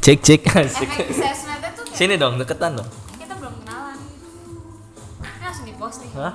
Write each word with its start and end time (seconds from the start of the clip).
Cek 0.00 0.18
cek 0.24 0.40
asik. 0.56 0.88
tuh 0.88 1.84
Sini 1.92 2.16
dong, 2.16 2.40
deketan 2.40 2.72
dong. 2.74 2.88
kita 3.14 3.36
belum 3.36 3.52
kenalan 3.60 3.98
ini 5.20 5.44
langsung 5.44 5.66
di 5.66 5.74
post 5.76 6.00
nih 6.00 6.10
Hah? 6.16 6.34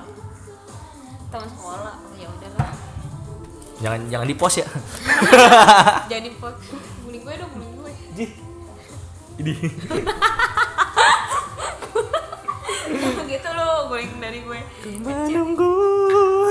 teman 1.28 1.48
sekolah 1.50 1.94
oh, 1.98 2.14
ya 2.16 2.28
udahlah 2.30 2.70
Jangan 3.78 4.00
jangan 4.10 4.26
di 4.26 4.34
post 4.34 4.56
ya. 4.58 4.66
jadi 6.12 6.30
post 6.36 6.58
bully 7.02 7.18
gue 7.20 7.34
dong 7.34 7.50
bully 7.52 7.68
gue 7.68 7.92
Ji. 8.14 8.26
Ini. 9.38 9.52
gitu 13.28 13.48
lo 13.52 13.68
bullying 13.86 14.18
dari 14.18 14.40
gue 14.40 14.60
Menunggu. 14.98 15.74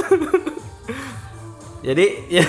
Jadi 1.87 2.05
ya 2.27 2.43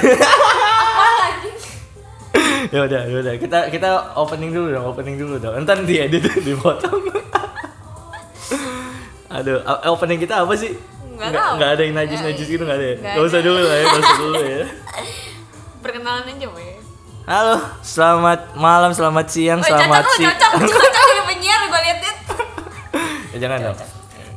ya 2.69 2.81
udah 2.85 3.01
ya 3.05 3.17
udah 3.19 3.35
kita 3.37 3.59
kita 3.69 3.89
opening 4.15 4.51
dulu 4.51 4.69
dong 4.71 4.85
opening 4.87 5.17
dulu 5.17 5.35
dong 5.37 5.57
ntar 5.63 5.81
diedit 5.83 6.21
dipotong 6.47 7.01
aduh 9.29 9.61
opening 9.89 10.19
kita 10.19 10.43
apa 10.43 10.55
sih 10.55 10.73
Nggak 11.19 11.35
tahu. 11.35 11.53
nggak 11.59 11.71
ada 11.75 11.83
yang 11.83 11.97
najis 11.99 12.21
najis 12.23 12.47
gitu 12.47 12.63
nggak 12.63 12.79
ada 12.79 12.87
ya 12.87 12.97
Nggak 12.97 13.11
nggak 13.11 13.27
usah 13.27 13.41
ada. 13.41 13.47
dulu 13.47 13.61
lah 13.61 13.75
ya 13.75 13.85
nggak 13.85 14.01
usah 14.01 14.17
dulu 14.17 14.35
ya 14.39 14.63
perkenalan 15.83 16.25
aja 16.25 16.47
gue 16.47 16.69
halo 17.27 17.57
selamat 17.83 18.41
malam 18.55 18.91
selamat 18.93 19.27
siang 19.27 19.61
selamat 19.61 20.05
siang 20.15 20.33
cocok, 20.33 20.53
cocok 20.79 21.25
penyiar 21.27 21.61
gue 21.63 21.81
liat 21.83 21.99
liat. 21.99 22.17
ya, 23.33 23.39
jangan 23.39 23.61
dong 23.65 23.79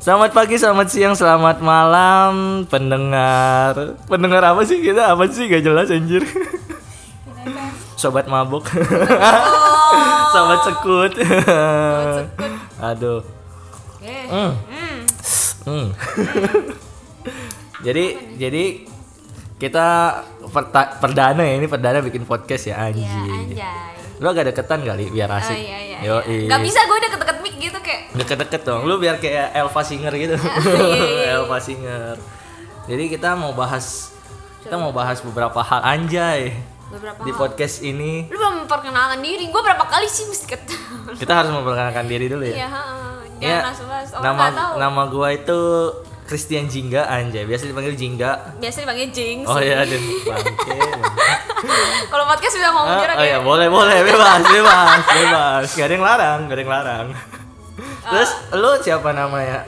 Selamat 0.02 0.34
pagi, 0.34 0.58
selamat 0.58 0.88
siang, 0.90 1.14
selamat 1.14 1.62
malam 1.62 2.66
pendengar. 2.66 4.02
Pendengar 4.10 4.42
apa 4.42 4.66
sih 4.66 4.82
kita? 4.82 5.14
Apa 5.14 5.30
sih 5.30 5.46
gak 5.46 5.62
jelas 5.62 5.94
anjir. 5.94 6.26
Sobat 7.94 8.26
mabuk. 8.26 8.66
Sobat 10.34 10.60
sekut. 10.64 11.12
Aduh. 12.82 13.22
Eh, 14.00 14.26
Hmm. 14.26 14.52
hmm. 14.64 14.98
Hmm. 15.62 15.88
jadi 17.86 18.06
jadi 18.36 18.64
kita 19.56 19.88
perta- 20.50 20.98
perdana 20.98 21.46
ya 21.46 21.54
ini 21.56 21.68
perdana 21.68 22.02
bikin 22.02 22.26
podcast 22.26 22.66
ya 22.66 22.82
Ya 22.82 22.90
anjing. 22.90 23.54
anjay. 23.54 23.94
Lu 24.18 24.28
agak 24.28 24.50
deketan 24.50 24.82
kali 24.82 25.10
biar 25.10 25.30
Oh 25.30 25.38
asik. 25.38 25.54
iya 25.54 25.78
iya. 25.78 25.98
Yo, 26.02 26.16
iya. 26.26 26.50
Gak 26.50 26.62
bisa 26.62 26.80
gue 26.82 26.98
deket-deket 27.00 27.38
mic 27.42 27.56
gitu 27.60 27.78
kayak. 27.78 28.02
Deket-deket 28.16 28.62
dong. 28.64 28.82
Lu 28.86 28.98
biar 28.98 29.18
kayak 29.18 29.54
Elva 29.54 29.82
Singer 29.82 30.14
gitu. 30.16 30.34
iya, 30.98 31.38
Elva 31.38 31.58
Singer. 31.58 32.18
Jadi 32.86 33.04
kita 33.08 33.34
mau 33.34 33.54
bahas 33.54 34.10
kita 34.62 34.78
mau 34.78 34.90
bahas 34.90 35.22
beberapa 35.22 35.58
hal 35.60 35.82
anjay 35.84 36.54
Beberapa 36.92 37.20
di 37.24 37.32
hal. 37.32 37.40
podcast 37.40 37.76
ini. 37.82 38.28
Lu 38.28 38.36
belum 38.36 38.54
memperkenalkan 38.64 39.20
diri. 39.20 39.48
Gue 39.48 39.62
berapa 39.62 39.82
kali 39.82 40.06
sih 40.06 40.28
mesti 40.28 40.46
ketemu. 40.46 41.16
Kita 41.16 41.34
harus 41.34 41.50
memperkenalkan 41.50 42.06
diri 42.06 42.26
dulu 42.28 42.44
ya. 42.44 42.56
Iya, 42.56 42.68
heeh. 42.68 43.10
Ya, 43.42 43.58
langsung 43.64 43.88
bahas. 43.88 44.12
Oh, 44.12 44.22
nama 44.22 44.44
tahu. 44.54 44.72
nama 44.78 45.02
gua 45.08 45.28
itu 45.32 45.58
Christian 46.24 46.70
Jingga 46.70 47.10
anjay. 47.10 47.42
Biasa 47.44 47.66
dipanggil 47.66 47.98
Jingga. 47.98 48.62
Biasa 48.62 48.86
dipanggil 48.86 49.10
Jinx. 49.10 49.50
Oh 49.50 49.58
iya, 49.58 49.82
dan 49.82 49.98
bangke. 50.22 50.78
Kalau 52.12 52.26
podcast 52.28 52.54
sudah 52.54 52.70
mau 52.70 52.84
Ah, 52.84 53.00
jujur 53.00 53.10
oh 53.10 53.26
iya, 53.26 53.40
boleh 53.40 53.66
boleh 53.66 53.98
bebas 54.04 54.46
bebas 54.46 55.02
bebas. 55.08 55.66
Gak 55.72 55.86
ada 55.86 55.94
yang 55.94 56.06
larang, 56.06 56.40
gak 56.46 56.54
ada 56.54 56.62
yang 56.62 56.72
larang. 56.72 57.08
Terus 58.04 58.30
lu 58.52 58.72
siapa 58.78 59.10
namanya? 59.10 59.66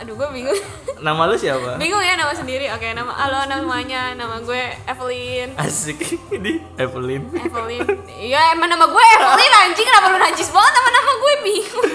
Aduh, 0.00 0.16
gue 0.16 0.28
bingung. 0.32 0.56
Nama 1.00 1.22
lu 1.24 1.32
siapa? 1.34 1.76
bingung 1.76 2.00
ya 2.00 2.12
nama 2.12 2.28
sendiri. 2.30 2.68
Oke, 2.70 2.92
nama 2.92 3.08
halo 3.10 3.44
namanya 3.46 4.12
nama 4.12 4.36
gue 4.38 4.62
Evelyn. 4.84 5.52
Asik 5.56 5.96
ini 6.30 6.60
Evelyn. 6.74 7.24
Evelyn. 7.30 7.88
Iya, 8.06 8.52
emang 8.52 8.68
nama 8.68 8.84
gue 8.84 9.04
Evelyn 9.10 9.52
anjing 9.58 9.80
kenapa 9.82 10.08
lu 10.08 10.18
najis 10.18 10.48
banget 10.50 10.72
sama 10.74 10.88
nama 10.90 11.12
gue 11.14 11.34
bingung. 11.42 11.88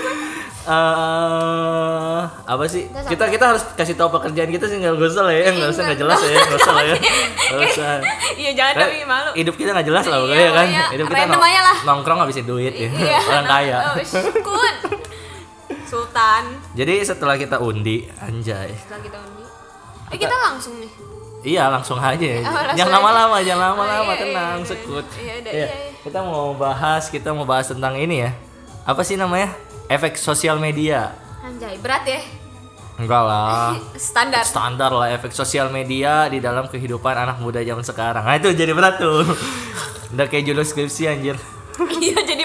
eh 0.66 2.22
apa 2.26 2.66
sih? 2.66 2.90
Terus 2.90 3.06
Kita 3.08 3.26
kita 3.28 3.46
harus 3.48 3.62
kasih 3.74 3.94
tahu 3.94 4.10
pekerjaan 4.12 4.50
kita 4.50 4.66
sih 4.66 4.78
nggak 4.78 4.98
usah 4.98 5.24
lah 5.24 5.34
ya, 5.36 5.54
nggak 5.54 5.70
usah 5.70 5.82
nggak 5.84 6.00
jelas 6.00 6.18
ya, 6.20 6.30
nggak 6.36 6.58
usah 6.58 6.74
lah 6.74 6.84
ya, 6.84 6.96
nggak 6.98 7.62
usah. 7.70 7.94
Iya, 8.36 8.52
jangan 8.54 8.74
tapi 8.76 8.98
malu. 9.04 9.30
Hidup 9.34 9.56
kita 9.56 9.70
nggak 9.72 9.86
jelas 9.86 10.06
lah 10.06 10.18
Iya, 10.18 10.26
pokoknya 10.26 10.50
kan. 10.50 10.66
pokoknya 10.66 10.82
Hidup 10.90 11.06
kita 11.08 11.26
nongkrong 11.86 12.20
habisin 12.22 12.46
duit 12.46 12.74
ya. 12.74 12.90
Iya. 12.90 13.20
Orang 13.22 13.46
kaya. 13.46 13.78
Sultan. 15.86 16.44
Jadi 16.74 16.94
setelah 17.02 17.36
kita 17.36 17.58
undi, 17.58 18.06
anjay. 18.18 18.74
Setelah 18.74 19.02
kita 19.02 19.18
undi. 19.22 19.44
Eh, 20.12 20.18
kita 20.18 20.36
langsung 20.36 20.76
nih. 20.78 20.92
Iya 21.46 21.70
langsung 21.70 22.02
aja. 22.02 22.26
Oh, 22.42 22.42
langsung 22.42 22.74
jangan 22.74 22.94
lama-lama, 22.98 23.38
jangan 23.40 23.78
lama-lama, 23.78 24.02
Oh, 24.02 24.14
iya, 24.14 24.22
tenang, 24.22 24.58
iya, 24.58 24.66
iya. 24.66 24.70
sekut. 24.70 25.06
Iya, 25.14 25.22
Iya. 25.22 25.52
iya, 25.54 25.66
iya. 25.66 25.68
Kita 26.02 26.20
mau 26.22 26.58
bahas, 26.58 27.04
kita 27.08 27.30
mau 27.32 27.46
bahas 27.46 27.70
tentang 27.70 27.94
ini 27.96 28.26
ya. 28.26 28.34
Apa 28.82 29.06
sih 29.06 29.14
namanya? 29.14 29.54
Efek 29.86 30.18
sosial 30.18 30.58
media. 30.58 31.14
Anjay, 31.42 31.78
berat 31.78 32.02
ya. 32.04 32.22
Enggak 32.98 33.22
lah. 33.22 33.78
Standar. 34.00 34.42
Standar 34.42 34.90
lah 34.90 35.12
efek 35.12 35.30
sosial 35.32 35.70
media 35.70 36.26
di 36.26 36.42
dalam 36.42 36.66
kehidupan 36.66 37.14
anak 37.14 37.38
muda 37.38 37.62
zaman 37.62 37.84
sekarang. 37.84 38.26
Nah 38.26 38.36
itu 38.36 38.50
jadi 38.50 38.74
berat 38.74 38.98
tuh. 38.98 39.22
Udah 40.18 40.26
kayak 40.26 40.50
judul 40.50 40.66
skripsi 40.66 41.06
anjir. 41.06 41.38
Iya, 41.76 42.24
jadi. 42.24 42.45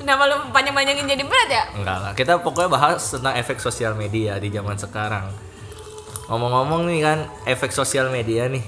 Kenapa 0.00 0.22
lu 0.32 0.36
panjang-panjangin 0.48 1.04
jadi 1.04 1.24
berat 1.28 1.48
ya? 1.52 1.64
Enggak 1.76 1.96
lah. 2.00 2.12
Kita 2.16 2.40
pokoknya 2.40 2.72
bahas 2.72 3.04
tentang 3.04 3.36
efek 3.36 3.60
sosial 3.60 3.92
media 3.92 4.40
di 4.40 4.48
zaman 4.48 4.80
sekarang. 4.80 5.28
Ngomong-ngomong 6.32 6.88
nih 6.88 7.00
kan 7.04 7.18
efek 7.44 7.68
sosial 7.68 8.08
media 8.08 8.48
nih. 8.48 8.64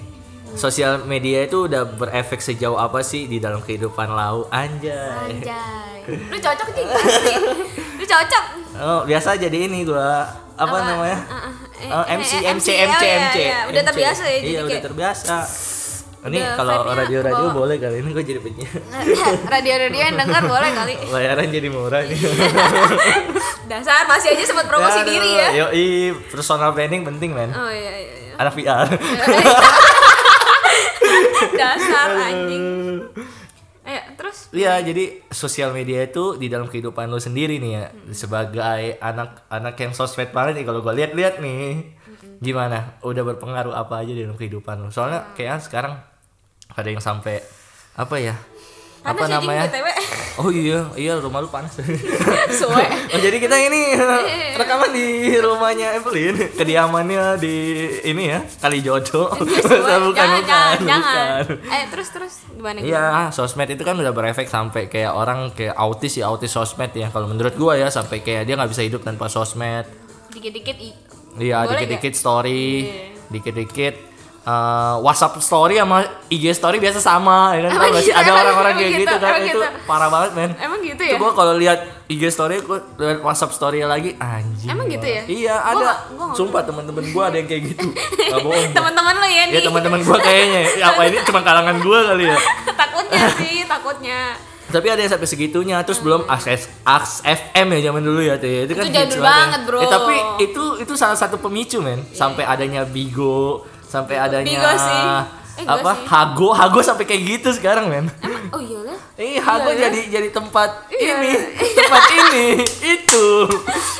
Sosial 0.53 1.09
media 1.09 1.49
itu 1.49 1.65
udah 1.65 1.89
berefek 1.89 2.45
sejauh 2.45 2.77
apa 2.77 3.01
sih 3.01 3.25
di 3.25 3.41
dalam 3.41 3.65
kehidupan 3.65 4.13
lau 4.13 4.45
anjay. 4.53 5.41
Anjay. 5.41 6.29
Lu 6.29 6.37
cocok 6.37 6.69
sih. 6.77 6.85
Lu 7.99 8.05
cocok. 8.05 8.45
Oh, 8.77 9.01
biasa 9.09 9.41
jadi 9.41 9.73
ini 9.73 9.89
gua 9.89 10.29
apa, 10.53 10.77
namanya? 10.85 11.19
Ah, 11.25 11.49
ah, 11.49 11.53
eh, 11.81 11.89
Oh, 11.89 12.05
eh, 12.05 12.19
MC, 12.21 12.33
eh, 12.37 12.53
MC, 12.53 12.69
oh, 12.69 12.85
MC, 12.85 13.01
iya, 13.01 13.17
MC. 13.17 13.37
iya. 13.41 13.59
Udah 13.73 13.81
MC. 13.81 13.89
terbiasa 13.89 14.23
ya 14.23 14.37
jadi 14.37 14.45
Iya, 14.53 14.61
udah 14.69 14.81
terbiasa. 14.85 15.37
Ini 16.23 16.39
kalau 16.55 16.87
radio-radio 16.87 17.51
kebawa. 17.51 17.59
boleh 17.67 17.77
kali 17.83 17.99
ini 17.99 18.15
gue 18.15 18.23
jadi 18.23 18.39
penyiar. 18.39 18.79
radio-radio 19.59 20.01
yang 20.07 20.15
denger 20.15 20.43
boleh 20.47 20.71
kali. 20.71 20.95
Bayaran 21.11 21.51
jadi 21.51 21.67
murah 21.67 22.07
nih. 22.07 22.15
Dasar 23.71 24.07
masih 24.07 24.39
aja 24.39 24.45
sempat 24.47 24.71
promosi 24.71 25.03
Aduh, 25.03 25.11
diri 25.11 25.31
ya. 25.35 25.49
Yoi, 25.67 26.15
personal 26.31 26.71
branding 26.71 27.03
penting, 27.03 27.35
men. 27.35 27.51
Oh 27.51 27.67
iya 27.67 28.07
iya 28.07 28.15
iya. 28.23 28.33
Anak 28.39 28.55
VR. 28.55 28.87
Dasar 31.59 32.09
anjing. 32.15 32.67
Ayo, 33.83 34.01
terus 34.15 34.47
Iya, 34.55 34.79
jadi 34.79 35.27
sosial 35.27 35.75
media 35.75 36.07
itu 36.07 36.39
di 36.39 36.47
dalam 36.47 36.71
kehidupan 36.71 37.11
lo 37.11 37.19
sendiri 37.19 37.59
nih 37.59 37.73
ya, 37.75 37.85
sebagai 38.15 38.95
anak-anak 39.03 39.75
yang 39.75 39.91
sosmed 39.91 40.31
banget 40.31 40.63
nih 40.63 40.71
kalau 40.71 40.87
gue 40.87 40.95
lihat-lihat 41.03 41.43
nih. 41.43 41.99
Gimana? 42.39 42.95
Udah 43.03 43.27
berpengaruh 43.27 43.75
apa 43.75 44.07
aja 44.07 44.15
di 44.15 44.23
dalam 44.23 44.39
kehidupan 44.39 44.87
lo? 44.87 44.95
Soalnya 44.95 45.35
kayak 45.35 45.67
sekarang 45.67 45.99
ada 46.73 46.89
yang 46.89 47.03
sampai 47.03 47.41
apa 47.93 48.17
ya? 48.17 48.37
apa 49.03 49.19
Panas 49.19 49.35
anjing, 49.35 49.51
namanya? 49.51 49.63
BTW. 49.67 49.89
Oh 50.33 50.49
iya, 50.49 50.89
iya 50.97 51.21
rumah 51.21 51.45
lu 51.45 51.53
panas. 51.53 51.77
Suwe. 52.61 52.85
oh, 52.89 53.21
jadi 53.21 53.37
kita 53.37 53.53
ini 53.53 53.93
rekaman 54.61 54.89
di 54.89 55.37
rumahnya 55.37 56.01
Evelyn, 56.01 56.57
kediamannya 56.57 57.37
di 57.37 57.57
ini 58.01 58.33
ya, 58.33 58.41
Kali 58.41 58.81
Jodo. 58.81 59.29
Suwe. 59.29 59.45
bukan, 59.45 59.77
jangan, 59.85 60.01
bukan, 60.09 60.27
jangan, 60.41 60.77
jangan. 60.89 61.41
bukan. 61.45 61.69
Eh, 61.69 61.85
terus 61.93 62.09
terus 62.17 62.35
gimana? 62.49 62.81
Iya, 62.81 63.29
sosmed 63.29 63.69
itu 63.69 63.85
kan 63.85 63.93
udah 64.01 64.09
berefek 64.17 64.49
sampai 64.49 64.89
kayak 64.89 65.13
orang 65.13 65.53
kayak 65.53 65.77
autis 65.77 66.17
ya, 66.17 66.33
autis 66.33 66.49
sosmed 66.49 66.97
ya. 66.97 67.13
Kalau 67.13 67.29
menurut 67.29 67.53
gua 67.61 67.77
ya 67.77 67.93
sampai 67.93 68.25
kayak 68.25 68.49
dia 68.49 68.57
nggak 68.57 68.73
bisa 68.73 68.89
hidup 68.89 69.05
tanpa 69.05 69.29
sosmed. 69.29 69.85
Dikit-dikit 70.33 70.79
Iya, 71.37 71.69
Boleh 71.69 71.85
dikit-dikit 71.85 72.15
story, 72.17 72.89
Iya. 72.89 73.29
dikit-dikit 73.29 73.95
eh, 74.43 74.95
WhatsApp 74.99 75.39
story 75.39 75.77
sama 75.77 75.99
IG 76.27 76.45
story 76.51 76.77
biasa 76.77 76.99
sama, 76.99 77.55
ya 77.55 77.65
kan? 77.65 77.71
Tau 77.71 77.79
Emang 77.79 77.91
gak 77.91 78.01
sih 78.01 78.07
gitu, 78.07 78.17
ada 78.17 78.27
emang- 78.27 78.43
orang-orang 78.43 78.73
kayak 78.75 78.93
gitu, 78.93 79.03
gitu 79.05 79.17
kan? 79.17 79.33
Itu 79.37 79.47
gitu. 79.49 79.61
parah 79.85 80.09
banget, 80.09 80.31
men. 80.33 80.51
Emang 80.57 80.81
gitu 80.81 80.99
Itu 80.99 81.05
ya? 81.09 81.17
gua 81.17 81.31
kalau 81.33 81.55
lihat 81.55 81.79
IG 82.07 82.23
story 82.29 82.55
gua 82.61 82.79
lihat 82.97 83.19
WhatsApp 83.21 83.53
story 83.53 83.79
lagi 83.83 84.11
anjing. 84.17 84.69
Emang 84.69 84.87
gitu 84.87 85.05
ya? 85.05 85.23
Iya, 85.25 85.55
Gua 85.57 85.71
ada. 85.73 85.91
gua 86.09 86.25
nggak 86.27 86.37
Sumpah 86.37 86.63
teman-teman 86.63 87.05
gua 87.09 87.25
ada 87.29 87.37
yang 87.37 87.47
kayak 87.47 87.63
gitu. 87.69 87.87
Gak 88.33 88.41
bohong. 88.41 88.65
gua. 88.65 88.75
Teman-teman 88.75 89.15
lo 89.15 89.29
ya 89.29 89.43
nih. 89.45 89.53
Ya 89.53 89.61
teman-teman 89.63 90.01
gua 90.03 90.19
kayaknya. 90.19 90.61
Ya, 90.73 90.85
apa 90.89 91.01
ini 91.05 91.17
cuma 91.23 91.41
kalangan 91.41 91.77
gua 91.79 91.99
kali 92.05 92.25
ya? 92.25 92.39
takutnya 92.81 93.25
sih, 93.37 93.57
takutnya. 93.65 94.21
Tapi 94.65 94.89
ada 94.89 94.99
yang 94.99 95.13
sampai 95.13 95.29
segitunya, 95.29 95.77
terus 95.83 96.01
belum 96.01 96.25
akses 96.25 96.65
aks 96.81 97.21
FM 97.23 97.77
ya 97.77 97.93
zaman 97.93 98.01
dulu 98.01 98.21
ya 98.21 98.35
tuh. 98.37 98.49
ya. 98.49 98.61
Itu 98.65 98.73
kan 98.73 98.85
Itu 98.85 98.95
jadul 98.95 99.21
banget 99.21 99.61
ya. 99.61 99.67
bro. 99.69 99.79
Eh, 99.79 99.91
tapi 99.91 100.15
itu 100.41 100.65
itu 100.81 100.93
salah 100.95 101.13
satu 101.13 101.37
pemicu, 101.37 101.79
men. 101.79 102.01
Sampai 102.09 102.43
adanya 102.43 102.81
Bigo, 102.83 103.69
sampai 103.93 104.17
adanya 104.17 104.49
Bigo 104.49 104.73
sih. 104.73 105.05
Eh, 105.53 105.69
apa? 105.69 105.93
sih. 105.93 106.09
Hago, 106.09 106.49
Hago 106.51 106.81
sampai 106.81 107.05
kayak 107.05 107.23
gitu 107.29 107.49
sekarang, 107.53 107.85
men. 107.87 108.09
Oh 108.49 108.57
iya 108.57 108.81
lah. 108.83 108.97
Eh, 109.15 109.37
Hago 109.37 109.69
Iya, 109.69 109.77
ya? 109.77 109.81
jadi 109.87 110.01
jadi 110.11 110.29
tempat 110.33 110.71
Iya. 110.91 111.13
ini, 111.15 111.33
tempat 111.77 112.05
ini, 112.11 112.47
itu. 112.81 113.27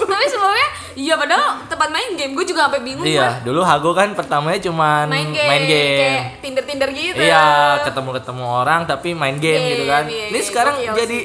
Tapi 0.01 0.25
sebelumnya 0.27 0.69
Iya 0.93 1.17
padahal 1.17 1.45
tempat 1.67 1.89
main 1.89 2.13
game 2.13 2.33
gue 2.33 2.45
juga 2.45 2.69
sampai 2.69 2.81
bingung 2.81 3.05
Iya, 3.05 3.41
dulu 3.41 3.61
Hago 3.61 3.93
kan 3.93 4.13
pertamanya 4.13 4.61
cuman 4.61 5.09
main 5.09 5.29
game, 5.29 5.45
main 5.47 5.65
game. 5.65 5.99
kayak 5.99 6.25
Tinder 6.41 6.65
Tinder 6.65 6.89
gitu. 6.91 7.17
Iya, 7.19 7.45
ketemu-ketemu 7.83 8.45
orang 8.45 8.81
tapi 8.85 9.13
main 9.13 9.37
game 9.37 9.57
Game, 9.57 9.71
gitu 9.71 9.85
kan. 9.87 10.05
iya, 10.05 10.29
Ini 10.29 10.35
iya, 10.35 10.45
sekarang 10.45 10.75
gokil 10.79 10.97
jadi 10.99 11.19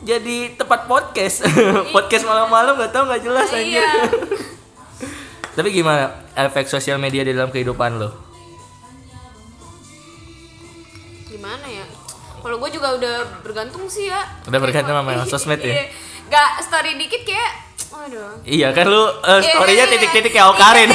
jadi 0.00 0.36
tempat 0.54 0.80
podcast. 0.84 1.44
podcast 1.94 2.24
malam-malam 2.24 2.76
gak 2.76 2.92
tahu 2.92 3.04
nggak 3.06 3.22
jelas 3.22 3.48
anjir. 3.50 3.84
Tapi 5.60 5.76
gimana 5.76 6.08
efek 6.40 6.72
sosial 6.72 6.96
media 6.96 7.20
di 7.20 7.36
dalam 7.36 7.52
kehidupan 7.52 8.00
lo? 8.00 8.16
Gimana 11.28 11.68
ya? 11.68 11.84
Kalau 12.40 12.56
gue 12.56 12.70
juga 12.72 12.96
udah 12.96 13.44
bergantung 13.44 13.84
sih 13.84 14.08
ya. 14.08 14.24
Udah 14.48 14.56
bergantung 14.56 14.96
sama 14.96 15.20
sosmed 15.28 15.60
ya? 15.60 15.84
Iya. 15.84 15.84
Gak 16.32 16.64
story 16.64 16.96
dikit 16.96 17.28
kayak, 17.28 17.69
waduh. 17.88 18.30
Iya 18.42 18.68
kan 18.70 18.84
lu 18.84 19.00
uh, 19.00 19.40
story-nya 19.40 19.84
Iya. 19.84 19.92
titik-titik 19.92 20.30
kayak 20.30 20.48
Okarin. 20.50 20.90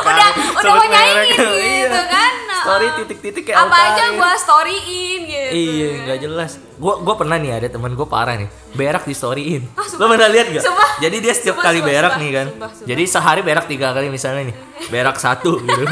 udah 0.00 0.28
udah 0.54 0.72
mau 0.72 0.84
nyanyiin 0.84 1.18
gitu 1.28 1.48
Iya. 1.48 1.88
kan 2.06 2.32
Nah, 2.48 2.64
Story 2.64 2.86
uh, 2.86 2.92
titik-titik 2.96 3.42
kayak 3.44 3.58
apa 3.60 3.76
aja 3.86 4.04
gua 4.12 4.32
storyin 4.34 5.20
gitu 5.24 5.48
Iya, 5.48 5.88
nggak 6.02 6.18
jelas. 6.20 6.50
Gua 6.74 6.98
gua 6.98 7.14
pernah 7.14 7.36
nih 7.36 7.54
ada 7.54 7.68
teman 7.68 7.92
gua 7.92 8.04
parah 8.04 8.34
nih, 8.34 8.48
berak 8.72 9.04
di 9.04 9.14
storyin. 9.14 9.62
Ah. 9.72 9.86
Lo 9.94 10.04
pernah 10.06 10.26
lihat 10.26 10.50
gak? 10.50 10.64
Jadi 10.98 11.16
dia 11.18 11.32
setiap 11.32 11.56
kali 11.56 11.80
berak 11.80 12.18
nih 12.18 12.30
kan. 12.34 12.46
Jadi 12.82 13.02
sehari 13.04 13.40
berak 13.40 13.66
tiga 13.66 13.92
kali 13.92 14.08
misalnya 14.08 14.50
nih. 14.50 14.56
Berak 14.92 15.16
satu 15.16 15.58
gitu. 15.58 15.84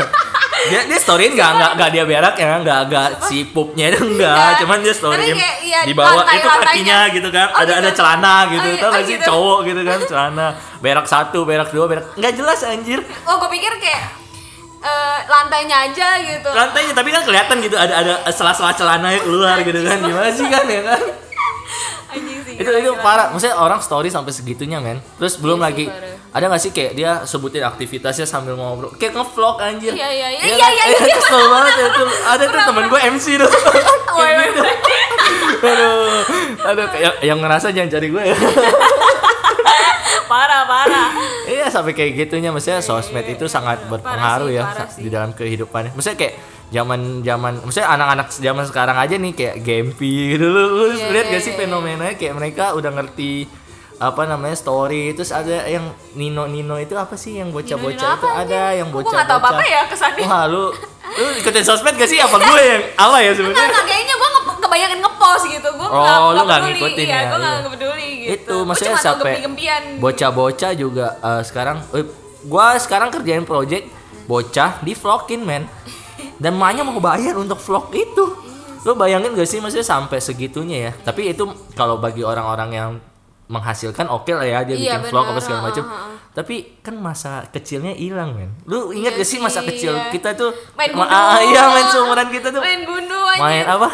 dia 0.67 0.83
dia 0.83 0.99
storyin 0.99 1.31
nggak 1.31 1.51
nggak 1.55 1.71
nggak 1.79 1.91
dia 1.93 2.05
berak 2.05 2.35
ya 2.35 2.59
nggak 2.59 2.81
nggak 2.91 3.09
si 3.23 3.47
pupnya 3.47 3.87
itu 3.87 4.03
nggak 4.03 4.59
cuman 4.59 4.83
dia 4.83 4.91
Tapi 4.91 4.99
storyin 4.99 5.37
kayak, 5.39 5.56
iya, 5.67 5.81
di 5.83 5.95
bawah 5.95 6.23
lantai- 6.23 6.39
itu 6.39 6.49
kakinya 6.49 7.01
gitu 7.11 7.29
kan. 7.35 7.47
Oh, 7.51 7.59
ada 7.59 7.67
gitu. 7.67 7.81
ada 7.83 7.91
celana 7.91 8.35
gitu. 8.47 8.69
Oh, 8.69 8.71
iya, 8.71 8.83
tau 8.83 8.91
oh, 8.95 9.03
gitu. 9.03 9.25
cowok 9.27 9.59
gitu 9.67 9.81
kan 9.83 9.99
celana. 10.07 10.47
Berak 10.79 11.07
satu 11.11 11.39
berak 11.43 11.69
dua 11.75 11.85
berak 11.91 12.05
nggak 12.15 12.33
jelas 12.39 12.61
anjir. 12.63 13.03
Oh 13.27 13.35
gue 13.43 13.51
pikir 13.51 13.73
kayak 13.83 14.03
eh, 14.87 15.19
lantainya 15.27 15.77
aja 15.91 16.09
gitu. 16.23 16.51
Lantainya 16.55 16.95
tapi 16.95 17.11
kan 17.11 17.23
kelihatan 17.27 17.57
gitu. 17.59 17.75
Ada 17.75 17.95
ada 18.07 18.13
sela-sela 18.31 18.71
celana 18.79 19.11
yang 19.11 19.27
keluar 19.27 19.59
gitu 19.67 19.81
kan. 19.83 19.99
Gimana 19.99 20.29
sih 20.31 20.47
kan 20.47 20.65
ya 20.71 20.83
kan 20.87 21.26
itu 22.57 22.69
itu 22.69 22.93
parah. 22.99 23.29
Maksudnya 23.29 23.57
orang 23.57 23.79
story 23.79 24.09
sampai 24.09 24.31
segitunya 24.31 24.79
men. 24.79 24.99
Terus 25.17 25.37
belum 25.37 25.57
Iya 25.57 25.67
lagi 25.67 25.85
parah. 25.87 26.15
ada 26.33 26.45
gak 26.49 26.61
sih 26.61 26.71
kayak 26.71 26.93
dia 26.93 27.11
sebutin 27.23 27.63
aktivitasnya 27.63 28.25
sambil 28.25 28.55
ngobrol? 28.55 28.93
Kayak 28.93 29.17
ngevlog 29.17 29.57
anjir. 29.59 29.93
Iya, 29.93 30.09
iya, 30.09 30.29
iya, 30.31 30.41
kan? 30.41 30.49
iya, 30.49 30.69
iya, 30.69 30.85
Eh, 30.87 31.07
iya. 31.07 31.17
kesel 31.17 31.43
banget 31.47 31.73
ya 31.75 31.89
tuh. 31.91 32.09
Ada 32.27 32.45
tuh 32.47 32.61
temen 32.63 32.85
gue 32.87 33.01
MC 33.11 33.27
tuh. 33.37 33.51
Kayak 34.17 34.49
gitu. 34.49 34.61
aduh. 35.59 36.21
Aduh 36.65 36.87
kayak 36.89 37.13
yang 37.21 37.39
ngerasa 37.39 37.69
jangan 37.69 37.91
cari 37.91 38.09
gue 38.09 38.23
ya 38.25 38.37
parah 40.31 40.63
parah. 40.65 41.09
Iya 41.45 41.67
sampai 41.69 41.93
kayak 41.93 42.13
gitunya. 42.17 42.51
Maksudnya 42.51 42.81
sosmed 42.81 43.25
itu 43.25 43.47
sangat 43.47 43.85
berpengaruh 43.87 44.49
sih, 44.49 44.57
ya 44.57 44.65
di 44.97 45.09
dalam 45.09 45.31
kehidupan 45.31 45.93
maksudnya 45.93 46.19
kayak 46.19 46.35
zaman 46.67 47.23
zaman 47.23 47.63
maksudnya 47.63 47.89
anak-anak 47.89 48.27
zaman 48.33 48.65
sekarang 48.65 48.97
aja 48.97 49.15
nih 49.15 49.33
kayak 49.33 49.57
Gempi 49.61 50.35
gitu. 50.35 50.47
Lu, 50.47 50.63
lu 50.73 50.85
Iya, 50.91 51.13
lihat 51.13 51.27
iya, 51.29 51.35
gak 51.35 51.43
sih 51.43 51.53
iya, 51.53 51.61
fenomenanya? 51.63 52.15
Kayak 52.15 52.35
mereka 52.35 52.65
udah 52.75 52.91
ngerti 52.93 53.47
apa 53.97 54.23
namanya 54.25 54.53
story. 54.53 55.15
Terus 55.15 55.31
ada 55.31 55.65
yang 55.65 55.85
Nino 56.13 56.45
Nino 56.45 56.77
itu 56.77 56.93
apa 56.95 57.15
sih 57.15 57.39
yang 57.39 57.49
bocah-bocah 57.49 58.13
itu 58.19 58.29
ada 58.29 58.63
yang 58.75 58.91
Gua 58.91 59.01
bocah 59.01 59.15
nggak 59.15 59.29
tahu 59.31 59.39
apa-apa 59.41 59.65
ya 59.65 59.83
kesannya. 59.87 60.25
wah 60.27 60.45
lu 60.45 60.65
lu 61.17 61.27
ikutin 61.41 61.65
sosmed 61.65 61.95
gak 61.95 62.11
sih? 62.11 62.19
Apa 62.19 62.37
gue 62.37 62.61
yang 62.61 62.83
apa 62.93 63.17
ya 63.23 63.31
sebenarnya? 63.33 63.63
enggak, 63.63 63.96
kebanyakan 64.77 64.99
ngepost 65.01 65.45
gitu. 65.49 65.69
Gue 65.73 65.89
Oh, 65.89 66.29
lu 66.31 66.43
nggak 66.45 66.61
peduli. 66.61 66.71
ngikutin 66.77 67.07
iya, 67.09 67.17
ya, 67.17 67.25
gue 67.25 67.39
nggak 67.41 67.57
iya. 67.57 67.69
peduli 67.73 68.09
gitu. 68.13 68.33
Itu 68.37 68.57
maksudnya 68.69 68.97
sampai 69.01 69.33
bocah-bocah 69.97 70.73
juga 70.77 71.07
eh, 71.17 71.43
sekarang 71.43 71.77
eh, 71.97 72.05
gua 72.45 72.77
sekarang 72.77 73.09
kerjain 73.11 73.49
project 73.49 73.89
bocah 74.29 74.85
di 74.85 74.93
vlogin 74.93 75.43
men. 75.43 75.65
Dan 76.37 76.61
maknya 76.61 76.85
mau 76.85 77.01
bayar 77.01 77.33
untuk 77.41 77.57
vlog 77.57 77.89
itu. 77.97 78.25
Lo 78.85 78.93
bayangin 78.95 79.33
gak 79.35 79.49
sih 79.49 79.59
maksudnya 79.59 79.83
sampai 79.83 80.21
segitunya 80.21 80.91
ya? 80.91 80.93
Tapi 80.95 81.33
itu 81.33 81.43
kalau 81.73 81.97
bagi 81.99 82.23
orang-orang 82.23 82.71
yang 82.71 82.91
menghasilkan 83.47 84.11
oke 84.11 84.31
lah 84.31 84.43
ya 84.43 84.59
dia 84.67 84.75
Iya, 84.75 84.99
bikin 84.99 85.15
vlog 85.15 85.27
apa 85.31 85.39
segala 85.39 85.71
macam 85.71 85.85
tapi 86.35 86.83
kan 86.85 86.93
masa 87.01 87.49
kecilnya 87.49 87.97
hilang 87.97 88.37
men. 88.37 88.53
Lu 88.69 88.93
ingat 88.93 89.17
Iya 89.17 89.23
gak 89.25 89.29
sih 89.33 89.39
masa 89.41 89.65
kecil 89.65 89.97
iya. 89.97 90.13
kita 90.13 90.37
tuh 90.37 90.53
main 90.77 90.93
Ma- 90.93 91.09
gundu 91.09 91.17
ah, 91.17 91.41
iya 91.41 91.63
main 91.73 91.87
seumuran 91.89 92.29
kita 92.29 92.53
tuh. 92.53 92.61
Main 92.61 92.83
gundu 92.85 93.17
aja 93.17 93.41
main 93.41 93.65
apa 93.65 93.89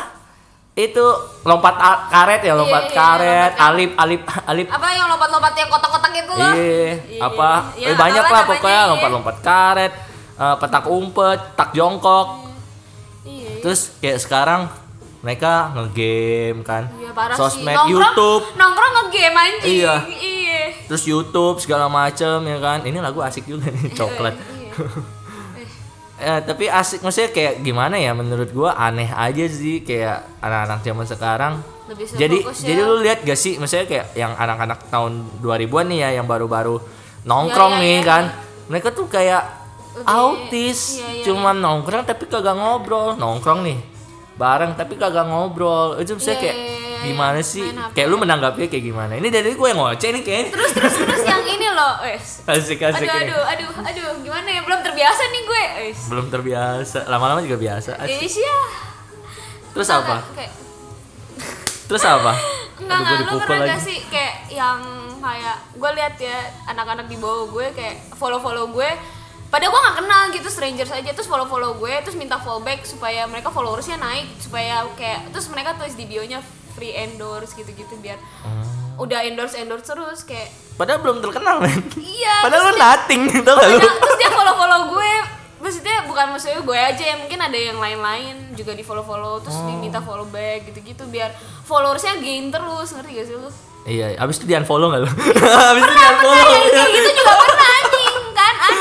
itu 0.72 1.04
lompat 1.44 1.74
karet 2.08 2.40
ya 2.40 2.56
lompat 2.56 2.88
iya, 2.88 2.94
karet 2.94 3.50
lompat 3.52 3.60
karet. 3.60 3.60
alip 3.60 3.90
alip 3.94 4.22
alip 4.46 4.66
apa 4.66 4.88
yang 4.88 5.04
lompat-lompat 5.06 5.52
yang 5.52 5.68
kotak-kotak 5.68 6.12
itu 6.16 6.32
loh 6.32 6.48
Iya, 6.48 6.92
Iya, 7.12 7.20
apa? 7.20 7.50
iya, 7.76 7.86
eh, 7.86 7.94
banyak 7.94 8.24
apa 8.24 8.32
lah 8.32 8.44
pokoknya 8.48 8.80
iya. 8.80 8.90
lompat-lompat 8.90 9.36
karet, 9.42 9.92
eh, 10.34 10.56
petak 10.56 10.84
umpet, 10.88 11.40
tak 11.52 11.68
jongkok. 11.72 12.26
iya 13.22 13.52
iya. 13.52 13.60
Terus 13.60 13.92
kayak 14.00 14.18
sekarang 14.18 14.60
mereka 15.20 15.52
ngegame 15.76 16.64
kan, 16.64 16.88
Iya, 16.90 17.10
sosmed, 17.32 17.68
sih. 17.68 17.76
Nongkrong- 17.76 17.92
YouTube, 17.92 18.44
nongkrong 18.56 18.92
nge-game 18.96 19.36
anjing 19.36 19.72
Iya. 19.76 19.94
iya 20.08 20.60
terus 20.82 21.04
YouTube 21.04 21.56
segala 21.56 21.86
macem 21.86 22.42
ya 22.42 22.58
kan. 22.58 22.80
Ini 22.80 22.98
lagu 22.98 23.20
asik 23.20 23.44
juga 23.44 23.68
nih, 23.68 23.92
coklat. 23.92 24.34
Iya. 24.36 24.72
Eh, 26.22 26.40
tapi 26.40 26.70
asik 26.70 27.02
maksudnya 27.02 27.30
kayak 27.30 27.54
gimana 27.60 27.98
ya 27.98 28.14
menurut 28.14 28.46
gua 28.50 28.78
aneh 28.78 29.10
aja 29.10 29.42
sih 29.44 29.82
kayak 29.82 30.22
anak-anak 30.38 30.78
zaman 30.80 31.02
sekarang. 31.04 31.54
Lebih 31.90 32.06
Jadi 32.14 32.38
ya. 32.38 32.52
jadi 32.62 32.80
lu 32.80 32.94
lihat 33.02 33.18
gak 33.20 33.34
sih 33.34 33.58
maksudnya 33.58 33.84
kayak 33.84 34.06
yang 34.14 34.30
anak-anak 34.32 34.86
tahun 34.86 35.12
2000-an 35.42 35.86
nih 35.90 35.98
ya 35.98 36.22
yang 36.22 36.26
baru-baru 36.26 36.78
nongkrong 37.24 37.74
Iya, 37.74 37.78
iya, 37.78 37.84
nih 37.84 37.96
iya. 37.98 38.06
kan. 38.06 38.24
Mereka 38.70 38.88
tuh 38.94 39.06
kayak 39.06 39.42
Lebih- 39.92 40.06
autis, 40.06 40.80
iya, 40.94 41.08
iya, 41.10 41.24
cuman 41.26 41.58
nongkrong 41.58 42.06
tapi 42.06 42.24
kagak 42.24 42.54
ngobrol. 42.54 43.18
Nongkrong 43.18 43.66
nih 43.66 43.78
bareng 44.32 44.78
tapi 44.78 44.94
kagak 44.94 45.26
ngobrol. 45.26 45.98
Itu 45.98 46.14
Iya, 46.14 46.18
misalnya 46.22 46.38
kayak 46.40 46.56
iya, 47.02 47.10
gimana 47.10 47.40
sih? 47.42 47.62
Main 47.62 47.78
HP. 47.82 47.92
Kayak 47.92 48.08
lu 48.08 48.16
menanggapinya 48.16 48.68
kayak 48.70 48.84
gimana? 48.86 49.12
Ini 49.18 49.28
dari 49.28 49.50
gue 49.52 49.68
yang 49.68 49.78
ngoceh 49.78 50.08
nih 50.14 50.22
kayaknya. 50.22 50.48
terus 50.54 50.70
terus 50.72 50.94
terus 50.94 51.22
yang 51.22 51.42
ini 51.42 51.68
loh 51.68 51.94
wes 52.00 52.26
Asik 52.46 52.78
asik 52.78 53.02
aduh 53.02 53.18
aduh 53.18 53.42
aduh 53.44 53.70
aduh 53.82 54.08
gimana 54.20 54.48
ya 54.48 54.60
belum 54.62 54.80
terbiasa 54.80 55.22
nih 55.28 55.42
gue 55.42 55.62
wes 55.82 55.98
Belum 56.06 56.26
terbiasa. 56.28 56.98
Lama-lama 57.06 57.42
juga 57.42 57.58
biasa. 57.58 57.90
Asik. 57.98 58.22
Iya 58.40 58.58
Terus 59.72 59.88
apa? 59.88 60.16
kayak 60.32 60.52
Terus 61.88 62.04
apa? 62.04 62.32
Enggak, 62.82 62.98
enggak, 62.98 63.18
lu 63.30 63.38
pernah 63.38 63.58
lagi. 63.62 63.70
gak 63.70 63.82
sih 63.84 63.98
kayak 64.10 64.34
yang 64.50 64.80
kayak 65.22 65.56
gue 65.72 65.90
lihat 65.94 66.14
ya 66.18 66.38
anak-anak 66.66 67.06
di 67.06 67.14
bawah 67.14 67.46
gue 67.48 67.66
kayak 67.72 68.10
follow-follow 68.18 68.74
gue 68.74 68.90
Padahal 69.46 69.68
gue 69.70 69.80
gak 69.84 69.96
kenal 70.00 70.22
gitu 70.32 70.48
strangers 70.48 70.90
aja 70.90 71.10
terus 71.12 71.28
follow-follow 71.28 71.76
gue 71.78 71.92
terus 72.02 72.16
minta 72.16 72.40
fallback 72.40 72.82
supaya 72.82 73.28
mereka 73.28 73.52
followersnya 73.52 74.00
naik 74.00 74.24
supaya 74.40 74.82
kayak 74.96 75.28
terus 75.30 75.46
mereka 75.46 75.76
tulis 75.76 75.92
di 75.94 76.08
bionya 76.08 76.40
free 76.72 76.92
endorse 76.92 77.52
gitu-gitu 77.52 77.94
biar 77.96 78.16
Hmm. 78.40 78.64
udah 78.98 79.22
endorse 79.22 79.56
endorse 79.56 79.84
terus 79.84 80.22
kayak 80.22 80.48
Padahal 80.72 81.00
belum 81.00 81.20
terkenal 81.20 81.58
men. 81.58 81.78
iya 81.96 82.40
Padahal 82.40 82.62
lu 82.66 82.76
nothing 82.76 83.22
tau 83.46 83.54
gak 83.54 83.68
lu? 83.68 83.78
terus 83.78 84.16
dia 84.16 84.30
follow-follow 84.30 84.80
gue 84.90 85.12
maksudnya 85.58 85.96
bukan 86.04 86.26
maksudnya 86.28 86.58
gue 86.58 86.74
aja 86.76 87.04
ya 87.04 87.16
mungkin 87.16 87.38
ada 87.38 87.54
yang 87.54 87.76
lain-lain 87.76 88.34
juga 88.52 88.72
di 88.72 88.82
follow-follow 88.82 89.38
terus 89.38 89.54
Oh. 89.54 89.68
diminta 89.68 89.98
follow 89.98 90.26
back 90.26 90.66
gitu-gitu 90.66 91.06
biar 91.06 91.30
followersnya 91.62 92.18
gain 92.18 92.48
terus 92.48 92.90
ngerti 92.90 93.10
gak 93.12 93.26
sih 93.26 93.36
lu 93.36 93.50
Iya, 93.82 94.14
abis 94.16 94.38
itu 94.38 94.46
di 94.46 94.54
unfollow 94.54 94.88
gak 94.88 95.00
lu? 95.00 95.10
abis 95.70 95.82
itu 95.82 95.92
di 95.92 96.04
unfollow. 96.04 96.38
kayak 96.40 96.66
kayak 96.68 96.90
gitu 96.92 97.10
juga 97.16 97.32
pernah 97.36 97.71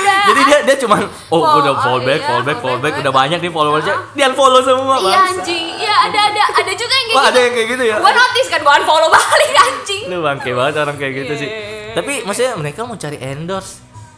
ada 0.04 0.28
Jadi 0.28 0.42
dia 0.44 0.60
dia 0.62 0.76
cuman 0.78 1.02
oh 1.04 1.12
Follow, 1.32 1.60
udah 1.60 1.72
oh, 1.72 1.78
fallback, 1.78 2.20
iya, 2.20 2.28
fallback, 2.28 2.58
fallback, 2.58 2.60
fallback, 2.60 2.94
udah 2.94 3.04
fallback. 3.04 3.20
banyak 3.22 3.40
nih 3.40 3.52
followersnya, 3.52 3.96
di 4.12 4.22
unfollow 4.22 4.62
semua 4.62 4.96
iya 5.00 5.20
anjing 5.28 5.66
iya 5.78 5.96
ada 6.02 6.20
ada 6.28 6.42
ada 6.56 6.72
juga 6.74 6.94
yang 6.94 7.06
kayak 7.06 7.14
Wah 7.14 7.24
gitu 7.24 7.32
ada 7.32 7.40
yang 7.40 7.54
kayak 7.54 7.68
gitu 7.70 7.84
ya? 7.84 7.96
gue 7.98 8.12
notice 8.14 8.50
kan 8.50 8.60
gue 8.60 8.74
unfollow 8.76 9.10
balik 9.16 9.52
anjing 9.56 10.04
Lu 10.04 10.18
bangke 10.20 10.52
banget 10.52 10.74
orang 10.78 10.96
kayak 10.96 11.14
gitu 11.18 11.32
Iya, 11.32 11.38
sih. 11.38 11.48
iya, 11.48 11.62
iya, 11.62 11.94
Tapi 11.94 12.12
maksudnya 12.22 12.54
mereka 12.56 12.80
mau 12.84 12.96
cari 12.96 13.18
endorse. 13.18 13.74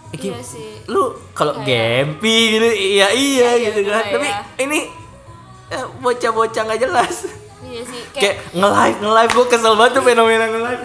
Eh, 0.10 0.18
iya 0.20 0.40
sih 0.40 0.70
Lu 0.86 1.04
kalau 1.32 1.54
gempi 1.60 2.38
gitu, 2.52 2.66
iya 2.66 3.08
iya 3.10 3.50
Iya, 3.54 3.68
gitu 3.68 3.80
iya, 3.82 3.92
kan. 3.92 4.04
Tapi 4.12 4.28
iya. 4.28 4.42
ini 4.60 4.80
eh, 5.70 5.86
bocah-bocah 6.00 6.62
nggak 6.64 6.82
jelas. 6.82 7.16
iya 7.64 7.82
sih 7.82 8.02
kayak 8.10 8.22
Kayak 8.22 8.36
nge-live, 8.54 8.98
nge-live 9.00 9.32
gue 9.34 9.46
kesel 9.48 9.74
banget 9.74 9.92
tuh 9.94 10.04
fenomena 10.04 10.46
nge-live. 10.46 10.82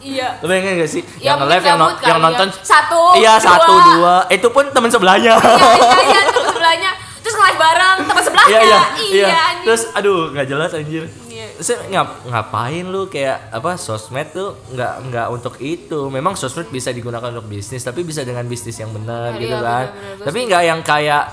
Iya 0.00 0.28
Lu 0.38 0.46
bayangin 0.46 0.74
gak 0.76 0.88
sih? 0.88 1.02
Ya, 1.16 1.30
yang 1.30 1.36
nge-live 1.38 1.60
yang, 1.62 1.76
mungkin 1.76 1.78
non- 1.78 1.92
gabut 1.92 2.00
yang 2.02 2.16
kali 2.16 2.16
ya. 2.16 2.26
nonton 2.26 2.48
Satu, 2.58 3.00
Iya, 3.14 3.32
dua. 3.32 3.44
satu, 3.44 3.72
dua. 3.90 4.14
Itu 4.28 4.48
pun 4.48 4.64
teman 4.66 4.88
sebelahnya. 4.88 5.34
iya 5.36 5.54
iya 5.76 6.00
iya 6.02 6.20
teman 6.26 6.44
sebelahnya 6.46 6.90
terus 7.20 7.34
nge-live 7.36 7.58
bareng 7.58 7.98
teman 8.02 8.22
sebelahnya 8.22 8.50
Iya, 8.50 8.64
iya. 8.64 8.80
Iya. 8.98 9.26
anjing 9.28 9.60
Terus 9.62 9.82
aduh, 9.92 10.20
nggak 10.30 10.46
jelas 10.46 10.70
anjir. 10.72 11.04
Iya. 11.26 11.46
Terus 11.54 11.68
ngap 11.86 12.08
ngapain 12.24 12.84
lu 12.86 13.02
kayak 13.06 13.36
apa 13.50 13.76
sosmed 13.76 14.28
tuh 14.30 14.48
nggak 14.70 14.92
nggak 15.06 15.26
untuk 15.28 15.54
itu. 15.58 16.00
Memang 16.08 16.32
sosmed 16.34 16.68
bisa 16.68 16.88
digunakan 16.90 17.28
untuk 17.30 17.44
bisnis, 17.46 17.80
tapi 17.80 18.00
bisa 18.00 18.20
dengan 18.22 18.44
bisnis 18.44 18.74
yang 18.74 18.88
benar 18.90 19.30
Iya, 19.30 19.40
gitu 19.42 19.52
iya, 19.52 19.60
kan. 19.60 19.84
benar-benar. 19.86 20.16
Gua 20.16 20.24
Tapi 20.26 20.38
nggak 20.42 20.62
yang 20.64 20.80
kayak 20.80 21.24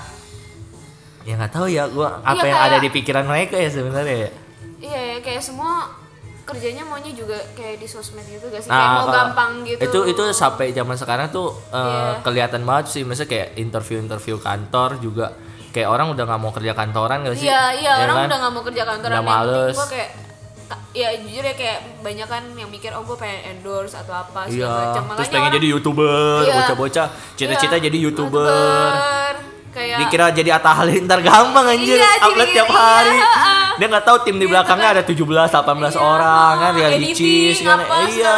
ya 1.24 1.34
nggak 1.34 1.52
tahu 1.52 1.66
ya 1.66 1.84
gua 1.86 2.20
apa 2.22 2.36
Iya, 2.38 2.46
yang 2.46 2.60
ada 2.62 2.76
di 2.78 2.88
pikiran 2.90 3.24
mereka 3.24 3.54
ya 3.54 3.68
sebenarnya 3.68 4.16
ya. 4.18 4.30
iya 4.78 5.00
ya, 5.06 5.16
kayak 5.18 5.40
semua 5.40 5.88
kerjanya 6.48 6.82
maunya 6.82 7.12
juga 7.12 7.36
kayak 7.52 7.76
di 7.76 7.86
sosmed 7.86 8.24
gitu 8.24 8.46
gak 8.46 8.58
sih? 8.58 8.66
Nah, 8.66 8.74
kayak 8.74 8.88
mau 8.90 8.98
kalau- 9.02 9.14
gampang 9.14 9.50
gitu. 9.62 9.80
Itu 9.82 9.98
itu 10.08 10.22
sampai 10.32 10.72
zaman 10.72 10.96
sekarang 10.96 11.28
tuh 11.28 11.52
eh, 11.68 11.76
Iya. 11.78 12.24
kelihatan 12.24 12.62
banget 12.62 12.86
sih, 12.88 13.02
misalnya 13.02 13.28
kayak 13.28 13.48
interview-interview 13.54 14.36
kantor 14.38 14.96
juga 14.98 15.26
kayak 15.68 15.84
orang 15.86 16.10
udah 16.10 16.24
nggak 16.24 16.40
mau 16.40 16.50
kerja 16.50 16.72
kantoran 16.72 17.22
gak 17.22 17.36
sih? 17.36 17.44
Iya, 17.44 17.62
iya, 17.76 17.92
Ya 17.94 18.02
orang 18.02 18.16
kan? 18.16 18.26
udah 18.26 18.38
gak 18.40 18.52
mau 18.52 18.62
kerja 18.64 18.82
kantoran 18.82 19.14
Udah 19.14 19.22
males. 19.22 19.76
Gua 19.76 19.86
kayak 19.86 20.10
ya 20.90 21.08
jujur 21.14 21.40
ya 21.42 21.54
kayak 21.54 22.02
banyak 22.02 22.26
kan 22.26 22.44
yang 22.50 22.68
mikir 22.68 22.90
oh 22.90 23.00
gue 23.02 23.14
pengen 23.14 23.40
endorse 23.52 23.94
atau 23.94 24.12
apa 24.14 24.48
Iya, 24.48 24.66
segala 24.66 24.80
macam. 24.90 25.02
terus 25.14 25.28
pengen 25.28 25.40
orang- 25.42 25.54
jadi 25.54 25.66
youtuber, 25.68 26.40
Iya. 26.42 26.54
bocah-bocah 26.58 27.06
cita-cita 27.36 27.76
Iya, 27.76 27.84
jadi 27.86 27.98
youtuber. 28.00 28.44
YouTuber. 28.44 29.17
Kayak 29.78 29.98
Dikira 30.00 30.26
jadi 30.34 30.50
Atta 30.52 30.70
Halilintar 30.74 31.18
gampang 31.22 31.66
anjir, 31.68 31.94
Iya, 31.94 32.10
upload 32.20 32.34
jadi- 32.42 32.52
tiap 32.52 32.66
iya, 32.66 32.74
hari. 32.76 33.14
heeh. 33.14 33.66
Dia 33.78 33.86
nggak 33.86 34.04
tahu 34.04 34.16
tim 34.20 34.34
di 34.34 34.40
Gitu 34.40 34.50
belakangnya 34.50 34.88
kan. 34.88 34.96
ada 34.98 35.02
17 35.04 35.48
18 35.48 35.94
Iya, 35.94 36.00
orang 36.02 36.52
kan 36.56 36.72
reality 36.74 36.98
editing, 36.98 37.14
cheese 37.14 37.60
kan. 37.62 37.78
apa, 37.78 37.94
Iya. 38.04 38.34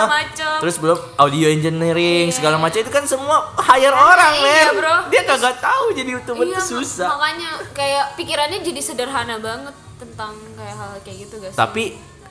Terus 0.61 0.77
belum 0.77 0.99
audio 1.17 1.47
engineering 1.49 2.27
Iya. 2.29 2.37
segala 2.37 2.57
macam 2.57 2.79
itu 2.79 2.91
kan 2.91 3.05
semua 3.05 3.37
hire 3.59 3.91
orang, 3.91 4.33
iya, 4.37 4.45
men. 4.45 4.73
bro. 4.77 4.97
Dia 5.09 5.23
kagak 5.25 5.57
tahu 5.59 5.85
jadi 5.91 6.11
youtuber 6.13 6.45
iya, 6.45 6.53
itu 6.53 6.63
susah. 6.71 7.09
Makanya 7.11 7.51
kayak 7.73 8.05
pikirannya 8.15 8.61
jadi 8.61 8.81
sederhana 8.83 9.37
banget 9.39 9.73
tentang 9.97 10.37
kayak 10.55 10.77
hal 10.77 10.91
kayak 11.01 11.17
gitu 11.25 11.35
sih? 11.41 11.57
Tapi 11.57 11.85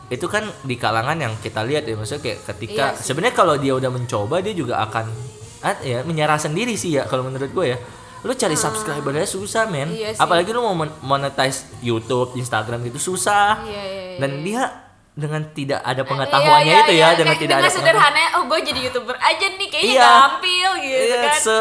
itu 0.08 0.26
kan 0.26 0.42
di 0.64 0.74
kalangan 0.74 1.14
yang 1.16 1.34
kita 1.38 1.62
lihat 1.62 1.86
ya 1.86 1.94
maksudnya 1.94 2.22
kayak 2.24 2.40
ketika 2.48 2.86
Iya 2.92 2.98
sebenarnya 3.00 3.36
kalau 3.36 3.56
dia 3.56 3.74
udah 3.74 3.90
mencoba 3.90 4.42
dia 4.42 4.54
juga 4.54 4.82
akan 4.82 5.06
ah, 5.60 5.78
ya 5.80 6.02
menyerah 6.02 6.38
sendiri 6.38 6.74
sih 6.74 6.98
ya 6.98 7.06
kalau 7.06 7.22
menurut 7.24 7.46
gue 7.48 7.66
ya 7.68 7.78
lu 8.22 8.32
cari 8.32 8.54
subscribernya 8.54 9.24
susah 9.24 9.64
men. 9.66 9.90
Iya 9.90 10.12
sih. 10.12 10.20
apalagi 10.20 10.50
lu 10.50 10.62
mau 10.62 10.76
mon- 10.76 10.98
monetize 11.02 11.64
YouTube 11.80 12.36
Instagram 12.36 12.84
gitu 12.84 13.00
susah. 13.06 13.62
Iya, 13.62 13.82
iya, 13.82 13.84
iya. 13.86 14.18
dan 14.18 14.32
dia 14.42 14.64
dengan 15.12 15.44
tidak 15.50 15.80
ada 15.82 16.00
pengetahuannya 16.02 16.64
Iya, 16.64 16.74
iya, 16.74 16.80
itu 16.82 16.94
iya, 16.94 17.04
ya 17.06 17.10
dengan 17.14 17.28
kayak 17.30 17.44
tidak 17.44 17.56
ada 17.56 17.62
dengan 17.62 17.76
sederhana 17.76 18.24
oh 18.34 18.44
gue 18.46 18.60
jadi 18.62 18.80
youtuber 18.82 19.16
aja 19.16 19.46
nih 19.52 19.68
kayaknya 19.68 19.94
Iya. 19.94 20.08
gampil 20.10 20.70
gitu 20.80 21.04
Iya, 21.04 21.18
kan. 21.20 21.36
se 21.36 21.58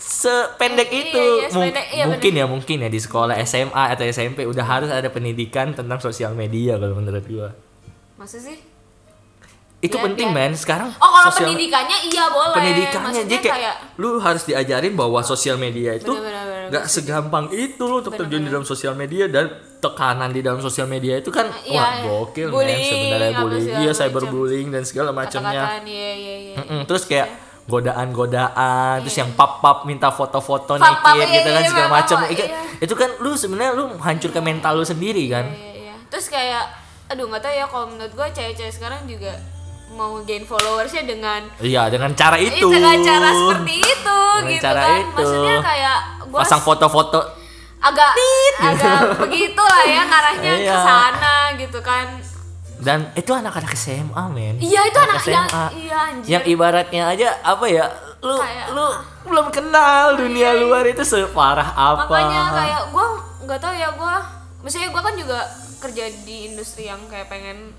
sependek 0.00 0.88
Iya, 0.88 1.00
itu. 1.02 1.20
iya, 1.20 1.46
Mung- 1.46 1.52
sependek, 1.68 1.86
iya, 1.90 2.04
mungkin 2.06 2.32
ya 2.32 2.44
mungkin 2.46 2.76
ya 2.80 2.88
di 2.88 2.96
sekolah 2.98 3.34
SMA 3.42 3.84
atau 3.90 4.04
SMP 4.06 4.44
udah 4.44 4.64
harus 4.64 4.88
ada 4.88 5.04
pendidikan 5.06 5.72
tentang 5.72 5.98
sosial 5.98 6.32
media 6.32 6.76
kalau 6.76 6.96
menurut 6.96 7.24
gua. 7.24 7.48
Masa 8.14 8.38
sih 8.38 8.56
itu 9.84 9.92
Iya, 9.92 10.04
penting 10.08 10.28
iya. 10.28 10.36
men. 10.40 10.52
Sekarang 10.54 10.88
oh 10.88 10.96
kalau 11.04 11.28
sosial- 11.28 11.52
pendidikannya 11.52 11.98
iya 12.04 12.24
boleh. 12.26 12.56
Pendidikannya 12.56 13.04
Maksudnya 13.20 13.28
jadi 13.30 13.46
kayak, 13.46 13.74
lu 13.94 14.10
harus 14.16 14.42
diajarin 14.42 14.94
bahwa 14.94 15.20
sosial 15.20 15.56
media 15.56 15.92
itu 15.92 16.12
nggak 16.64 16.84
segampang 16.86 17.52
itu 17.52 17.78
lu 17.80 18.00
untuk 18.00 18.16
terjun 18.16 18.40
di 18.40 18.48
dalam 18.48 18.64
sosial 18.64 18.94
media 18.94 19.28
dan 19.28 19.52
tekanan 19.76 20.32
di 20.32 20.40
dalam 20.40 20.58
sosial 20.58 20.86
media 20.86 21.14
itu 21.14 21.28
kan 21.28 21.52
Iya, 21.62 21.76
wah 21.76 21.88
iya. 21.92 22.02
gokil 22.02 22.48
men. 22.48 22.54
Bullying, 22.56 22.88
sebenarnya 22.88 23.32
bullying. 23.36 23.76
iya 23.78 23.90
cyberbullying 23.92 24.68
dan 24.70 24.82
segala 24.82 25.12
macamnya 25.12 25.52
kata-kataan 25.62 25.84
iya 25.86 26.12
iya 26.14 26.34
iya 26.42 26.54
Mm-mm, 26.56 26.80
terus 26.84 27.04
kayak 27.04 27.28
godaan-godaan 27.64 29.00
terus 29.00 29.16
yang 29.16 29.32
pap-pap 29.32 29.84
minta 29.84 30.08
foto-foto 30.08 30.76
iya, 30.76 31.24
gitu 31.30 31.48
kan 31.50 31.60
iya, 31.60 31.68
segala 31.68 31.88
macam 31.90 32.16
iya. 32.26 32.46
itu 32.78 32.94
kan 32.94 33.10
lu 33.18 33.32
sebenarnya 33.34 33.72
lu 33.72 33.84
menghancurkan 33.90 34.42
mental 34.42 34.72
lu 34.74 34.84
sendiri 34.84 35.24
kan. 35.28 35.44
Iya, 35.46 35.56
iya, 35.70 35.72
iya. 35.84 35.94
terus 36.08 36.28
kayak 36.28 36.64
aduh 37.04 37.24
nggak 37.26 37.40
tahu 37.40 37.52
ya 37.52 37.66
kalau 37.66 37.86
menurut 37.86 38.08
gue 38.10 38.26
cewek-cewek 38.32 38.72
sekarang 38.72 39.04
juga 39.04 39.32
mau 39.90 40.16
gain 40.20 40.42
followersnya 40.42 41.04
dengan 41.04 41.44
iya 41.58 41.86
dengan 41.86 42.10
cara 42.12 42.34
itu. 42.34 42.66
dengan 42.66 42.96
cara 42.98 43.28
seperti 43.30 43.74
itu 43.78 44.18
Dengan 44.34 44.50
gitu 44.50 44.62
cara 44.62 44.80
kan. 44.80 44.96
itu. 44.96 45.12
maksudnya 45.14 45.56
kayak 45.60 45.98
gue 46.24 46.38
pasang 46.38 46.60
foto-foto. 46.60 47.20
agak 47.78 48.10
agak 48.58 48.98
begitulah 49.22 49.84
ya 49.84 50.02
ngarahnya 50.02 50.52
ke 50.52 50.64
Iya. 50.64 50.76
sana 50.78 51.36
gitu 51.54 51.78
kan. 51.78 52.06
Dan 52.76 53.12
itu 53.14 53.30
anak-anak 53.30 53.72
SMA 53.72 54.24
men. 54.28 54.56
Iya 54.56 54.80
itu 54.84 54.98
anak 54.98 55.20
yang 55.22 55.46
SMA 55.46 55.64
iya 55.78 55.98
anjir. 56.06 56.28
Yang 56.30 56.42
ibaratnya 56.50 57.02
aja 57.06 57.28
apa 57.40 57.64
ya 57.66 57.86
lu 58.18 58.34
Kayak- 58.34 58.68
lu 58.72 58.86
belum 59.24 59.46
kenal 59.48 60.16
dunia 60.16 60.52
luar 60.54 60.84
itu 60.86 61.00
separah 61.02 61.70
apa 61.70 62.02
makanya 62.02 62.40
kayak 62.50 62.82
gue 62.88 63.06
nggak 63.42 63.58
tahu 63.58 63.74
ya 63.74 63.88
gue 63.90 64.16
maksudnya 64.60 64.88
gue 64.88 65.02
kan 65.02 65.14
juga 65.14 65.38
kerja 65.78 66.04
di 66.24 66.36
industri 66.46 66.88
yang 66.88 67.00
kayak 67.04 67.28
pengen 67.28 67.72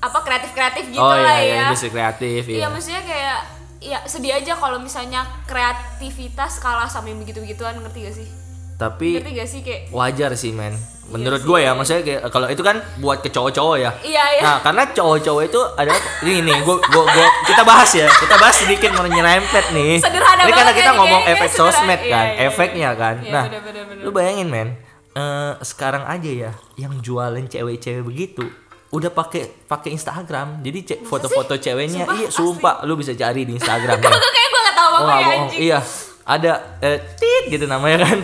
apa 0.00 0.18
kreatif 0.20 0.50
kreatif 0.50 0.84
gitu 0.88 0.98
oh 0.98 1.12
lah 1.12 1.36
iya, 1.36 1.40
iya 1.40 1.54
ya 1.54 1.62
industri 1.68 1.88
kreatif 1.88 2.42
iya 2.46 2.56
iya 2.56 2.66
maksudnya 2.66 3.02
kayak 3.02 3.38
ya 3.80 3.98
sedih 4.04 4.32
aja 4.34 4.52
kalau 4.54 4.76
misalnya 4.76 5.24
kreativitas 5.44 6.56
kalah 6.58 6.84
sama 6.84 7.08
yang 7.08 7.18
begitu 7.18 7.40
begituan 7.40 7.76
ngerti 7.78 7.98
gak 8.02 8.14
sih 8.14 8.28
tapi 8.74 9.16
ngerti 9.16 9.30
gak 9.34 9.48
sih 9.48 9.60
kayak 9.60 9.80
wajar 9.90 10.32
sih 10.34 10.52
men 10.52 10.72
menurut 11.06 11.42
Iya 11.42 11.48
gue 11.48 11.58
ya 11.60 11.72
maksudnya 11.74 12.02
kayak 12.02 12.20
kalau 12.28 12.46
itu 12.46 12.62
kan 12.62 12.78
buat 12.96 13.18
ke 13.18 13.28
cowok-cowok 13.28 13.76
ya 13.76 13.90
iya 14.00 14.24
iya 14.30 14.42
Nah, 14.42 14.56
karena 14.62 14.86
cowok-cowok 14.88 15.42
itu 15.42 15.60
adalah 15.74 15.98
ini 16.22 16.38
nih, 16.40 16.56
gua, 16.62 16.78
gua, 16.80 17.02
gua, 17.04 17.28
kita 17.44 17.60
bahas 17.60 17.90
ya, 17.92 18.06
kita 18.08 18.38
bahas 18.38 18.56
sedikit 18.56 18.94
menyerempet 18.94 19.64
nih. 19.70 19.98
Sederhana 19.98 20.42
ini 20.42 20.52
karena 20.54 20.72
kita 20.72 20.86
ya, 20.86 20.96
ngomong 20.96 21.20
kayak- 21.20 21.34
efek 21.34 21.40
kayak 21.42 21.52
sederhana. 21.52 21.76
sosmed 21.76 22.00
Iya, 22.00 22.08
kan, 22.08 22.24
iya, 22.24 22.32
iya. 22.32 22.46
efeknya 22.46 22.90
kan. 22.94 23.14
Iya, 23.20 23.32
nah, 23.32 23.44
bener, 23.44 23.60
bener, 23.60 23.82
bener. 23.84 24.02
lu 24.06 24.10
bayangin 24.10 24.48
men, 24.48 24.68
eh, 25.12 25.52
sekarang 25.60 26.04
aja 26.06 26.30
ya, 26.30 26.50
yang 26.78 26.94
jualan 27.00 27.44
cewek-cewek 27.44 28.00
begitu, 28.02 28.44
udah 28.90 29.08
pakai 29.08 29.42
pakai 29.64 29.90
Instagram, 29.92 30.60
jadi 30.60 30.78
ce- 30.84 31.00
foto-foto 31.00 31.54
ceweknya, 31.54 32.02
Sumpah, 32.02 32.16
iya 32.16 32.28
sumpah, 32.28 32.74
lu 32.82 32.94
bisa 32.94 33.12
cari 33.12 33.44
di 33.44 33.54
Instagram. 33.54 33.96
Ya. 34.02 34.10
kayak 34.10 34.48
gue 34.48 34.60
gak 34.60 34.74
tau 34.74 34.88
Oh, 34.90 34.98
apa 35.00 35.12
ya 35.14 35.26
anjing. 35.36 35.58
Iya, 35.60 35.78
ada 36.24 36.52
eh, 36.80 36.98
tit 37.14 37.44
gitu 37.48 37.64
namanya 37.64 38.02
kan. 38.04 38.18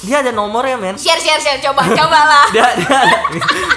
Dia 0.00 0.20
ada 0.20 0.30
nomornya 0.30 0.76
men. 0.76 0.94
Share 0.94 1.16
share 1.16 1.38
share 1.38 1.58
coba 1.58 1.80
coba 1.88 2.20
lah 2.22 2.44
dia 2.50 2.60
dia 2.76 2.92
ada 2.94 3.16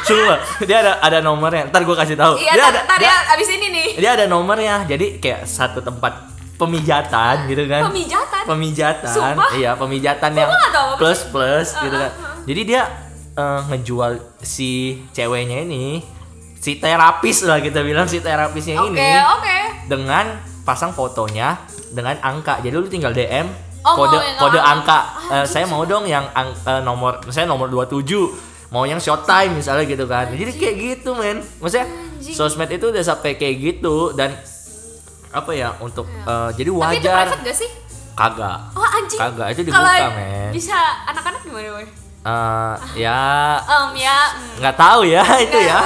cuma 0.04 0.36
dia 0.62 0.78
ada 0.78 0.92
ada 1.00 1.20
nomornya. 1.20 1.68
Ntar 1.68 1.82
gue 1.82 1.96
kasih 1.96 2.14
tahu. 2.14 2.36
Iya 2.36 2.52
dia 2.52 2.62
tar, 2.62 2.70
ada 2.70 2.82
tar 2.86 2.98
dia, 2.98 3.08
ya 3.08 3.16
abis 3.32 3.48
ini 3.50 3.68
nih. 3.70 3.88
dia 3.96 4.10
ada 4.14 4.26
nomornya. 4.26 4.84
Jadi 4.84 5.18
kayak 5.18 5.42
satu 5.44 5.80
tempat 5.80 6.28
pemijatan 6.58 7.48
gitu 7.48 7.64
kan. 7.66 7.88
Pemijatan? 7.88 8.44
pemijatan. 8.44 9.08
Sumpah? 9.10 9.50
iya 9.54 9.72
pemijatan 9.74 10.32
yang 10.34 10.52
tahu 10.52 10.68
apa 10.86 10.98
plus 10.98 11.20
plus 11.26 11.68
gitu 11.76 11.96
Uh, 11.96 12.02
kan. 12.04 12.12
jadi 12.44 12.62
dia 12.64 12.82
eh, 13.34 13.60
ngejual 13.66 14.12
si 14.40 14.70
ceweknya 15.12 15.64
ini 15.64 16.04
si 16.58 16.78
terapis 16.78 17.44
lah 17.44 17.58
kita 17.58 17.82
bilang 17.82 18.06
si 18.06 18.20
terapisnya 18.20 18.78
oke 18.78 18.92
ini 18.92 19.14
oke 19.20 19.58
dengan 19.86 20.36
pasang 20.62 20.92
fotonya 20.92 21.56
dengan 21.88 22.20
angka. 22.20 22.60
Jadi 22.60 22.74
lu 22.74 22.86
tinggal 22.86 23.12
DM 23.12 23.48
Oh, 23.80 23.96
kode 23.96 24.20
mau 24.20 24.42
kode 24.44 24.60
angka. 24.60 25.00
angka. 25.00 25.00
Eh, 25.32 25.46
saya 25.48 25.64
mau 25.64 25.80
dong 25.82 26.04
yang 26.04 26.28
ang- 26.34 26.52
eh, 26.52 26.82
nomor 26.84 27.24
saya 27.30 27.48
nomor 27.48 27.72
27 27.72 28.36
mau 28.68 28.84
yang 28.84 29.00
showtime 29.00 29.56
misalnya 29.56 29.88
gitu 29.88 30.04
kan. 30.04 30.28
Jadi 30.28 30.52
kayak 30.52 30.76
gitu 30.76 31.16
men. 31.16 31.40
Maksudnya 31.64 31.88
sosmed 32.20 32.68
itu 32.68 32.92
udah 32.92 33.00
sampai 33.00 33.40
kayak 33.40 33.56
gitu 33.56 34.12
dan 34.12 34.36
apa 35.30 35.52
ya 35.52 35.72
untuk 35.80 36.04
eh, 36.04 36.50
jadi 36.52 36.68
Iya. 36.68 36.84
tapi 36.84 36.96
itu 36.96 37.08
wajar. 37.08 37.16
private 37.24 37.42
gak 37.46 37.56
sih? 37.56 37.70
Kagak. 38.12 38.60
Oh 38.76 38.84
anjing. 38.84 39.20
Kagak, 39.22 39.48
itu 39.56 39.62
dibuka, 39.64 40.08
men. 40.12 40.50
bisa 40.52 40.76
anak-anak 41.06 41.40
gimana 41.46 41.70
boy? 41.72 41.86
Eh, 42.28 42.76
ya. 43.00 43.22
Um 43.62 43.96
ya 43.96 44.18
mm. 44.36 44.60
nggak 44.60 44.76
tahu 44.76 45.08
ya 45.08 45.24
itu 45.48 45.60
ya 45.64 45.80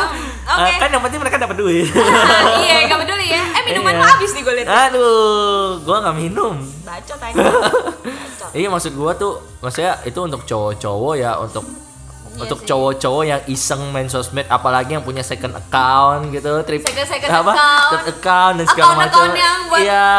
Eh, 0.44 0.74
kan 0.76 0.90
yang 0.90 1.02
penting 1.02 1.18
mereka 1.18 1.38
dapat 1.38 1.56
duit. 1.56 1.88
Iya 2.62 2.86
gak 2.86 3.00
peduli 3.00 3.28
ya. 3.28 3.42
Eh 3.52 3.62
minuman 3.64 3.92
Iya. 3.92 4.00
lo 4.00 4.06
habis 4.08 4.30
nih 4.32 4.42
gue 4.42 4.54
liat. 4.54 4.68
Aduh 4.68 5.16
gua 5.82 5.98
nggak 6.02 6.16
minum. 6.18 6.56
Bacot 6.82 7.20
aja 7.24 7.36
bacot. 7.36 8.52
Iya 8.52 8.68
maksud 8.68 8.94
gua 8.94 9.12
tuh 9.14 9.34
maksudnya 9.60 10.02
itu 10.02 10.20
untuk 10.20 10.42
cowok-cowok 10.44 11.14
ya 11.16 11.32
untuk 11.36 11.64
Iya 11.64 12.42
untuk 12.42 12.60
cowok-cowok 12.62 13.24
yang 13.24 13.42
iseng 13.46 13.92
main 13.92 14.08
sosmed 14.08 14.48
apalagi 14.48 14.94
yang 14.94 15.04
punya 15.04 15.20
second 15.22 15.52
account 15.54 16.32
gitu 16.32 16.64
trip 16.64 16.80
Second- 16.82 17.10
second 17.10 17.28
apa? 17.30 17.52
account. 17.52 17.90
third 17.92 18.08
account 18.10 18.54
dan 18.56 18.66
segala 18.66 18.92
macam. 18.98 19.28
buat 19.68 19.80
iya 19.80 20.10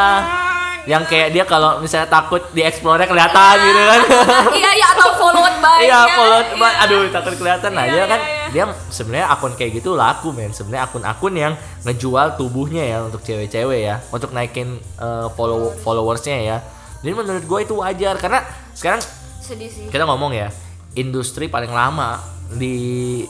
yang 0.85 1.03
kayak 1.05 1.31
dia 1.31 1.45
kalau 1.45 1.79
misalnya 1.79 2.07
takut 2.07 2.43
di 2.51 2.61
explore 2.61 2.99
kelihatan 3.01 3.55
gitu 3.57 3.83
kan 3.83 4.01
iya 4.59 4.71
iya 4.75 4.87
atau 4.91 5.15
followed 5.15 5.57
by 5.59 5.79
iya 5.81 6.01
ya. 6.01 6.01
followed 6.13 6.49
by 6.53 6.67
Iya. 6.69 6.83
aduh 6.83 7.03
takut 7.09 7.35
kelihatan 7.37 7.71
Iya, 7.71 7.81
aja 7.81 7.95
iya, 7.95 8.05
kan 8.05 8.21
iya. 8.21 8.47
dia 8.51 8.65
sebenarnya 8.89 9.27
akun 9.29 9.53
kayak 9.53 9.79
gitu 9.79 9.95
laku 9.95 10.29
men 10.31 10.51
sebenarnya 10.51 10.85
akun-akun 10.85 11.35
yang 11.35 11.55
ngejual 11.83 12.35
tubuhnya 12.35 12.83
ya 12.83 12.99
untuk 13.01 13.23
cewek-cewek 13.23 13.81
ya 13.81 14.03
untuk 14.09 14.31
naikin 14.31 14.69
eh, 14.97 15.27
follow 15.33 15.71
followersnya 15.77 16.37
ya 16.37 16.57
jadi 16.99 17.15
menurut 17.15 17.43
gue 17.43 17.59
itu 17.63 17.75
wajar 17.75 18.15
karena 18.17 18.43
sekarang 18.73 18.99
sedih 19.39 19.67
sih 19.67 19.87
kita 19.87 20.03
ngomong 20.03 20.31
ya 20.33 20.51
industri 20.93 21.47
paling 21.47 21.71
lama 21.71 22.19
di 22.53 22.75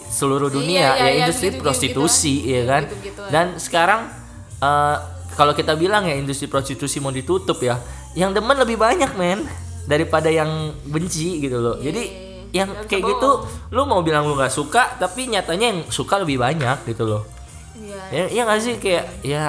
seluruh 0.03 0.49
dunia 0.49 0.93
iya, 0.93 0.99
ya 0.99 1.07
iya, 1.07 1.19
industri 1.23 1.53
begitu, 1.53 1.63
prostitusi 1.63 2.35
gitu-gituan. 2.43 2.57
ya 2.59 2.63
kan 2.67 2.83
Gitu-gituan. 2.89 3.29
dan 3.29 3.47
sekarang 3.55 4.01
eh, 4.59 4.97
kalau 5.35 5.53
kita 5.53 5.75
bilang 5.75 6.05
ya 6.05 6.15
industri 6.15 6.47
prostitusi 6.47 6.99
mau 6.99 7.11
ditutup 7.11 7.59
ya 7.59 7.81
yang 8.13 8.31
demen 8.31 8.57
lebih 8.57 8.77
banyak 8.77 9.13
men 9.17 9.45
daripada 9.85 10.29
yang 10.29 10.71
benci 10.85 11.41
gitu 11.41 11.59
loh. 11.59 11.77
Jadi 11.79 12.31
yang 12.53 12.69
Nggak 12.69 12.85
bisa 12.85 12.91
kayak 12.93 13.05
gitu 13.17 13.31
lu 13.73 13.83
mau 13.89 14.05
bilang 14.05 14.29
lu 14.29 14.37
nggak 14.37 14.53
suka 14.53 15.01
tapi 15.01 15.25
nyatanya 15.27 15.73
yang 15.73 15.81
suka 15.89 16.21
lebih 16.21 16.37
banyak 16.37 16.85
gitu 16.85 17.09
loh. 17.09 17.23
Iya. 17.73 18.03
Ya 18.13 18.25
ya 18.29 18.41
nggak 18.45 18.61
sih? 18.61 18.75
Kayak 18.77 19.05
ya 19.25 19.43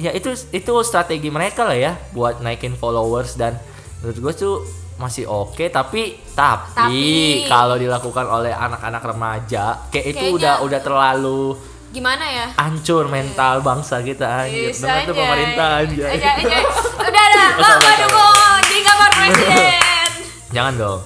ya 0.00 0.10
itu 0.10 0.32
itu 0.32 0.72
strategi 0.80 1.28
mereka 1.28 1.68
lah 1.68 1.76
ya 1.76 1.92
buat 2.10 2.40
naikin 2.40 2.74
followers 2.74 3.36
dan 3.36 3.60
menurut 4.00 4.16
gue 4.16 4.32
tuh 4.34 4.54
masih 4.96 5.24
oke 5.24 5.68
tapi 5.72 6.20
tapi, 6.36 6.72
Tapi- 6.76 7.44
kalau 7.48 7.76
dilakukan 7.76 8.24
oleh 8.28 8.52
anak-anak 8.52 9.00
remaja 9.00 9.64
kayak 9.88 10.06
itu 10.12 10.16
Kayaknya- 10.16 10.36
udah 10.36 10.54
udah 10.60 10.80
terlalu 10.80 11.42
gimana 11.90 12.22
ya 12.22 12.46
hancur 12.54 13.06
mental 13.06 13.60
bangsa 13.60 13.98
kita 14.00 14.46
anjir 14.46 14.70
Yes, 14.70 14.78
dengan 14.78 15.02
tuh 15.02 15.10
anjay. 15.10 15.20
pemerintah 15.20 15.68
anjay 15.80 16.10
Anjay, 16.12 16.32
anjay. 16.36 16.62
udah 17.02 17.26
dah 17.28 17.50
bapak 17.56 17.94
dukung 17.98 18.36
jing 18.64 18.82
kamar 18.84 19.10
presiden 19.12 20.10
jangan 20.50 20.74
dong 20.76 21.00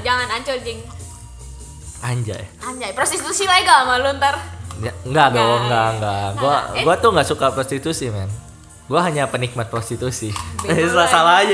jangan 0.00 0.26
ancur 0.30 0.56
jing 0.58 0.80
anjay 2.00 2.42
anjay 2.58 2.90
prostitusi 2.90 3.44
legal 3.44 3.84
mah 3.84 3.98
lu 3.98 4.12
ntar 4.16 4.36
Ya, 4.80 4.96
enggak 5.04 5.36
dong, 5.36 5.68
Enggak. 5.68 5.88
enggak, 5.92 6.24
enggak. 6.24 6.40
Gua 6.40 6.56
eh. 6.72 6.84
gua 6.88 6.94
tuh 6.96 7.12
enggak 7.12 7.28
suka 7.28 7.52
prostitusi, 7.52 8.08
men. 8.08 8.32
Gua 8.88 9.04
hanya 9.04 9.28
penikmat 9.28 9.68
prostitusi. 9.68 10.32
Salah, 10.64 11.04
salah 11.04 11.34
aja. 11.38 11.52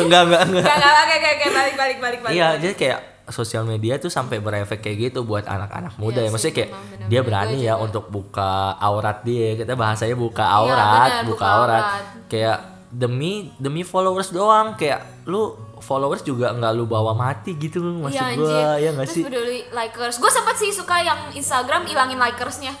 enggak, 0.00 0.22
enggak, 0.24 0.42
enggak. 0.48 0.64
Gak, 0.64 0.76
gak, 0.80 0.94
oke, 0.96 1.12
oke, 1.14 1.28
oke, 1.28 1.46
balik, 1.52 1.74
balik, 1.76 1.98
balik, 2.00 2.18
balik. 2.24 2.32
Iya, 2.32 2.48
jadi 2.56 2.72
kayak 2.72 3.00
sosial 3.26 3.64
media 3.64 3.96
tuh 3.96 4.08
sampai 4.08 4.36
berefek 4.36 4.78
kayak 4.78 4.96
gitu 5.08 5.20
buat 5.22 5.44
anak-anak 5.44 5.96
muda 5.96 6.18
Iya 6.18 6.28
ya. 6.28 6.30
Maksudnya 6.30 6.54
kayak 6.54 6.68
emang 6.68 6.82
bener-bener 6.82 7.08
dia 7.08 7.20
berani 7.20 7.56
ya 7.58 7.72
juga. 7.72 7.84
untuk 7.84 8.04
buka 8.08 8.50
aurat 8.76 9.18
dia. 9.22 9.48
Kita 9.54 9.72
bahasanya 9.74 10.12
buka 10.14 10.42
Iya, 10.42 10.54
aurat, 10.54 10.84
bener, 10.84 11.22
buka 11.22 11.28
buka 11.30 11.46
aurat. 11.46 11.84
aurat. 11.84 12.04
Kayak 12.26 12.58
demi 12.90 13.32
demi 13.56 13.82
followers 13.82 14.30
doang 14.30 14.74
kayak 14.74 15.26
lu 15.26 15.50
followers 15.80 16.22
juga 16.22 16.52
nggak 16.52 16.72
lu 16.72 16.86
bawa 16.86 17.10
mati 17.10 17.52
gitu 17.54 17.82
maksud 17.82 18.14
Iya, 18.14 18.36
gua 18.36 18.46
anjir. 18.46 18.64
ya 18.78 18.90
nggak 18.92 19.08
sih 19.10 19.22
peduli 19.22 19.58
likers. 19.68 20.16
Gue 20.16 20.30
sempet 20.30 20.56
sih 20.56 20.70
suka 20.70 20.96
yang 20.98 21.18
Instagram 21.30 21.84
ilangin 21.86 22.16
likersnya. 22.16 22.72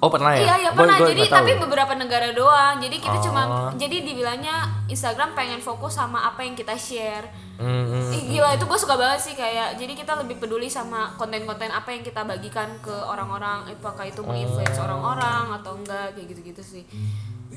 Oh 0.00 0.08
pernah 0.08 0.32
ya 0.32 0.42
Iya, 0.42 0.54
iya 0.58 0.70
pernah. 0.72 0.96
jadi 0.98 1.22
tapi 1.22 1.52
beberapa 1.56 1.92
negara 1.92 2.32
doang. 2.32 2.76
Jadi 2.76 2.96
kita 2.96 3.16
Oh. 3.16 3.22
cuma 3.22 3.42
jadi 3.74 4.00
dibilangnya 4.00 4.56
Instagram 4.86 5.32
pengen 5.32 5.60
fokus 5.60 5.94
sama 5.94 6.24
apa 6.24 6.40
yang 6.40 6.56
kita 6.56 6.72
share. 6.74 7.28
Hmm. 7.56 8.08
Ih, 8.08 8.24
gila 8.30 8.56
itu 8.56 8.64
gue 8.64 8.78
suka 8.78 8.96
banget 8.96 9.20
sih 9.20 9.34
kayak 9.34 9.76
jadi 9.76 9.92
kita 9.92 10.16
lebih 10.16 10.36
peduli 10.36 10.66
sama 10.66 11.12
konten-konten 11.14 11.68
apa 11.68 11.88
yang 11.88 12.00
kita 12.00 12.24
bagikan 12.24 12.72
ke 12.80 12.90
orang-orang 12.90 13.68
apakah 13.68 14.02
itu 14.02 14.20
menginfluence 14.20 14.74
Oh. 14.74 14.88
orang-orang 14.88 15.52
atau 15.54 15.76
enggak 15.76 16.16
kayak 16.16 16.26
gitu-gitu 16.26 16.62
sih 16.62 16.84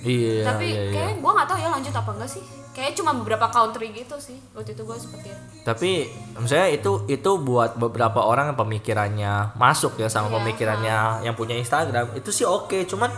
iya 0.01 0.41
tapi 0.43 0.73
iya, 0.73 0.81
iya. 0.89 0.91
kayak 0.91 1.13
gue 1.21 1.31
nggak 1.31 1.47
tahu 1.47 1.57
ya 1.61 1.69
lanjut 1.69 1.93
apa 1.93 2.11
enggak 2.17 2.31
sih. 2.33 2.43
Kayak 2.73 2.97
cuma 2.97 3.13
beberapa 3.13 3.45
country 3.53 3.93
gitu 3.93 4.17
sih 4.17 4.41
waktu 4.57 4.73
itu 4.73 4.81
gue 4.81 4.97
seperti 4.97 5.27
itu. 5.29 5.41
Tapi 5.61 5.91
misalnya 6.41 6.69
itu 6.73 6.91
itu 7.05 7.31
buat 7.37 7.77
beberapa 7.77 8.25
orang 8.25 8.49
yang 8.49 8.57
pemikirannya 8.57 9.53
masuk 9.53 10.01
ya 10.01 10.09
sama 10.09 10.33
Iya, 10.33 10.35
pemikirannya 10.41 10.97
yang 11.21 11.37
punya 11.37 11.53
Instagram 11.53 12.17
itu 12.17 12.33
sih 12.33 12.49
oke 12.49 12.81
cuman 12.89 13.13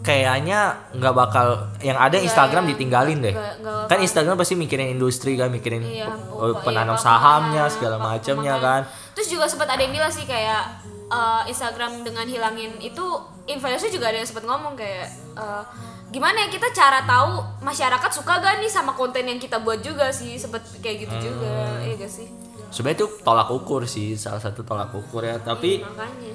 kayaknya 0.00 0.80
nggak 0.96 1.14
bakal 1.16 1.68
yang 1.84 1.96
ada 2.00 2.16
Nggak, 2.16 2.26
Instagram 2.28 2.64
iya. 2.64 2.70
ditinggalin 2.72 3.18
deh. 3.20 3.34
Nggak- 3.36 3.56
nggak 3.60 3.84
kan 3.88 3.98
Instagram 4.00 4.36
pasti 4.40 4.54
mikirin 4.56 4.88
industri 4.96 5.36
kan 5.36 5.48
mikirin 5.52 5.84
Iya, 5.84 6.08
oh, 6.32 6.56
penanam 6.64 6.96
iya, 6.96 7.04
sahamnya 7.04 7.64
makanya, 7.68 7.72
segala 7.72 7.96
macamnya 8.00 8.54
kan. 8.60 8.80
Terus 9.12 9.28
juga 9.28 9.44
sempat 9.44 9.68
ada 9.68 9.80
yang 9.80 9.92
bilang 9.92 10.12
sih 10.12 10.24
kayak 10.24 10.62
eh, 11.10 11.42
Instagram 11.52 12.00
dengan 12.00 12.24
hilangin 12.24 12.80
itu 12.80 13.04
influencer 13.50 13.88
juga 13.88 14.08
ada 14.08 14.16
yang 14.16 14.24
sempat 14.24 14.42
ngomong 14.42 14.74
kayak 14.74 15.06
eh, 15.34 15.62
gimana 16.08 16.42
ya 16.42 16.48
kita 16.48 16.70
cara 16.70 17.02
tahu 17.02 17.30
masyarakat 17.60 18.10
suka 18.12 18.38
gak 18.38 18.58
nih 18.58 18.68
sama 18.68 18.92
konten 18.92 19.22
yang 19.22 19.36
kita 19.36 19.58
buat 19.58 19.78
juga 19.78 20.10
sih? 20.10 20.34
Sempet 20.34 20.62
kayak 20.78 20.96
gitu 21.04 21.14
juga 21.24 21.46
Hmm. 21.48 21.84
iya 21.84 21.94
gak 21.96 22.10
sih? 22.10 22.26
Sebenarnya 22.68 22.98
itu 22.98 23.08
tolak 23.20 23.48
ukur 23.48 23.82
sih 23.84 24.14
salah 24.14 24.38
satu 24.38 24.62
tolak 24.62 24.90
ukur 24.90 25.22
ya. 25.22 25.38
Tapi 25.38 25.80
makanya. 25.80 26.32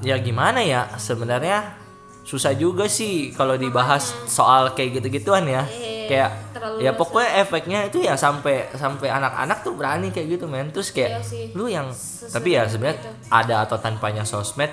ya 0.00 0.16
gimana 0.16 0.60
ya 0.60 0.88
sebenarnya 0.96 1.76
susah 2.22 2.52
juga 2.52 2.84
sih 2.86 3.30
kalau 3.30 3.54
dibahas 3.54 4.12
soal 4.26 4.72
kayak 4.72 4.98
gitu-gituan 4.98 5.44
ya. 5.44 5.62
Iya, 5.64 5.94
kayak 6.06 6.30
terlalu 6.52 6.76
ya 6.80 6.90
pokoknya 6.92 7.30
efeknya 7.36 7.78
itu 7.84 7.98
ya 7.98 8.14
sampai 8.14 8.68
sampai 8.72 9.08
anak-anak 9.08 9.62
tuh 9.62 9.72
berani 9.72 10.08
kayak 10.10 10.34
gitu 10.34 10.44
men. 10.44 10.68
Terus 10.70 10.90
kayak 10.90 11.10
Iya 11.10 11.22
sih. 11.22 11.44
lu 11.52 11.66
yang 11.66 11.88
Sesuatu 11.88 12.34
tapi 12.34 12.48
ya 12.52 12.62
sebenarnya 12.66 12.98
gitu. 13.00 13.10
ada 13.28 13.56
atau 13.62 13.76
tanpanya 13.76 14.22
sosmed 14.22 14.70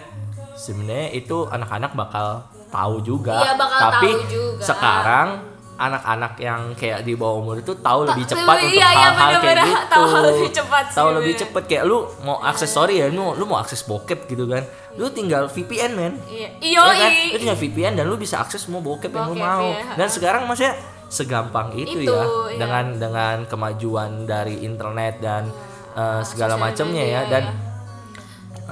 sebenarnya 0.55 1.09
itu 1.11 1.45
anak-anak 1.45 1.91
bakal 1.93 2.27
tahu 2.67 2.95
juga 2.99 3.37
Iya, 3.39 3.53
bakal 3.55 3.79
tapi 3.91 4.09
tahu 4.11 4.21
juga. 4.27 4.63
sekarang 4.63 5.29
anak-anak 5.73 6.33
yang 6.37 6.61
kayak 6.73 7.01
di 7.01 7.13
bawah 7.13 7.39
umur 7.39 7.57
itu 7.57 7.73
tahu 7.75 8.05
lebih 8.05 8.23
Ta- 8.23 8.31
cepat 8.31 8.55
iya, 8.55 8.63
untuk 8.63 8.77
iya, 8.77 8.87
hal-hal 8.87 9.09
kayak 9.09 9.41
bener-bener 9.41 9.65
gitu 9.65 9.89
tahu 10.05 10.05
lebih 10.23 10.49
cepat 10.53 10.83
sih, 10.85 10.95
tahu 10.95 11.09
lebih 11.11 11.33
cepet 11.35 11.63
kayak 11.65 11.83
lu 11.83 11.97
mau 12.21 12.37
akses 12.39 12.69
story 12.69 12.93
ya 12.95 13.07
lu 13.09 13.33
lu 13.33 13.43
mau 13.43 13.57
akses 13.57 13.81
bokep 13.81 14.19
gitu 14.27 14.45
kan 14.45 14.61
lu 14.93 15.09
tinggal 15.09 15.49
VPN 15.49 15.91
men 15.91 16.13
iya 16.23 16.53
Ya 16.61 16.81
kan? 16.93 17.09
iyo 17.09 17.33
Lu 17.33 17.37
tinggal 17.39 17.57
VPN 17.57 17.93
dan 17.95 18.05
lu 18.05 18.15
bisa 18.15 18.37
akses 18.37 18.61
semua 18.61 18.79
bokep 18.79 19.09
yang 19.09 19.25
lu 19.25 19.33
Bokep, 19.33 19.43
mau. 19.43 19.65
iya. 19.67 19.93
Dan 19.95 20.07
sekarang 20.07 20.45
maksudnya 20.45 20.77
segampang 21.07 21.73
itu, 21.75 21.99
Itu, 21.99 22.09
ya 22.09 22.21
iya. 22.21 22.57
dengan 22.59 22.85
dengan 22.95 23.35
kemajuan 23.43 24.25
dari 24.25 24.61
internet 24.61 25.17
dan 25.19 25.49
eh, 25.91 26.21
segala 26.23 26.53
macamnya 26.55 27.01
ya 27.03 27.21
dan 27.27 27.43
ya. 27.43 27.53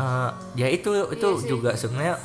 Eh, 0.01 0.29
ya 0.57 0.67
itu 0.67 0.89
itu 1.07 1.27
Iya 1.37 1.45
juga 1.47 1.69
sebenarnya 1.73 2.15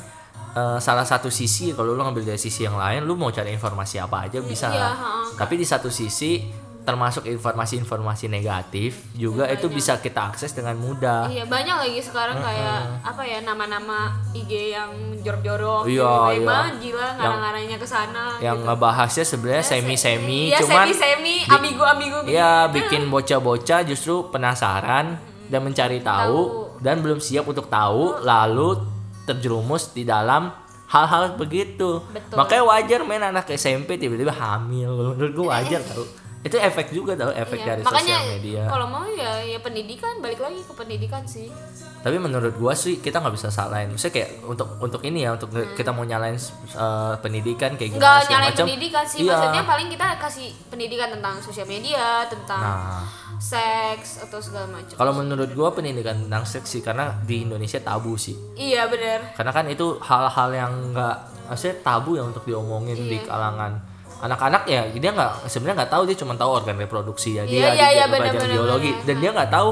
eh, 0.53 0.77
salah 0.79 1.05
satu 1.05 1.29
sisi 1.29 1.69
kalau 1.71 1.93
lu 1.93 2.01
ngambil 2.01 2.25
dari 2.25 2.41
sisi 2.41 2.65
yang 2.65 2.75
lain 2.75 3.05
lu 3.05 3.13
mau 3.13 3.29
cari 3.29 3.53
informasi 3.53 4.01
apa 4.01 4.25
aja 4.25 4.41
bisa. 4.41 4.67
iya. 4.67 4.89
Tapi 5.37 5.53
di 5.55 5.65
satu 5.65 5.87
sisi 5.87 6.65
termasuk 6.81 7.27
informasi-informasi 7.27 8.31
negatif 8.31 9.11
juga 9.11 9.43
itu 9.51 9.67
bisa 9.67 9.99
kita 9.99 10.31
akses 10.31 10.55
dengan 10.55 10.79
mudah. 10.79 11.27
Iya 11.27 11.43
banyak 11.43 11.75
lagi 11.83 11.99
sekarang 11.99 12.39
kayak 12.39 13.03
apa 13.03 13.27
ya 13.27 13.43
nama-nama 13.43 14.15
IG 14.31 14.71
yang 14.71 14.95
jorok-jorok 15.19 15.83
Iya, 15.83 16.07
gitu. 16.31 16.47
iya. 16.47 16.59
Gila 16.79 17.07
ngarang-ngarangnya 17.19 17.75
ke 17.75 17.83
sana 17.83 18.39
Yang 18.39 18.55
gitu. 18.55 18.67
ngebahasnya 18.71 19.25
sebenarnya 19.27 19.65
semi-semi 19.67 20.41
Iya 20.47 20.63
cuman 20.63 20.87
semi-semi, 20.87 21.35
ambigu-ambigu 21.43 22.17
gitu. 22.23 22.31
Iya, 22.31 22.71
bikin 22.71 23.11
bocah-bocah 23.11 23.79
justru 23.83 24.31
penasaran 24.31 25.19
dan 25.51 25.59
mencari 25.67 25.99
tahu, 25.99 26.66
dan 26.79 26.99
belum 26.99 27.17
siap 27.17 27.45
untuk 27.45 27.67
tahu, 27.67 28.21
lalu 28.21 28.81
terjerumus 29.23 29.91
di 29.91 30.03
dalam 30.03 30.49
hal-hal 30.87 31.35
begitu. 31.35 31.99
Betul. 32.07 32.35
Makanya 32.35 32.63
wajar 32.63 32.99
main 33.03 33.19
anak 33.21 33.51
SMP 33.51 33.95
tiba-tiba 33.95 34.31
hamil. 34.31 35.13
Menurut 35.13 35.33
gua 35.33 35.59
wajar 35.59 35.83
tau. 35.83 36.07
Itu 36.37 36.55
efek 36.55 36.95
juga 36.95 37.11
tau, 37.11 37.33
efek 37.33 37.59
Iya, 37.59 37.67
dari 37.67 37.81
Makanya 37.83 38.15
sosial 38.15 38.31
media. 38.31 38.61
kalau 38.69 38.87
mau 38.87 39.03
ya 39.03 39.43
ya 39.43 39.59
pendidikan 39.59 40.21
balik 40.21 40.39
lagi 40.39 40.63
ke 40.63 40.71
pendidikan 40.71 41.25
sih. 41.27 41.51
Tapi 41.99 42.15
menurut 42.15 42.55
gua 42.55 42.71
sih 42.71 43.03
kita 43.03 43.19
nggak 43.19 43.35
bisa 43.35 43.51
salahin. 43.51 43.91
Maksudnya 43.91 44.13
kayak 44.15 44.31
untuk 44.47 44.69
untuk 44.79 45.01
ini 45.03 45.27
ya, 45.27 45.35
untuk 45.35 45.51
kita 45.51 45.91
mau 45.91 46.07
nyalain 46.07 46.39
uh, 46.71 47.19
pendidikan 47.19 47.75
kayak 47.75 47.99
gimana 47.99 48.21
segala 48.21 48.23
nyalain 48.23 48.53
macam. 48.53 48.63
pendidikan 48.63 49.03
sih, 49.03 49.19
Iya. 49.19 49.31
maksudnya 49.33 49.63
paling 49.67 49.87
kita 49.91 50.07
kasih 50.15 50.47
pendidikan 50.71 51.09
tentang 51.11 51.35
sosial 51.43 51.67
media, 51.67 52.23
tentang 52.31 52.61
Nah, 52.63 53.01
seks 53.39 54.19
atau 54.19 54.37
segala 54.37 54.65
macam. 54.67 54.93
kalau 54.93 55.13
menurut 55.13 55.49
gua 55.51 55.69
pendidikan 55.69 56.17
tentang 56.19 56.43
seks 56.43 56.67
sih 56.69 56.81
karena 56.81 57.15
di 57.21 57.43
Indonesia 57.43 57.77
tabu 57.77 58.13
sih. 58.15 58.33
Iya 58.53 58.85
benar. 58.85 59.33
karena 59.33 59.51
kan 59.51 59.65
itu 59.65 59.97
hal-hal 59.99 60.49
yang 60.51 60.73
nggak 60.91 61.15
maksudnya 61.47 61.75
tabu 61.79 62.13
ya 62.13 62.23
untuk 62.23 62.43
diomongin 62.43 62.97
di 62.97 63.15
Iya. 63.15 63.25
kalangan 63.25 63.71
anak-anak 64.17 64.65
ya 64.65 64.81
dia 64.89 65.11
nggak 65.11 65.45
sebenarnya 65.45 65.77
nggak 65.79 65.91
tahu 65.91 66.03
dia 66.05 66.17
cuma 66.17 66.33
tahu 66.33 66.49
organ 66.51 66.75
reproduksi 66.75 67.33
ya 67.33 67.43
Iya, 67.43 67.47
dia 67.47 67.59
iya, 67.71 67.87
iya, 67.93 68.03
dia 68.03 68.05
belajar 68.11 68.41
biologi 68.43 68.91
benar. 68.91 69.05
dan 69.05 69.15
dia 69.15 69.29
nggak 69.31 69.51
tahu 69.51 69.69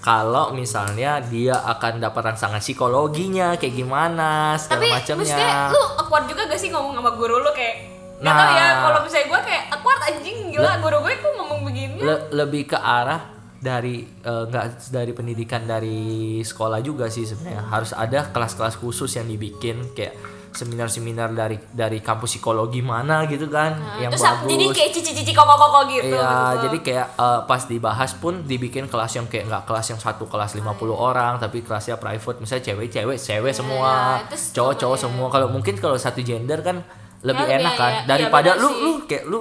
kalau 0.00 0.50
misalnya 0.50 1.10
dia 1.22 1.54
akan 1.54 2.00
dapat 2.00 2.22
rangsangan 2.26 2.58
psikologinya 2.58 3.54
kayak 3.54 3.74
gimana 3.76 4.56
segala 4.56 4.80
Tapi 4.80 4.86
macamnya 4.90 5.22
maksudnya 5.22 5.54
lu 5.70 5.82
awkward 5.96 6.24
juga 6.26 6.42
gak 6.48 6.58
sih 6.58 6.68
ngomong 6.68 6.92
sama 6.96 7.10
guru 7.12 7.38
lu 7.38 7.52
kayak 7.52 7.76
Nggak 8.22 8.30
Nah. 8.30 8.40
tahu 8.40 8.54
ya 8.54 8.66
kalau 8.78 8.98
misalnya 9.02 9.26
gue 9.26 9.40
kayak 9.42 9.62
awkward 9.70 10.00
anjing 10.04 10.38
gila 10.48 10.72
guru 10.78 10.98
gue 11.00 11.14
kok 11.16 11.32
ngomong 11.34 11.60
begini 11.64 11.98
Le- 12.00 12.24
lebih 12.32 12.62
ke 12.64 12.78
arah 12.78 13.20
dari 13.58 13.94
eh, 14.04 14.44
nggak 14.44 14.64
dari 14.88 15.12
pendidikan 15.12 15.62
dari 15.64 15.98
sekolah 16.40 16.78
juga 16.80 17.06
sih 17.06 17.22
sebenarnya 17.22 17.62
harus 17.64 17.90
ada 17.92 18.26
kelas-kelas 18.28 18.74
khusus 18.76 19.10
yang 19.12 19.26
dibikin 19.26 19.90
kayak 19.92 20.14
seminar-seminar 20.52 21.32
dari 21.32 21.56
dari 21.66 21.98
kampus 21.98 22.36
psikologi 22.36 22.80
mana 22.80 23.24
gitu 23.24 23.48
kan 23.48 23.72
Nah, 23.72 23.96
yang 23.98 24.10
terus 24.10 24.20
bagus 24.22 24.48
jadi 24.48 24.64
kayak 24.70 24.90
cici-cici 24.92 25.32
koko-koko 25.32 25.88
gitu 25.88 26.12
Iya, 26.12 26.20
gitu. 26.20 26.62
jadi 26.62 26.78
kayak 26.82 27.06
eh, 27.16 27.40
pas 27.42 27.62
dibahas 27.64 28.10
pun 28.14 28.34
dibikin 28.42 28.84
kelas 28.84 29.12
yang 29.14 29.26
kayak 29.26 29.48
nggak 29.48 29.64
kelas 29.64 29.86
yang 29.88 29.98
satu 29.98 30.26
kelas 30.26 30.52
50 30.54 30.68
orang, 30.92 31.38
tapi 31.38 31.60
kelasnya 31.60 31.96
private, 31.96 32.36
misalnya 32.38 32.64
cewek-cewek, 32.66 33.16
cewek 33.16 33.52
semua, 33.52 34.20
Iya, 34.20 34.28
terus 34.28 34.44
cowok-cowok 34.52 34.94
ya. 34.94 35.02
semua. 35.02 35.26
Kalau 35.28 35.48
mungkin 35.48 35.74
kalau 35.76 35.96
satu 35.96 36.20
gender 36.20 36.60
kan 36.60 36.84
lebih 37.22 37.44
Ya, 37.44 37.56
enak 37.56 37.72
iya, 37.72 37.78
kan 37.78 37.92
iya. 37.92 38.02
daripada 38.04 38.50
Iya, 38.50 38.54
benar 38.54 38.62
lu 38.62 38.68
sih. 38.68 38.80
lu 38.80 38.92
kayak 39.04 39.24
lu 39.26 39.40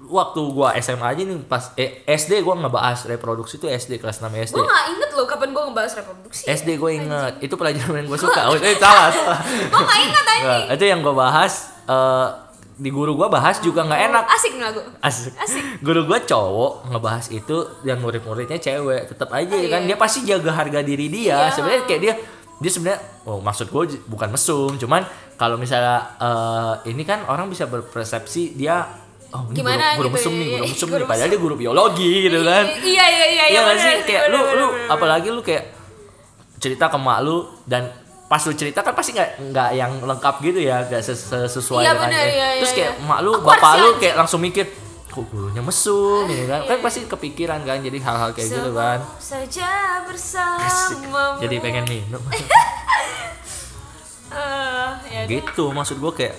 waktu 0.00 0.40
gua 0.48 0.68
SMA 0.76 1.06
aja 1.06 1.22
nih 1.22 1.36
pas 1.44 1.74
eh, 1.74 1.90
SD 2.06 2.40
gua 2.40 2.54
ngebahas 2.56 3.04
reproduksi 3.04 3.56
itu 3.56 3.66
SD 3.66 3.98
kelas 3.98 4.18
6 4.18 4.30
SD. 4.46 4.54
gue 4.54 4.64
gak 4.64 4.84
inget 4.88 5.10
loh 5.12 5.26
kapan 5.26 5.50
gue 5.50 5.62
ngebahas 5.64 5.92
reproduksi 5.96 6.42
SD 6.46 6.68
gue 6.74 6.90
inget, 6.94 7.34
itu 7.40 7.52
pelajaran 7.52 7.94
yang 7.94 8.06
gue 8.06 8.16
suka. 8.16 8.40
Oh, 8.46 8.56
eh, 8.56 8.72
salah, 8.74 9.10
salah. 9.10 9.40
gue 9.42 9.82
gak 9.82 10.00
inget 10.00 10.24
anjing 10.24 10.40
Nggak, 10.40 10.62
itu 10.72 10.84
yang 10.86 11.00
gue 11.00 11.12
bahas 11.12 11.52
eh, 11.84 12.28
di 12.78 12.90
guru 12.90 13.12
gua 13.12 13.26
bahas 13.28 13.58
juga 13.58 13.82
nggak 13.82 14.00
enak. 14.06 14.24
asik 14.30 14.52
nih 14.54 14.64
lagu 14.64 14.80
Asik. 15.02 15.34
Asik. 15.36 15.82
Guru 15.82 16.06
gue 16.06 16.18
cowok 16.22 16.72
ngebahas 16.88 17.26
itu 17.28 17.56
dan 17.82 17.98
murid-muridnya 17.98 18.54
cewek. 18.56 19.10
Tetap 19.10 19.28
aja 19.28 19.50
Oh, 19.50 19.58
ya 19.58 19.68
kan 19.68 19.82
iya. 19.82 19.88
dia 19.88 19.96
pasti 19.98 20.22
jaga 20.22 20.54
harga 20.54 20.78
diri 20.80 21.10
dia. 21.10 21.36
Iya. 21.42 21.50
Sebenarnya 21.50 21.82
kayak 21.84 22.00
dia 22.00 22.14
dia 22.58 22.68
sebenarnya 22.68 22.98
oh 23.24 23.38
maksud 23.38 23.66
gue 23.66 23.82
bukan 24.04 24.28
mesum, 24.28 24.74
cuman 24.74 25.06
kalau 25.34 25.54
misalnya 25.54 25.98
eh, 26.18 26.90
ini 26.90 27.02
kan 27.02 27.22
orang 27.24 27.46
bisa 27.46 27.64
berpersepsi 27.64 28.52
dia 28.52 28.82
oh 29.28 29.46
ini 29.46 29.54
Gimana 29.54 29.94
guru, 29.94 30.08
guru 30.08 30.08
gitu 30.10 30.16
mesum 30.18 30.32
ya, 30.32 30.36
nih, 30.36 30.46
guru 30.48 30.58
iya, 30.58 30.68
mesum 30.68 30.88
guru 30.88 30.98
nih 30.98 31.08
padahal 31.08 31.28
dia 31.28 31.40
guru 31.40 31.54
biologi 31.54 32.10
gitu 32.24 32.38
kan. 32.40 32.64
iya 32.82 33.04
iya 33.06 33.26
iya 33.28 33.44
Iya 33.46 33.58
nggak 33.60 33.76
bener 33.76 33.86
sih? 33.86 33.96
kayak 34.04 34.24
lu 34.28 34.40
lu 34.54 34.66
apalagi 34.88 35.28
lu 35.28 35.40
kayak 35.40 35.64
cerita 36.58 36.84
ke 36.86 36.98
mak 36.98 37.18
lu 37.20 37.36
dan 37.64 37.86
pas 38.26 38.42
lu 38.42 38.52
cerita 38.52 38.82
kan 38.82 38.92
pasti 38.92 39.14
nggak 39.14 39.30
nggak 39.48 39.70
yang 39.72 39.92
lengkap 40.00 40.34
gitu 40.42 40.60
ya 40.60 40.82
nggak 40.82 41.00
ses- 41.00 41.16
ses- 41.22 41.48
sesuai 41.50 41.80
Iya, 41.80 41.92
dengan 41.92 42.08
bener, 42.08 42.26
iya, 42.26 42.34
iya, 42.34 42.46
terus 42.58 42.72
kayak 42.74 42.92
iya. 42.94 43.06
mak 43.06 43.18
lu 43.22 43.30
bapak 43.38 43.72
lu 43.78 43.88
kayak 43.96 44.14
langsung 44.16 44.40
mikir 44.40 44.66
kok 45.06 45.24
gurunya 45.24 45.47
mesum 45.68 46.24
gitu 46.24 46.44
kan? 46.46 46.60
Kan 46.64 46.78
pasti 46.80 47.04
kepikiran 47.04 47.60
kan 47.62 47.78
jadi 47.78 47.98
hal-hal 47.98 48.30
kayak 48.32 48.48
gitu 48.50 48.70
kan. 48.72 48.98
saja 49.18 49.70
bersama 50.02 51.36
jadi 51.38 51.56
pengen 51.58 51.84
minum. 51.84 52.22
Eh, 54.28 54.88
ya 55.08 55.20
gitu 55.24 55.72
maksud 55.72 55.96
gue 55.96 56.12
kayak 56.14 56.36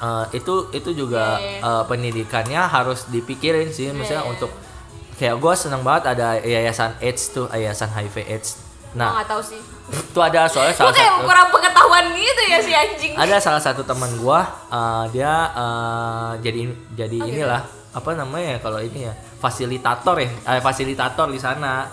eh, 0.00 0.24
itu 0.32 0.54
itu 0.72 0.90
juga 0.96 1.36
Iya, 1.36 1.60
iya. 1.60 1.60
eh, 1.60 1.84
pendidikannya 1.84 2.62
harus 2.64 3.04
dipikirin 3.06 3.68
sih. 3.68 3.92
Misalnya 3.92 4.24
Iya, 4.24 4.28
iya. 4.28 4.32
untuk 4.32 4.50
kayak 5.14 5.36
gue 5.36 5.52
seneng 5.52 5.82
banget 5.82 6.16
ada 6.16 6.40
yayasan 6.40 6.96
AIDS 6.98 7.30
tuh 7.30 7.52
yayasan 7.52 7.92
HIV 7.92 8.16
AIDS. 8.26 8.56
Nah 8.92 9.12
nggak 9.14 9.28
tahu 9.28 9.42
sih. 9.44 9.60
itu 9.92 10.20
ada 10.20 10.48
soalnya 10.48 10.72
salah 10.78 10.88
kayak 10.90 11.04
satu 11.10 11.20
kurang 11.22 11.48
pengetahuan 11.50 12.04
gitu 12.10 12.42
ya 12.42 12.58
si 12.58 12.72
anjing. 12.72 13.12
Ada 13.12 13.36
salah 13.38 13.60
satu 13.60 13.84
teman 13.84 14.08
gua 14.16 14.40
eh, 14.72 15.04
dia 15.12 15.32
eh, 15.52 16.30
jadi 16.40 16.60
jadi 16.96 17.16
Oh, 17.18 17.28
gitu. 17.28 17.32
inilah 17.44 17.62
apa 17.92 18.10
namanya 18.12 18.48
ya 18.50 18.58
kalau 18.58 18.80
ini 18.80 19.04
ya 19.04 19.12
fasilitator 19.36 20.16
ya 20.16 20.28
eh, 20.48 20.60
fasilitator 20.60 21.28
di 21.28 21.36
sana 21.36 21.86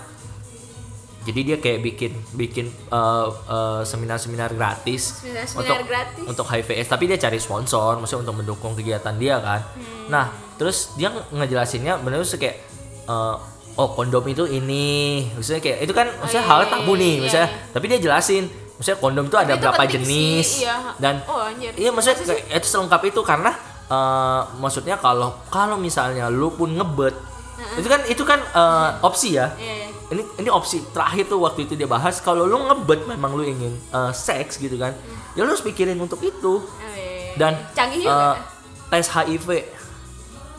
jadi 1.20 1.40
dia 1.44 1.56
kayak 1.58 1.80
bikin 1.80 2.12
bikin 2.32 2.66
eh, 2.66 3.26
eh, 3.46 3.82
seminar-seminar 3.82 4.50
gratis 4.50 5.20
Seminar-seminar 5.20 5.60
untuk 5.60 5.76
gratis. 5.86 6.24
untuk 6.26 6.46
HIVS 6.46 6.86
tapi 6.88 7.04
dia 7.04 7.18
cari 7.18 7.36
sponsor 7.36 7.96
maksudnya 7.96 8.24
untuk 8.24 8.36
mendukung 8.38 8.72
kegiatan 8.72 9.14
dia 9.14 9.36
kan 9.38 9.60
Hmm. 9.70 10.08
nah 10.08 10.26
terus 10.56 10.92
dia 10.94 11.08
nge- 11.08 11.28
ngejelasinnya 11.30 12.00
bener 12.00 12.20
tuh 12.22 12.36
kayak 12.36 12.56
eh, 13.04 13.34
oh 13.72 13.88
kondom 13.90 14.24
itu 14.24 14.44
ini 14.46 14.88
maksudnya 15.30 15.60
kayak 15.60 15.78
itu 15.80 15.92
kan 15.92 16.08
maksudnya 16.14 16.42
iya, 16.42 16.50
hal 16.50 16.60
iya, 16.60 16.70
tabu 16.70 16.92
iya, 16.92 17.00
nih 17.00 17.12
iya, 17.12 17.22
misalnya 17.22 17.48
iya. 17.50 17.60
tapi 17.70 17.84
dia 17.86 17.98
jelasin 18.00 18.44
maksudnya 18.72 18.98
kondom 18.98 19.24
itu 19.26 19.36
ada 19.36 19.52
itu 19.52 19.60
berapa 19.60 19.76
penting 19.78 19.92
sih, 19.92 20.00
jenis 20.00 20.48
iya. 20.58 20.76
dan 20.96 21.14
Oh, 21.22 21.44
anjir. 21.44 21.72
iya 21.76 21.90
maksudnya 21.90 22.16
kayak 22.18 22.44
itu 22.50 22.66
selengkap 22.66 23.02
itu 23.04 23.20
karena 23.20 23.52
eh, 23.90 24.40
maksudnya 24.56 24.96
kalau 24.96 25.34
kalau 25.48 25.74
misalnya 25.76 26.30
lu 26.30 26.50
pun 26.50 26.70
ngebet 26.70 27.12
itu 27.76 27.86
kan 27.86 28.00
itu 28.06 28.22
kan 28.22 28.40
eh, 28.40 28.88
opsi 29.02 29.36
ya 29.36 29.52
Iya, 29.54 29.74
iya. 29.84 29.88
ini 30.10 30.22
ini 30.38 30.48
opsi 30.48 30.80
terakhir 30.90 31.28
tuh 31.28 31.42
waktu 31.42 31.68
itu 31.68 31.74
dia 31.74 31.84
bahas 31.84 32.18
kalau 32.18 32.46
lu 32.46 32.56
ngebet 32.56 33.04
memang 33.06 33.34
lu 33.34 33.44
ingin 33.44 33.74
eh, 33.74 34.12
seks 34.12 34.56
gitu 34.56 34.74
kan 34.74 34.94
ya 35.34 35.44
lu 35.44 35.50
harus 35.50 35.60
pikirin 35.60 35.98
untuk 35.98 36.18
itu 36.22 36.62
Oh, 36.62 36.64
iya, 36.96 37.30
iya. 37.30 37.34
dan 37.36 37.52
canggih 37.74 38.06
juga 38.06 38.16
eh, 38.16 38.36
tes 38.88 39.06
HIV 39.06 39.48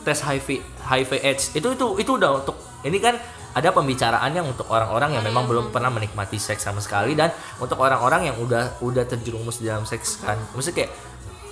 tes 0.02 0.18
HIV 0.18 0.48
HIV 0.82 1.10
AIDS 1.20 1.44
itu 1.52 1.68
itu 1.68 1.86
itu 1.98 2.10
udah 2.16 2.40
untuk 2.40 2.56
ini 2.82 2.98
kan 2.98 3.14
ada 3.52 3.68
pembicaraan 3.68 4.32
yang 4.32 4.48
untuk 4.48 4.64
orang-orang 4.66 5.12
yang 5.12 5.20
memang 5.22 5.44
belum 5.44 5.68
pernah 5.68 5.92
menikmati 5.92 6.40
seks 6.40 6.64
sama 6.64 6.80
sekali 6.80 7.12
dan 7.12 7.28
untuk 7.60 7.76
orang-orang 7.76 8.32
yang 8.32 8.36
udah 8.40 8.80
udah 8.80 9.04
terjerumus 9.04 9.60
dalam 9.60 9.84
seks 9.84 10.24
kan 10.24 10.40
maksudnya 10.56 10.88
kayak 10.88 10.92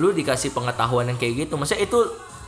lu 0.00 0.10
dikasih 0.10 0.50
pengetahuan 0.50 1.06
yang 1.06 1.14
kayak 1.14 1.44
gitu 1.44 1.54
maksudnya 1.54 1.84
itu 1.84 2.00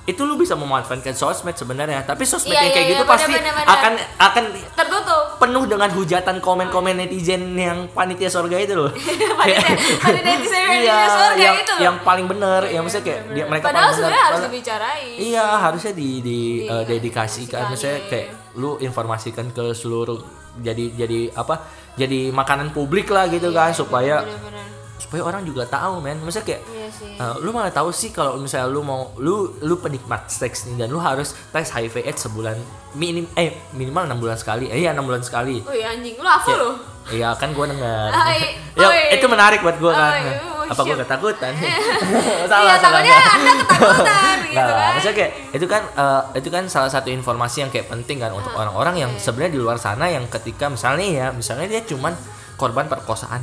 itu 0.02 0.18
lu 0.18 0.34
bisa 0.34 0.58
memanfaatkan 0.58 1.14
sosmed 1.14 1.54
sebenarnya 1.54 2.02
tapi 2.02 2.26
sosmed 2.26 2.50
Iya, 2.50 2.58
yang 2.58 2.74
kayak 2.74 2.82
iya, 2.82 2.92
gitu 2.92 3.04
iya, 3.04 3.12
pasti 3.12 3.30
benar, 3.30 3.54
benar, 3.54 3.66
akan 3.70 3.92
akan 4.18 4.44
tertutup 4.74 5.22
penuh 5.38 5.64
dengan 5.64 5.90
hujatan 5.90 6.36
komen-komen 6.38 6.94
netizen 6.96 7.54
yang 7.54 7.86
panitia 7.88 8.26
sorga 8.26 8.58
itu 8.58 8.74
loh. 8.74 8.90
Panitia- 9.38 9.78
panitia 10.02 10.74
iya, 10.74 10.98
sorga 11.06 11.38
yang, 11.38 11.54
itu 11.56 11.70
loh. 11.70 11.80
yang 11.80 11.96
paling 12.02 12.26
bener, 12.26 12.66
yang 12.66 12.82
maksudnya 12.82 13.06
kayak 13.06 13.22
dia, 13.30 13.44
mereka 13.46 13.64
padahal 13.64 13.84
bener. 13.84 13.96
sebenarnya 13.96 14.24
harus 14.24 14.40
dibicarain 14.42 15.14
Iya, 15.14 15.46
harusnya 15.60 15.92
di 15.92 16.08
di 16.18 16.38
Iya, 16.66 16.74
eh, 16.74 16.84
dedikasikan 16.88 17.62
iya, 17.70 17.92
kayak 18.02 18.26
iya. 18.26 18.58
lu 18.58 18.70
informasikan 18.78 19.54
ke 19.54 19.70
seluruh 19.70 20.18
jadi 20.58 20.98
jadi 20.98 21.30
apa? 21.32 21.62
Jadi 21.92 22.34
makanan 22.34 22.74
publik 22.74 23.06
lah 23.06 23.30
gitu 23.30 23.54
kan 23.54 23.70
supaya 23.70 24.18
Iya, 24.18 24.34
bener-bener 24.34 24.66
supaya 25.02 25.22
orang 25.24 25.42
juga 25.42 25.66
tahu 25.66 25.98
men. 25.98 26.16
Maksudnya 26.16 26.46
kayak 26.48 26.62
iya 26.68 26.86
sih 26.88 27.12
eh, 27.12 27.34
lu 27.38 27.50
malah 27.50 27.70
tahu 27.70 27.90
sih 27.90 28.08
kalau 28.08 28.36
misalnya 28.36 28.68
lu 28.68 28.80
mau 28.80 29.10
lu 29.16 29.34
lu 29.58 29.74
penikmat 29.76 30.26
seks 30.26 30.64
nih 30.64 30.78
dan 30.78 30.88
lu 30.88 30.98
harus 30.98 31.34
tes 31.48 31.66
HIV 31.66 32.04
AIDS 32.04 32.22
sebulan 32.22 32.54
minim 32.92 33.26
eh 33.34 33.50
minimal 33.72 34.06
enam 34.06 34.18
bulan 34.18 34.36
sekali. 34.36 34.68
Eh 34.68 34.78
iya 34.78 34.90
enam 34.90 35.02
bulan 35.02 35.20
sekali. 35.20 35.58
oh 35.60 35.70
iya 35.70 35.90
anjing 35.90 36.14
lu 36.14 36.24
hafal 36.24 36.52
Ya, 36.52 36.56
lo 36.56 36.70
Iya 37.02 37.30
kan 37.34 37.50
gue 37.50 37.66
denger. 37.66 38.08
Ah, 38.08 38.30
i- 38.30 38.54
ya 38.78 38.86
oh, 38.86 38.92
iya. 38.94 39.10
itu 39.12 39.26
menarik 39.26 39.58
buat 39.58 39.74
gue 39.74 39.90
kan. 39.90 40.12
Oh, 40.12 40.22
iya, 40.22 40.34
oh, 40.38 40.70
Apa 40.70 40.80
gue 40.80 40.94
shit. 40.94 41.02
ketakutan? 41.02 41.52
iya 42.62 42.74
takutnya 42.78 43.16
anda 43.34 43.52
ketakutan 43.58 44.36
gitu 44.46 44.54
Nah, 44.54 44.66
kan 44.68 44.90
maksudnya 44.94 45.16
kayak 45.16 45.32
itu 45.50 45.66
kan 45.66 45.82
eh, 45.92 46.22
itu 46.36 46.48
kan 46.48 46.64
salah 46.68 46.86
satu 46.86 47.08
informasi 47.08 47.66
yang 47.66 47.70
kayak 47.70 47.90
penting 47.90 48.22
kan 48.22 48.30
Ah, 48.30 48.38
untuk 48.38 48.54
orang-orang 48.54 48.94
yang 48.98 49.10
sebenarnya 49.16 49.50
di 49.50 49.60
luar 49.60 49.76
sana 49.76 50.06
yang 50.06 50.30
ketika 50.30 50.70
misalnya 50.70 51.02
ya 51.02 51.26
misalnya 51.32 51.66
dia 51.66 51.82
cuman 51.82 52.14
korban 52.54 52.86
perkosaan 52.86 53.42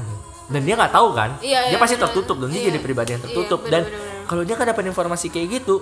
dan 0.49 0.61
dia 0.61 0.73
nggak 0.73 0.89
tahu 0.89 1.07
kan 1.13 1.29
Iya, 1.39 1.69
dia 1.69 1.71
iya, 1.71 1.77
pasti 1.77 1.95
benar. 1.95 2.09
tertutup 2.09 2.37
dan 2.37 2.49
dia 2.49 2.59
Iya. 2.59 2.67
jadi 2.69 2.79
pribadi 2.79 3.09
yang 3.11 3.21
Iya, 3.21 3.27
tertutup 3.27 3.59
benar, 3.61 3.71
dan 3.71 3.81
benar, 3.85 3.95
benar. 3.95 4.25
kalau 4.25 4.41
dia 4.43 4.53
nggak 4.53 4.69
dapat 4.69 4.83
informasi 4.87 5.25
kayak 5.29 5.47
gitu 5.55 5.75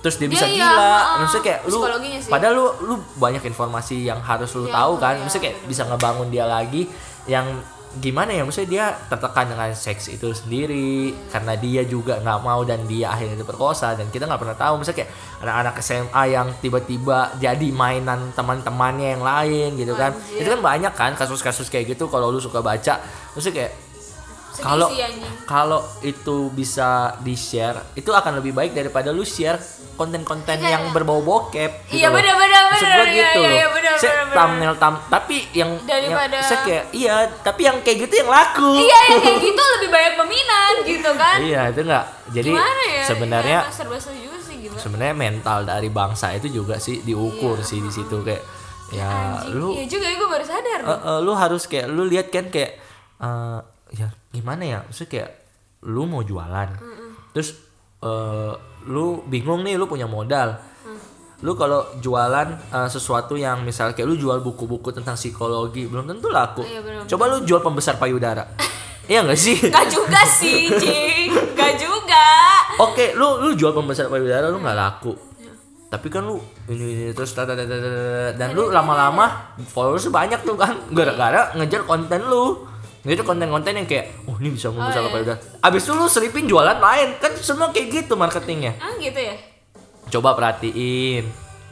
terus 0.00 0.16
dia 0.16 0.28
Dia 0.28 0.34
bisa 0.34 0.46
iya, 0.46 0.56
gila 0.66 0.84
ah, 0.84 1.02
maksudnya 1.18 1.44
kayak 1.46 1.60
lu 1.64 1.78
padahal 2.26 2.52
lu 2.52 2.66
lu 2.82 2.94
banyak 3.14 3.40
informasi 3.42 3.96
yang 4.02 4.20
harus 4.20 4.52
lu 4.52 4.64
Iya, 4.64 4.74
tahu 4.74 4.92
kan 4.98 5.14
iya, 5.14 5.22
maksudnya 5.22 5.44
kayak 5.44 5.56
benar. 5.58 5.68
bisa 5.68 5.82
ngebangun 5.86 6.28
dia 6.28 6.44
lagi 6.44 6.82
yang 7.24 7.46
gimana 7.94 8.28
ya 8.28 8.42
maksudnya 8.42 8.68
dia 8.68 8.84
tertekan 9.06 9.46
dengan 9.46 9.70
seks 9.70 10.10
itu 10.10 10.34
sendiri 10.34 11.14
karena 11.30 11.54
dia 11.54 11.86
juga 11.86 12.18
nggak 12.18 12.40
mau 12.42 12.66
dan 12.66 12.82
dia 12.84 13.06
akhirnya 13.08 13.38
diperkosa 13.38 13.94
dan 13.94 14.10
kita 14.10 14.26
nggak 14.26 14.42
pernah 14.42 14.58
tahu 14.58 14.82
misalnya 14.82 14.98
kayak 14.98 15.10
anak-anak 15.40 15.74
SMA 15.78 16.22
yang 16.26 16.46
tiba-tiba 16.58 17.18
jadi 17.38 17.68
mainan 17.70 18.34
teman-temannya 18.34 19.14
yang 19.14 19.22
lain 19.22 19.78
gitu 19.78 19.94
kan 19.94 20.10
Anjir. 20.10 20.42
itu 20.42 20.48
kan 20.50 20.60
banyak 20.60 20.92
kan 20.92 21.14
kasus-kasus 21.14 21.70
kayak 21.70 21.94
gitu 21.94 22.10
kalau 22.10 22.28
lu 22.28 22.42
suka 22.42 22.58
baca 22.58 22.98
maksudnya 23.30 23.62
kayak 23.62 23.72
kalau 24.56 24.88
kalau 25.44 25.80
itu 26.00 26.48
bisa 26.48 26.90
di 27.18 27.34
share 27.34 27.74
itu 27.92 28.08
akan 28.08 28.38
lebih 28.38 28.50
baik 28.50 28.70
daripada 28.70 29.10
lu 29.10 29.22
share 29.22 29.58
konten-konten 29.94 30.58
Iya, 30.58 30.74
yang 30.74 30.84
iya. 30.84 30.92
berbau 30.92 31.20
bokep 31.20 31.86
gitu 31.86 31.96
Iya, 31.96 32.08
loh. 32.08 32.18
benar, 32.18 32.34
benar, 32.36 32.62
benar, 32.68 32.98
iya, 33.00 33.14
gitu 33.14 33.40
iya, 33.40 33.46
loh. 33.46 33.54
iya, 33.54 33.66
benar, 33.68 33.94
Saya 33.94 34.12
benar. 34.20 34.34
thumbnail 34.36 34.74
tam 34.76 34.94
tapi 35.08 35.36
yang 35.50 35.70
Daripada- 35.80 36.34
yang, 36.34 36.44
saya 36.44 36.60
kayak 36.62 36.84
iya 36.90 37.14
tapi 37.40 37.60
yang 37.62 37.76
kayak 37.80 37.98
gitu 38.02 38.14
yang 38.16 38.30
laku 38.30 38.70
iya 38.76 38.98
yang 39.08 39.20
kayak 39.20 39.38
gitu 39.40 39.62
lebih 39.74 39.88
banyak 39.88 40.14
peminat 40.14 40.76
gitu 40.82 41.10
kan 41.14 41.36
iya 41.40 41.62
itu 41.68 41.80
enggak 41.82 42.04
jadi 42.30 42.50
gimana 42.50 42.82
ya 42.84 43.02
sebenarnya 43.04 43.60
ya, 43.60 43.70
serba 43.70 43.96
juga 43.98 44.38
sih 44.40 44.56
gimana 44.60 44.80
sebenarnya 44.80 45.14
mental 45.16 45.58
dari 45.62 45.88
bangsa 45.88 46.26
itu 46.32 46.46
juga 46.48 46.76
sih 46.76 47.00
diukur 47.00 47.58
sih 47.60 47.78
di 47.78 47.88
situ 47.88 48.18
kayak 48.20 48.42
ya 48.90 48.94
Iya. 48.94 49.06
Anjing, 49.40 49.54
lu 49.54 49.68
iya 49.72 49.84
juga 49.86 50.06
ya 50.06 50.14
gue 50.14 50.28
baru 50.28 50.44
sadar 50.44 50.80
Eh, 50.80 50.90
eh, 50.90 51.18
lu 51.20 51.32
harus 51.32 51.62
kayak 51.64 51.86
lu 51.88 52.02
lihat 52.04 52.28
kan 52.28 52.46
kayak 52.46 52.78
eh, 53.16 53.58
ya 53.92 54.08
gimana 54.34 54.62
ya 54.64 54.78
maksudnya 54.82 55.10
kayak 55.14 55.30
lu 55.84 56.02
mau 56.04 56.20
jualan 56.20 56.68
terus 57.30 57.54
eh, 58.00 58.52
lu 58.84 59.22
bingung 59.24 59.62
nih 59.62 59.78
lu 59.78 59.86
punya 59.86 60.04
modal 60.04 60.58
Mm. 60.84 61.00
lu 61.40 61.52
kalau 61.54 61.80
jualan 61.96 62.48
eh, 62.50 62.88
sesuatu 62.88 63.32
yang 63.34 63.62
misal 63.62 63.94
kayak 63.94 64.04
lu 64.04 64.14
jual 64.14 64.42
buku-buku 64.42 64.90
tentang 64.90 65.14
psikologi 65.14 65.86
belum 65.86 66.04
tentu 66.04 66.28
laku 66.28 66.60
Iya, 66.60 66.82
benar, 66.82 67.06
coba 67.06 67.24
lu 67.30 67.36
jual 67.42 67.60
pembesar 67.60 67.96
payudara 67.96 68.44
iya 69.08 69.22
gak 69.22 69.36
sih 69.36 69.56
Gak 69.68 69.86
juga 69.86 70.20
sih, 70.24 70.68
Cing. 70.74 71.28
Gak 71.54 71.76
juga. 71.76 72.24
Oke, 72.80 73.14
lu 73.14 73.38
lu 73.38 73.54
jual 73.54 73.70
pembesar 73.70 74.08
payudara 74.08 74.48
lu 74.48 74.58
nggak 74.58 74.74
laku. 74.74 75.12
Iya. 75.38 75.52
Tapi 75.88 76.06
kan 76.08 76.24
lu 76.24 76.40
ini, 76.66 76.84
ini 76.90 77.12
terus 77.12 77.30
dan 77.32 78.48
lu 78.50 78.68
lama-lama 78.68 79.54
followers 79.62 80.10
banyak 80.10 80.42
tuh 80.42 80.58
kan 80.58 80.74
gara-gara 80.90 81.54
ngejar 81.54 81.84
konten 81.84 82.24
lu. 82.26 82.66
Ngejar 83.04 83.20
konten-konten 83.22 83.72
yang 83.74 83.84
kayak 83.84 84.16
oh 84.24 84.36
ini 84.38 84.48
bisa 84.50 84.68
membesar 84.68 84.98
Oh, 84.98 85.06
iya. 85.06 85.12
payudara. 85.12 85.36
Abis 85.60 85.82
itu 85.82 85.92
lu 85.92 86.06
selipin 86.06 86.44
jualan 86.44 86.78
lain 86.78 87.08
kan 87.18 87.36
semua 87.36 87.68
kayak 87.68 87.88
gitu 87.94 88.12
marketingnya. 88.14 88.72
Ah 88.78 88.96
gitu 88.96 89.16
ya? 89.16 89.36
Coba 90.10 90.32
perhatiin 90.32 91.28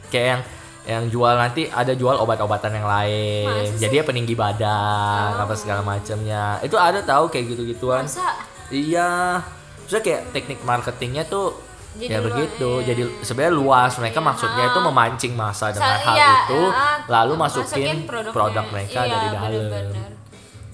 kayak 0.07 0.27
yang 0.29 0.41
yang 0.83 1.03
jual 1.07 1.33
nanti 1.33 1.65
ada 1.65 1.91
jual 1.91 2.13
obat-obatan 2.15 2.75
yang 2.75 2.85
lain. 2.85 3.49
Masa? 3.49 3.79
Jadi 3.79 3.95
ya 3.95 4.03
peninggi 4.03 4.35
badan 4.35 5.33
apa 5.35 5.53
segala 5.53 5.81
macamnya. 5.81 6.59
Itu 6.59 6.75
ada 6.75 6.99
tahu 6.99 7.27
kayak 7.27 7.45
gitu-gituan. 7.49 8.05
Masa? 8.05 8.29
Iya. 8.69 9.41
Maksudnya 9.79 10.03
kayak 10.03 10.21
teknik 10.31 10.59
marketingnya 10.61 11.25
tuh 11.25 11.57
Jadi 11.93 12.09
ya 12.09 12.19
begitu. 12.19 12.69
iya. 12.79 12.85
Jadi 12.89 13.01
sebenarnya 13.21 13.53
luas. 13.55 13.91
Mereka 13.95 14.19
Iya. 14.19 14.27
maksudnya 14.27 14.63
itu 14.67 14.79
memancing 14.81 15.33
masa 15.33 15.65
dengan 15.69 15.93
Sa- 15.93 16.03
hal 16.03 16.15
iya, 16.15 16.29
itu, 16.45 16.61
ah, 16.67 16.97
lalu 17.07 17.33
masukin, 17.35 17.95
produknya. 18.03 18.29
produk 18.31 18.65
mereka 18.67 18.99
Iya, 18.99 19.09
dari 19.09 19.27
dalam. 19.29 19.41
bener-bener. 19.49 20.12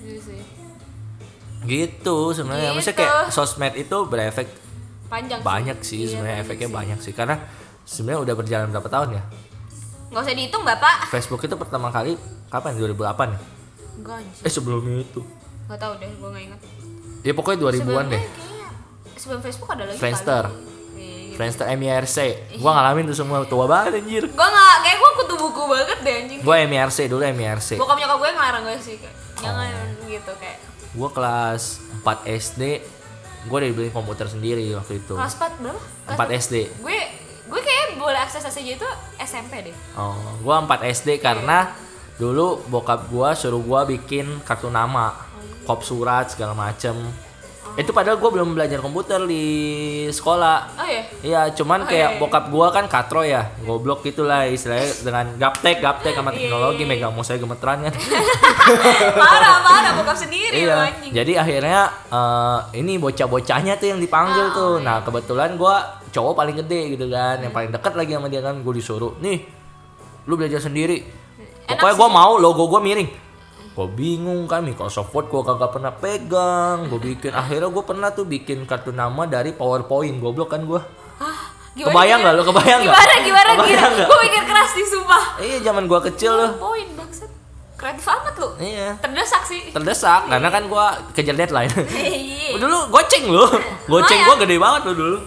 Iya 0.09 0.19
sih. 0.19 0.41
Gitu 1.61 2.17
sebenarnya. 2.31 2.71
Maksudnya 2.71 2.95
Gitu. 2.95 3.03
kayak 3.03 3.29
sosmed 3.29 3.73
itu 3.75 3.97
berefek 4.03 4.47
Panjang 5.05 5.41
banyak 5.41 5.77
sih 5.81 6.03
Iya, 6.03 6.09
sebenarnya 6.11 6.37
efeknya 6.39 6.65
sih. 6.65 6.75
banyak 6.75 6.99
sih 7.01 7.13
karena 7.13 7.35
sebenarnya 7.83 8.21
udah 8.23 8.35
berjalan 8.35 8.67
berapa 8.69 8.85
tahun 8.87 9.09
ya? 9.11 9.23
Nggak 10.09 10.21
usah 10.23 10.35
dihitung, 10.35 10.63
Bapak. 10.63 10.95
Facebook 11.07 11.41
itu 11.43 11.55
pertama 11.55 11.89
kali 11.89 12.13
kapan? 12.47 12.73
2008 12.75 12.93
ya? 13.27 13.39
Enggak 13.95 14.15
anjir. 14.17 14.41
Eh 14.41 14.51
sebelumnya 14.51 14.95
itu. 14.99 15.21
Nggak 15.65 15.79
tahu 15.79 15.93
deh, 15.97 16.09
gue 16.09 16.29
nggak 16.29 16.43
ingat. 16.45 16.59
Ya 17.19 17.33
pokoknya 17.33 17.57
2000-an 17.59 18.05
deh. 18.07 18.21
Kayaknya 18.21 18.67
sebelum 19.15 19.41
Facebook 19.43 19.69
ada 19.69 19.83
lagi 19.83 19.97
Friendster. 19.97 20.43
kali. 20.45 20.57
Iya, 20.95 21.17
gitu. 21.25 21.35
Friendster 21.35 21.65
MIRC. 21.71 22.17
Gua 22.57 22.71
ngalamin 22.71 23.03
tuh 23.05 23.17
semua 23.17 23.37
tua 23.43 23.65
banget 23.65 23.91
anjir. 23.97 24.23
Gue 24.25 24.47
nggak, 24.47 24.75
kayak 24.79 24.97
gue 24.97 25.09
kutu 25.15 25.33
buku 25.35 25.63
banget 25.67 25.97
deh 25.99 26.15
anjing. 26.15 26.39
Gua 26.41 26.55
MIRC 26.63 26.97
dulu 27.07 27.21
MIRC. 27.27 27.69
Bokap 27.75 27.97
nyokap 27.97 28.17
gue 28.17 28.29
ngelarang 28.31 28.63
gue 28.63 28.77
sih 28.79 28.95
kayak 28.95 29.15
jangan 29.39 29.67
Oh. 29.69 30.07
gitu 30.07 30.31
kayak 30.35 30.57
Gua 30.89 31.09
kelas 31.09 31.63
4 32.01 32.25
SD 32.25 32.61
gue 33.39 33.55
udah 33.55 33.69
dibeli 33.69 33.87
komputer 33.87 34.27
sendiri 34.27 34.67
waktu 34.73 34.99
itu. 34.99 35.15
Kelas 35.15 35.31
4 35.33 35.63
berapa? 35.63 35.79
4 36.05 36.11
Kelas 36.11 36.29
SD 36.43 36.55
gue 36.75 36.99
gue 37.45 37.61
kayak 37.61 37.85
boleh 37.95 38.19
akses 38.19 38.43
aja 38.43 38.59
itu 38.59 38.87
SMP 39.17 39.63
deh. 39.63 39.75
Oh 39.95 40.13
gue 40.37 40.51
4 40.51 40.67
SD 40.91 41.17
karena 41.17 41.71
dulu 42.15 42.59
bokap 42.67 43.07
gue 43.07 43.29
suruh 43.33 43.59
gue 43.59 43.81
bikin 43.95 44.43
kartu 44.43 44.67
nama 44.67 45.15
kop 45.63 45.79
surat 45.81 46.27
segala 46.27 46.51
macem 46.51 46.99
itu 47.75 47.91
padahal 47.91 48.15
gue 48.15 48.29
belum 48.29 48.49
belajar 48.51 48.79
komputer 48.79 49.21
di 49.23 49.45
sekolah 50.09 50.57
oh 50.73 50.87
ya 50.87 51.03
Iya, 51.19 51.41
cuman 51.51 51.83
Oh, 51.83 51.85
kayak 51.85 51.99
iya, 52.05 52.15
iya. 52.15 52.19
bokap 52.19 52.45
gua 52.47 52.71
kan 52.71 52.87
katro 52.87 53.21
ya, 53.21 53.43
goblok 53.61 54.01
gitulah 54.01 54.47
istilahnya 54.47 54.87
dengan 54.99 55.25
gaptek 55.35 55.77
gaptek 55.77 56.13
sama 56.13 56.31
Iya, 56.31 56.47
teknologi, 56.47 56.81
iya, 56.81 56.89
megang 56.89 57.11
mouse 57.11 57.27
saya 57.27 57.37
gemeteran 57.37 57.83
kan. 57.83 57.93
parah 59.19 59.59
parah 59.59 59.91
bokap 59.95 60.17
sendiri 60.17 60.63
iya. 60.63 60.87
anjing 60.87 61.11
Jadi 61.11 61.31
akhirnya 61.35 61.81
eh, 62.07 62.59
ini 62.77 62.95
bocah-bocahnya 62.95 63.75
tuh 63.75 63.87
yang 63.89 63.99
dipanggil 63.99 64.45
Ah, 64.45 64.55
tuh. 64.55 64.71
oh, 64.71 64.75
Nah, 64.79 64.97
kebetulan 65.01 65.55
gua 65.55 65.75
cowok 66.09 66.33
paling 66.33 66.55
gede 66.57 66.95
gitu 66.95 67.05
kan, 67.07 67.37
yang 67.37 67.51
paling 67.51 67.69
dekat 67.69 67.93
lagi 67.93 68.11
sama 68.13 68.27
dia 68.27 68.39
kan, 68.39 68.55
gue 68.57 68.73
disuruh, 68.73 69.13
"Nih, 69.19 69.45
lu 70.23 70.33
belajar 70.33 70.57
sendiri." 70.57 71.03
Enak 71.67 71.77
Pokoknya 71.77 71.95
gua 71.95 72.09
mau 72.09 72.31
logo 72.35 72.65
gua 72.65 72.79
miring. 72.79 73.28
Gue 73.79 73.87
bingung 73.95 74.43
kan 74.43 74.59
Microsoft 74.59 75.15
Word 75.15 75.31
gue 75.31 75.39
kagak 75.39 75.71
pernah 75.71 75.95
pegang 75.95 76.91
Gue 76.91 76.99
bikin 76.99 77.31
Akhirnya 77.31 77.71
gue 77.71 77.83
pernah 77.87 78.11
tuh 78.11 78.27
bikin 78.27 78.67
kartu 78.67 78.91
nama 78.91 79.23
dari 79.23 79.55
PowerPoint 79.55 80.19
Goblok 80.19 80.51
kan 80.51 80.67
gue 80.67 80.83
Hah? 81.23 81.49
Kebayang 81.79 82.19
nggak 82.19 82.33
lo? 82.35 82.43
Kebayang? 82.43 82.81
Gimana 82.83 83.13
gimana 83.23 83.49
Kebayang 83.55 83.71
gimana? 83.71 83.95
nggak? 83.95 84.07
Gue 84.11 84.19
mikir 84.27 84.43
keras 84.43 84.69
sih 84.75 84.83
sumpah. 84.83 85.23
Iya 85.39 85.57
zaman 85.63 85.87
gua 85.87 85.99
kecil 86.03 86.31
loh. 86.35 86.51
Poin 86.59 86.87
bangsat. 86.99 87.31
Kreatif 87.79 88.03
amat 88.03 88.35
lu. 88.35 88.49
Iya. 88.59 88.99
Terdesak 88.99 89.43
sih. 89.47 89.71
Terdesak 89.71 90.27
karena 90.27 90.49
kan 90.51 90.63
gua 90.67 90.99
kejar 91.15 91.39
deadline. 91.39 91.71
Iya. 91.95 92.59
dulu 92.59 92.91
goceng 92.91 93.31
lo. 93.31 93.47
Goceng 93.87 94.19
gua 94.27 94.35
gede 94.43 94.59
banget 94.59 94.81
lo 94.91 94.93
dulu. 94.97 95.17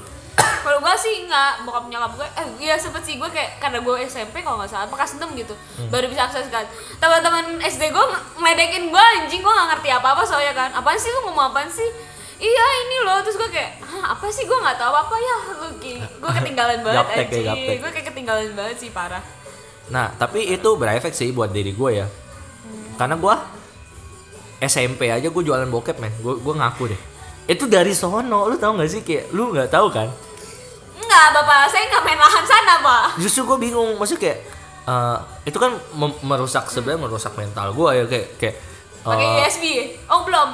Gue 0.83 0.95
sih 0.99 1.15
nggak 1.25 1.63
bokap 1.63 1.87
nyokap 1.87 2.13
gue, 2.19 2.29
eh 2.35 2.47
iya 2.61 2.75
sempet 2.75 3.01
sih 3.01 3.15
gue 3.15 3.31
kayak 3.31 3.63
karena 3.63 3.79
gue 3.79 3.95
SMP 4.03 4.43
kalau 4.43 4.59
nggak 4.59 4.67
salah, 4.69 4.91
bekas 4.91 5.15
6 5.15 5.23
gitu, 5.33 5.55
Hmm. 5.79 5.87
baru 5.89 6.11
bisa 6.11 6.27
akses 6.27 6.51
kan. 6.51 6.67
Teman-teman 6.99 7.63
SD 7.63 7.89
gue 7.89 8.05
ngeledekin 8.37 8.91
gue 8.91 9.05
anjing 9.17 9.39
gue 9.39 9.53
nggak 9.53 9.69
ngerti 9.73 9.89
apa-apa 9.89 10.27
soalnya 10.27 10.51
kan. 10.53 10.75
Apaan 10.75 10.99
sih 10.99 11.09
lu 11.09 11.23
ngomong 11.25 11.55
apaan 11.55 11.71
sih? 11.71 11.87
Iya 12.37 12.67
ini 12.83 12.97
loh, 13.07 13.23
terus 13.23 13.39
gue 13.39 13.47
kayak, 13.47 13.79
Hah, 13.81 14.19
apa 14.19 14.27
sih 14.27 14.43
gue 14.43 14.59
nggak 14.59 14.75
tahu 14.75 14.91
apa 14.91 15.15
ya 15.15 15.37
lu 15.55 15.69
gue 15.79 16.31
ketinggalan 16.43 16.83
banget 16.85 17.07
ya, 17.07 17.15
anjing, 17.55 17.79
gue 17.79 17.91
kayak 17.95 18.07
ketinggalan 18.11 18.51
banget 18.53 18.77
sih 18.83 18.91
parah. 18.91 19.23
Nah, 19.95 20.11
tapi 20.13 20.51
itu 20.51 20.69
berefek 20.75 21.15
sih 21.15 21.31
buat 21.31 21.55
diri 21.55 21.71
gue 21.71 21.91
ya. 21.95 22.07
Karena 22.93 23.15
gua 23.15 23.39
SMP 24.59 25.11
aja 25.11 25.27
gue 25.27 25.43
jualan 25.43 25.67
bokep 25.67 25.99
men. 25.99 26.11
Gue 26.19 26.39
gua 26.39 26.55
ngaku 26.55 26.91
deh. 26.91 27.01
Itu 27.47 27.67
dari 27.67 27.91
sono, 27.93 28.47
lu 28.47 28.55
tau 28.55 28.79
gak 28.79 28.87
sih 28.87 29.03
kayak 29.03 29.35
lu 29.35 29.51
nggak 29.51 29.71
tahu 29.71 29.91
kan? 29.91 30.07
Enggak 31.03 31.27
bapak, 31.35 31.67
saya 31.69 31.85
nggak 31.91 32.03
main 32.07 32.21
lahan 32.21 32.45
sana 32.47 32.75
pak. 32.81 33.05
Justru 33.19 33.43
gue 33.45 33.59
bingung, 33.59 33.99
maksudnya 33.99 34.23
kayak 34.23 34.39
eh, 34.87 35.19
itu 35.45 35.59
kan 35.59 35.75
merusak 36.23 36.71
sebenarnya 36.71 37.01
merusak 37.05 37.35
mental 37.35 37.75
gue 37.75 37.91
ya 37.93 38.05
kayak 38.07 38.29
kayak 38.39 38.57
Pakai 39.03 39.27
eh, 39.27 39.43
USB? 39.43 39.65
Oh 40.07 40.23
belum, 40.23 40.49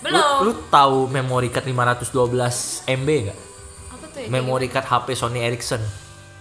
lu, 0.00 0.16
belum. 0.16 0.36
lu 0.48 0.52
tahu 0.72 0.98
memory 1.12 1.52
card 1.52 1.68
512 1.68 2.88
MB 2.88 3.08
gak? 3.28 3.38
apa 3.92 4.04
tuh 4.08 4.20
ya? 4.24 4.28
Memory 4.32 4.68
card 4.72 4.86
HP 4.88 5.06
Sony 5.12 5.44
Ericsson. 5.44 5.82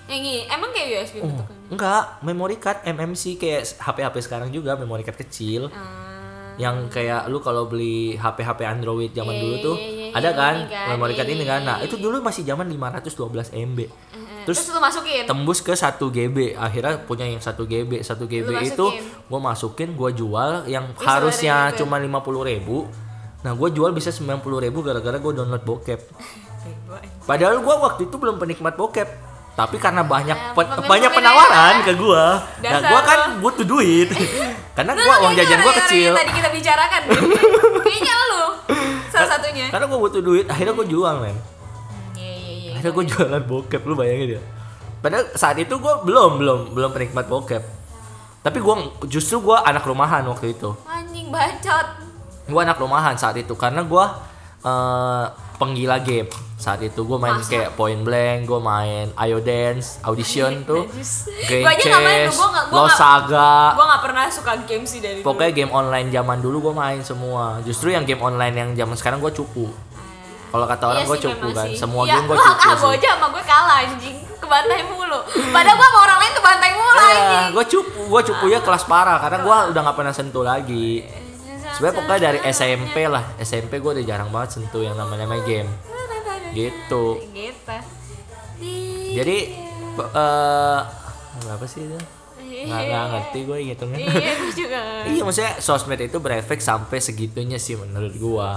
Yang 0.06 0.20
ini, 0.22 0.34
emang 0.48 0.70
kayak 0.70 0.88
USB 1.02 1.26
Oh, 1.26 1.44
enggak, 1.68 2.22
memory 2.22 2.56
card 2.56 2.86
MMC 2.86 3.36
kayak 3.36 3.68
HP-HP 3.68 4.16
sekarang 4.22 4.54
juga 4.54 4.78
memory 4.78 5.02
card 5.04 5.18
kecil. 5.18 5.74
Ah. 5.74 6.05
Yang 6.56 6.76
kayak 6.92 7.28
lu 7.28 7.44
kalau 7.44 7.68
beli 7.68 8.16
HP-HP 8.16 8.60
Android 8.64 9.12
zaman 9.12 9.36
Iya, 9.36 9.42
dulu 9.44 9.56
iya, 9.56 9.66
tuh 9.66 9.76
iya, 9.76 10.08
ada 10.16 10.30
iya, 10.32 10.40
kan? 10.40 10.56
memory 10.96 11.14
card 11.20 11.30
ini 11.32 11.44
kan. 11.44 11.62
Nah, 11.68 11.78
itu 11.84 11.96
dulu 12.00 12.24
masih 12.24 12.48
zaman 12.48 12.68
512 12.72 13.52
MB. 13.52 13.80
Terus, 14.46 14.62
Terus 14.62 14.78
lu 14.78 14.80
masukin? 14.80 15.26
tembus 15.26 15.60
ke 15.66 15.74
1 15.74 15.98
GB 15.98 16.54
akhirnya 16.54 17.02
punya 17.02 17.26
yang 17.26 17.42
1 17.42 17.58
GB 17.66 17.92
1 18.06 18.30
GB 18.30 18.46
Lu 18.46 18.62
itu 18.62 18.86
gue 19.26 19.40
masukin 19.42 19.98
gue 19.98 20.10
jual 20.14 20.70
yang 20.70 20.94
harusnya 21.02 21.74
gitu? 21.74 21.84
cuma 21.84 21.98
50.000 21.98 22.52
ribu. 22.54 22.86
Nah 23.42 23.58
gue 23.58 23.70
jual 23.74 23.90
bisa 23.90 24.14
90.000 24.14 24.46
ribu 24.70 24.86
gara-gara 24.86 25.18
gue 25.18 25.32
download 25.34 25.66
bokep. 25.66 26.02
Padahal 27.30 27.58
gue 27.58 27.76
waktu 27.76 28.02
itu 28.06 28.16
belum 28.22 28.38
penikmat 28.38 28.78
bokep 28.78 29.25
tapi 29.56 29.76
karena 29.78 30.04
banyak 30.04 30.36
Eh, 30.36 30.52
pe- 30.52 30.68
pemain- 30.68 30.90
banyak 30.90 31.12
penawaran 31.12 31.56
daerah. 31.74 31.86
ke 31.86 31.94
gue 31.96 32.24
nah 32.62 32.80
gue 32.82 33.00
kan 33.02 33.20
butuh 33.40 33.66
duit 33.66 34.10
karena 34.78 34.92
gue 34.94 35.14
uang 35.18 35.34
jajan 35.34 35.60
gue 35.60 35.74
kecil 35.80 36.12
yang 36.12 36.18
tadi 36.18 36.32
kita 36.34 36.50
bicarakan. 36.52 37.02
Kayaknya 37.86 38.16
lu 38.28 38.44
salah 39.08 39.30
satunya. 39.32 39.66
karena 39.70 39.86
gue 39.86 40.00
butuh 40.02 40.22
duit 40.22 40.46
akhirnya 40.46 40.74
gue 40.74 40.88
jual 40.90 41.14
men 41.18 41.38
Iya 42.14 42.28
iya 42.28 42.52
iya. 42.52 42.72
akhirnya 42.74 42.92
gue 42.94 43.06
jualan 43.08 43.44
bokep 43.46 43.82
lu 43.82 43.94
bayangin 43.94 44.30
ya 44.34 44.42
padahal 44.98 45.26
saat 45.34 45.56
itu 45.56 45.72
gue 45.74 45.94
belum 46.04 46.32
belum 46.36 46.60
belum 46.72 46.90
penikmat 46.92 47.26
bokep 47.26 47.64
tapi 48.42 48.60
gue 48.60 48.76
justru 49.08 49.40
gue 49.42 49.58
anak 49.58 49.82
rumahan 49.82 50.22
waktu 50.26 50.52
itu 50.52 50.76
Anjing 50.84 51.30
bacot. 51.30 51.88
gue 52.46 52.60
anak 52.60 52.76
rumahan 52.76 53.16
saat 53.16 53.34
itu 53.36 53.54
karena 53.54 53.82
gue 53.82 54.06
eh, 54.66 55.26
penggila 55.56 55.98
game 56.00 56.28
saat 56.56 56.82
itu 56.82 56.98
gue 56.98 57.16
main 57.16 57.38
Masa? 57.38 57.48
kayak 57.48 57.70
Point 57.74 58.02
Blank 58.02 58.40
gue 58.44 58.58
main 58.58 59.06
Ayo 59.14 59.40
Dance 59.40 60.02
Audition 60.02 60.66
tuh. 60.66 60.90
Game 61.46 61.64
Chess 61.78 62.36
nggak- 62.36 62.92
Saga 62.92 63.72
Gua 63.72 63.86
nggak 63.86 64.02
pernah 64.02 64.24
suka 64.28 64.52
game 64.66 64.84
sih 64.84 65.00
dari 65.00 65.22
pokoknya 65.22 65.52
game 65.54 65.72
online 65.72 66.10
zaman 66.10 66.42
dulu 66.42 66.58
gue 66.62 66.74
main 66.74 67.00
semua 67.00 67.62
justru 67.62 67.92
yang 67.92 68.04
game 68.04 68.20
online 68.20 68.52
yang 68.52 68.70
zaman 68.74 68.96
sekarang 68.96 69.20
gue 69.20 69.32
cupu 69.32 69.70
kalau 70.48 70.66
kata 70.66 70.84
orang 70.88 70.98
Iya 70.98 71.10
gue 71.10 71.20
cupu 71.22 71.48
kan 71.52 71.68
sih. 71.68 71.76
semua 71.76 72.02
Iya, 72.04 72.14
game 72.16 72.26
gue 72.26 72.38
cupu 72.38 72.64
sih 72.74 72.88
aja 72.96 73.10
sama 73.12 73.28
gue 73.30 73.44
kalah 73.44 73.78
anjing. 73.82 74.18
Kebantai 74.36 74.82
mulu. 74.86 75.20
Padahal 75.50 75.76
gua 75.76 75.88
sama 75.90 76.00
orang 76.02 76.18
lain 76.18 76.34
kebantai 76.34 76.70
mulu 76.72 76.96
Iya, 76.96 77.08
anjing. 77.12 77.46
gue 77.52 77.66
cupu, 77.68 78.00
gue 78.08 78.22
cupu 78.24 78.46
ya 78.48 78.60
kelas 78.60 78.84
parah 78.86 79.18
karena 79.18 79.42
gue 79.42 79.58
udah 79.74 79.82
nggak 79.82 79.98
pernah 79.98 80.14
sentuh 80.14 80.44
lagi. 80.44 81.04
Sebenarnya 81.76 81.96
pokoknya 82.00 82.22
dari 82.24 82.40
SMP 82.50 82.96
lah, 83.06 83.24
SMP 83.38 83.84
gue 83.84 83.92
udah 84.00 84.06
jarang 84.08 84.30
banget 84.32 84.50
sentuh 84.56 84.80
yang 84.80 84.96
namanya 84.96 85.28
main 85.28 85.44
game. 85.44 85.70
Gitu. 86.56 87.20
Gitu. 87.36 87.64
Jadi 89.16 89.38
eh 89.96 90.82
apa 91.36 91.66
sih 91.68 91.84
itu? 91.84 92.00
Nggak, 92.46 92.82
nggak 92.88 93.04
ngerti 93.12 93.40
gue 93.44 93.58
ngitungnya. 93.68 93.98
Iya, 94.00 94.32
gue 94.40 94.52
juga. 94.56 94.80
iya 95.12 95.22
maksudnya 95.22 95.54
sosmed 95.60 96.00
itu 96.00 96.18
berefek 96.18 96.64
sampai 96.64 97.04
segitunya 97.04 97.60
sih 97.60 97.76
menurut 97.76 98.16
gue. 98.16 98.50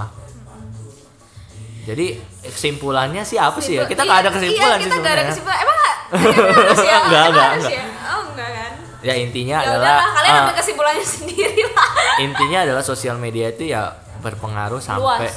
Jadi 1.89 2.07
kesimpulannya 2.45 3.23
sih 3.25 3.35
apa 3.35 3.57
sih 3.59 3.81
ya? 3.81 3.83
Kita 3.83 4.05
nggak 4.05 4.19
ada 4.23 4.29
kesimpulan 4.29 4.77
iya, 4.77 4.79
sih 4.79 4.85
kita 4.87 4.95
nggak 4.95 5.13
ada 5.13 5.23
sebenarnya. 5.25 5.31
kesimpulan. 5.33 5.59
Emang 5.59 5.77
nggak? 5.79 5.97
Ya? 5.99 6.97
Nggak, 6.99 7.23
Emang 7.25 7.33
nggak, 7.33 7.49
harus 7.49 7.63
nggak. 7.65 7.73
ya? 7.73 7.85
Oh 8.09 8.21
enggak 8.29 8.49
kan? 8.53 8.71
Ya 8.99 9.15
intinya 9.15 9.57
Ya 9.57 9.67
adalah 9.69 9.95
udahlah, 9.95 10.11
kalian 10.13 10.33
ambil 10.41 10.55
kesimpulannya 10.55 11.05
sendiri 11.15 11.61
lah. 11.65 11.89
intinya 12.19 12.59
adalah 12.61 12.83
sosial 12.83 13.15
media 13.15 13.47
itu 13.47 13.63
ya 13.65 13.87
berpengaruh 14.19 14.83
sampai 14.83 15.31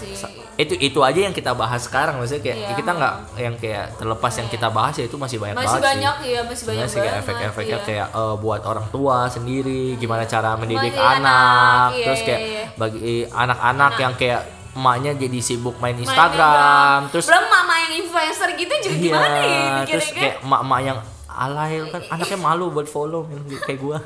itu 0.52 0.74
itu 0.76 0.98
aja 0.98 1.20
yang 1.22 1.30
kita 1.30 1.54
bahas 1.54 1.86
sekarang 1.86 2.18
maksudnya 2.18 2.42
kayak 2.42 2.58
Iya. 2.60 2.74
kita 2.74 2.90
nggak 2.92 3.14
yang 3.36 3.54
kayak 3.56 3.86
terlepas 3.94 4.32
yang 4.34 4.48
kita 4.48 4.68
bahas 4.68 4.94
ya 4.94 5.06
itu 5.06 5.14
masih 5.14 5.38
banyak 5.38 5.54
Masih 5.54 5.68
banget 5.70 5.86
banyak 5.86 6.14
sih. 6.16 6.28
ya, 6.28 6.40
masih 6.42 6.64
banyak 6.66 6.86
sih 6.86 6.98
kayak 6.98 7.14
efek-efeknya 7.22 7.78
iya. 7.78 7.86
kayak 7.86 8.08
eh, 8.10 8.34
buat 8.36 8.62
orang 8.62 8.86
tua 8.88 9.16
sendiri 9.26 9.94
gimana 9.96 10.26
cara 10.26 10.58
mendidik 10.58 10.92
anak, 10.92 11.14
anak, 11.16 11.88
iya, 11.92 12.04
terus 12.04 12.20
kayak 12.20 12.40
iya, 12.40 12.50
iya. 12.58 12.64
bagi 12.74 12.98
anak-anak 13.24 13.92
yang 13.96 14.14
kayak 14.14 14.40
emaknya 14.72 15.10
jadi 15.14 15.38
sibuk 15.38 15.76
main 15.76 15.92
Main 15.92 16.02
Instagram 16.02 16.32
Instagram. 16.34 17.00
terus 17.12 17.26
belum 17.28 17.44
mama 17.46 17.74
yang 17.78 17.92
influencer 17.98 18.48
gitu 18.52 18.74
juga 18.82 18.92
iya 18.92 19.04
gimana 19.04 19.38
ya 19.38 19.64
terus 19.86 20.06
kayak 20.10 20.34
emak-emak 20.42 20.80
yang 20.82 20.98
alay 21.34 21.80
kan 21.86 22.02
anaknya 22.10 22.38
malu 22.38 22.68
buat 22.68 22.84
follow 22.84 23.24
yang 23.24 23.40
kayak 23.58 23.78
gua 23.78 23.98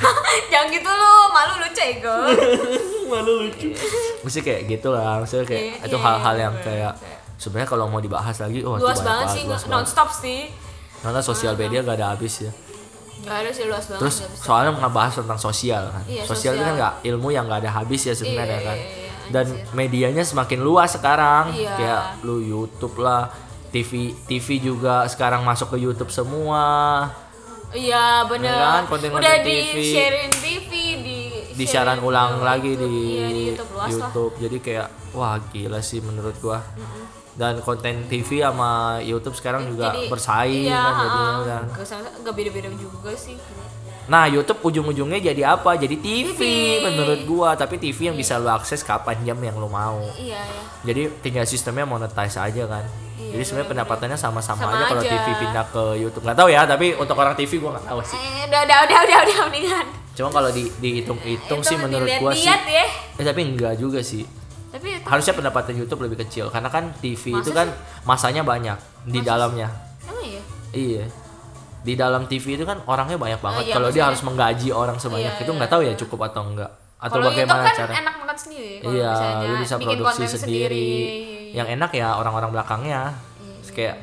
jangan 0.50 0.68
gitu 0.68 0.86
lu 0.86 1.12
malu 1.28 1.52
lu 1.56 1.68
cego 1.70 2.16
malu 3.10 3.32
lucu 3.42 3.68
maksudnya 4.20 4.44
kayak 4.44 4.60
gitu 4.68 4.88
lah 4.88 5.18
maksudnya 5.18 5.44
kayak 5.44 5.62
Iya, 5.62 5.74
itu 5.82 5.96
iya, 5.96 6.04
hal-hal 6.04 6.34
iya, 6.34 6.42
yang 6.42 6.54
bener. 6.54 6.66
kayak 6.66 6.92
sebenarnya 7.36 7.68
kalau 7.68 7.84
mau 7.86 7.98
dibahas 7.98 8.36
lagi 8.36 8.58
oh 8.60 8.74
itu 8.74 8.82
luas 8.82 8.96
banyak 8.96 9.06
banget 9.06 9.26
sih 9.30 9.42
luas 9.44 9.62
non 9.64 9.70
banget. 9.76 9.88
stop 9.88 10.10
sih 10.10 10.40
karena 10.98 11.20
sosial 11.20 11.54
media 11.54 11.80
gak 11.80 11.96
ada 11.96 12.06
habis 12.10 12.34
ya 12.40 12.52
nggak 13.16 13.36
ada 13.38 13.50
sih 13.50 13.64
luas 13.64 13.84
banget 13.86 14.00
terus 14.00 14.16
soalnya 14.36 14.70
ngebahas 14.74 15.12
tentang 15.16 15.38
sosial 15.38 15.82
kan 15.86 16.02
Iya, 16.04 16.22
sosial 16.24 16.52
itu 16.52 16.60
kan 16.60 16.66
sosial. 16.66 16.78
nggak 16.78 16.94
ilmu 17.06 17.28
yang 17.30 17.44
gak 17.46 17.60
ada 17.60 17.70
habis 17.74 18.00
ya 18.02 18.12
sebenarnya 18.12 18.58
Iya, 18.58 18.66
kan 18.66 18.76
iya, 18.76 18.88
iya, 18.90 19.10
dan 19.26 19.46
anjir. 19.48 19.72
medianya 19.72 20.22
semakin 20.22 20.60
luas 20.60 20.90
sekarang 20.90 21.44
Iya. 21.50 21.72
kayak 21.74 22.02
lu 22.20 22.36
YouTube 22.38 22.96
lah 22.98 23.32
TV 23.74 24.14
TV 24.30 24.62
juga 24.62 25.02
sekarang 25.10 25.42
masuk 25.42 25.74
ke 25.74 25.82
YouTube 25.82 26.14
semua 26.14 26.62
iya 27.74 28.22
bener 28.30 28.54
kan, 28.54 28.82
konten-konten 28.86 29.26
udah 29.26 29.36
TV. 29.42 29.74
di 29.74 29.82
sharein 29.90 30.30
TV 30.30 30.70
di 31.02 31.18
di 31.54 31.64
siaran 31.66 31.98
ulang 32.02 32.38
ke 32.38 32.44
lagi 32.46 32.72
di, 32.78 32.92
iya, 33.18 33.26
di 33.26 33.42
YouTube 33.50 33.70
luas 33.74 33.90
lah 33.90 34.10
YouTube. 34.10 34.34
jadi 34.38 34.56
kayak 34.62 34.88
wah 35.10 35.34
gila 35.50 35.80
sih 35.82 35.98
menurut 35.98 36.38
gua 36.38 36.62
dan 37.34 37.58
konten 37.66 38.06
TV 38.06 38.46
sama 38.46 39.02
YouTube 39.02 39.34
sekarang 39.34 39.66
juga 39.66 39.90
Jadi, 39.90 40.06
bersaing 40.06 40.70
iya, 40.70 40.78
kan 40.78 40.94
jadinya 41.02 41.32
kan 41.74 42.02
nggak 42.22 42.34
beda-beda 42.34 42.68
juga 42.78 43.10
sih 43.18 43.34
Nah, 44.04 44.28
YouTube 44.28 44.60
ujung-ujungnya 44.60 45.16
jadi 45.16 45.56
apa? 45.56 45.80
Jadi 45.80 45.96
TV, 45.96 46.36
TV. 46.36 46.42
menurut 46.84 47.24
gua, 47.24 47.56
tapi 47.56 47.80
TV 47.80 48.12
yang 48.12 48.16
bisa 48.20 48.36
lu 48.36 48.52
akses 48.52 48.84
kapan 48.84 49.16
jam 49.24 49.40
yang 49.40 49.56
lu 49.56 49.64
mau. 49.64 49.96
iya 50.20 50.44
ya 50.44 50.62
Jadi 50.84 51.08
tinggal 51.24 51.48
sistemnya 51.48 51.88
monetize 51.88 52.36
aja 52.36 52.68
kan. 52.68 52.84
Jadi 53.34 53.42
sebenarnya 53.44 53.68
pendapatannya 53.68 54.14
sama-sama 54.14 54.60
Sama 54.60 54.72
aja 54.72 54.84
kalau 54.86 55.02
aja. 55.02 55.10
TV 55.10 55.26
pindah 55.36 55.64
ke 55.68 55.84
YouTube. 55.98 56.22
Nggak 56.22 56.38
tahu 56.38 56.48
ya, 56.48 56.60
tapi 56.64 56.86
untuk 56.94 57.16
orang 57.16 57.34
TV 57.34 57.50
gua 57.56 57.70
nggak 57.74 57.86
tahu 57.86 57.98
sih. 58.04 58.14
eh, 58.16 58.46
udah 58.46 58.60
udah 58.62 58.78
udah 58.80 58.98
udah 59.00 59.18
udah 59.20 59.36
mendingan 59.44 59.86
Cuma 60.14 60.28
kalau 60.30 60.46
di 60.48 60.70
dihitung-hitung 60.72 61.58
Itu 61.58 61.66
sih 61.66 61.76
menurut 61.76 62.06
gua 62.16 62.30
sih. 62.30 62.46
ya 62.46 62.54
Eh, 63.12 63.24
tapi 63.24 63.40
enggak 63.44 63.74
juga 63.74 63.98
sih. 63.98 64.22
tapi 64.68 64.86
itu 64.92 65.02
Harusnya 65.04 65.34
pendapatan 65.34 65.74
YouTube 65.74 66.00
lebih 66.00 66.22
kecil 66.22 66.46
karena 66.48 66.66
kan 66.66 66.94
TV 66.96 67.30
Masa 67.30 67.40
itu 67.40 67.50
kan 67.50 67.66
masanya 68.04 68.42
banyak 68.42 68.78
di 69.04 69.18
Masa 69.18 69.28
dalamnya. 69.28 69.68
emang 70.00 70.22
iya 70.24 70.42
Iya. 70.72 71.04
Di 71.80 71.94
dalam 71.94 72.24
TV 72.24 72.54
itu 72.54 72.64
kan 72.64 72.78
orangnya 72.84 73.14
banyak 73.14 73.38
banget. 73.38 73.62
iya, 73.64 73.74
kalau 73.74 73.88
dia 73.88 74.04
harus 74.04 74.18
menggaji 74.20 74.70
orang 74.70 74.96
sebanyak 74.96 75.30
Iya, 75.30 75.40
itu 75.40 75.46
iya, 75.46 75.58
nggak 75.58 75.68
tahu 75.68 75.82
ya 75.82 75.86
iya. 75.88 75.94
cukup 75.96 76.18
atau 76.24 76.42
enggak. 76.44 76.70
Atau 76.96 77.18
kalau 77.18 77.28
bagaimana 77.28 77.60
kan 77.62 77.74
cara? 77.76 77.92
enak 77.92 78.14
makan 78.16 78.36
sendiri 78.36 78.74
Iya, 78.80 79.10
misalnya 79.10 79.44
lu 79.44 79.56
bisa 79.58 79.74
bikin 79.76 79.98
produksi 79.98 80.22
konten 80.24 80.38
sendiri. 80.40 80.88
Iya, 81.54 81.62
Yang 81.62 81.68
enak 81.78 81.90
ya 81.94 82.08
orang-orang 82.12 82.50
belakangnya. 82.50 83.02
Iya, 83.38 83.54
Terus 83.62 83.70
kayak 83.70 83.96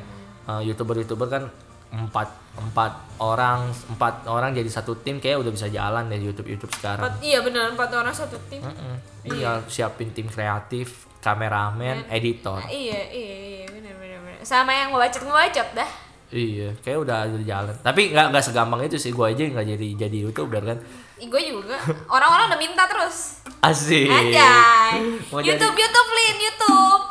uh, 0.48 0.60
youtuber-youtuber 0.64 1.28
kan 1.28 1.44
empat 1.92 2.24
empat 2.52 2.92
orang 3.20 3.68
empat 3.68 4.24
orang 4.24 4.56
jadi 4.56 4.64
satu 4.64 4.96
tim 4.96 5.20
kayak 5.20 5.44
udah 5.44 5.52
bisa 5.52 5.68
jalan 5.68 6.08
deh 6.08 6.16
YouTube 6.16 6.48
YouTube 6.48 6.72
sekarang. 6.72 7.04
Empat- 7.04 7.20
iya 7.20 7.44
benar 7.44 7.68
empat 7.68 7.92
orang 7.92 8.12
satu 8.12 8.40
tim 8.48 8.64
Mm-mm. 8.64 8.96
Iya, 9.22 9.60
siapin 9.68 10.08
tim 10.10 10.24
kreatif, 10.24 11.04
kameramen, 11.20 12.08
editor. 12.08 12.56
Nah, 12.58 12.72
iya 12.72 12.96
iya 13.06 13.36
iya 13.36 13.64
benar 13.68 13.92
benar 13.94 14.18
benar 14.18 14.40
sama 14.40 14.72
yang 14.72 14.88
ngebacot 14.88 15.22
ngebacot 15.22 15.68
dah 15.76 15.90
Iya, 16.32 16.72
kayak 16.80 16.96
udah 17.04 17.28
udah 17.28 17.44
jalan. 17.44 17.76
Tapi 17.78 18.08
nggak 18.08 18.32
nggak 18.32 18.40
segampang 18.42 18.80
itu 18.80 18.96
sih. 18.96 19.12
Gue 19.12 19.28
aja 19.28 19.44
nggak 19.44 19.68
jadi 19.68 19.88
jadi 20.00 20.16
youtuber 20.24 20.64
kan. 20.64 20.80
Gue 21.20 21.42
juga 21.44 21.76
orang-orang 22.08 22.48
udah 22.48 22.56
minta 22.58 22.88
terus 22.88 23.44
Asik. 23.60 24.08
Anjay 24.08 24.96
jadi 25.28 25.54
YouTube 25.54 25.76
YouTube 25.76 26.08
Lin 26.10 26.36
YouTube 26.40 27.02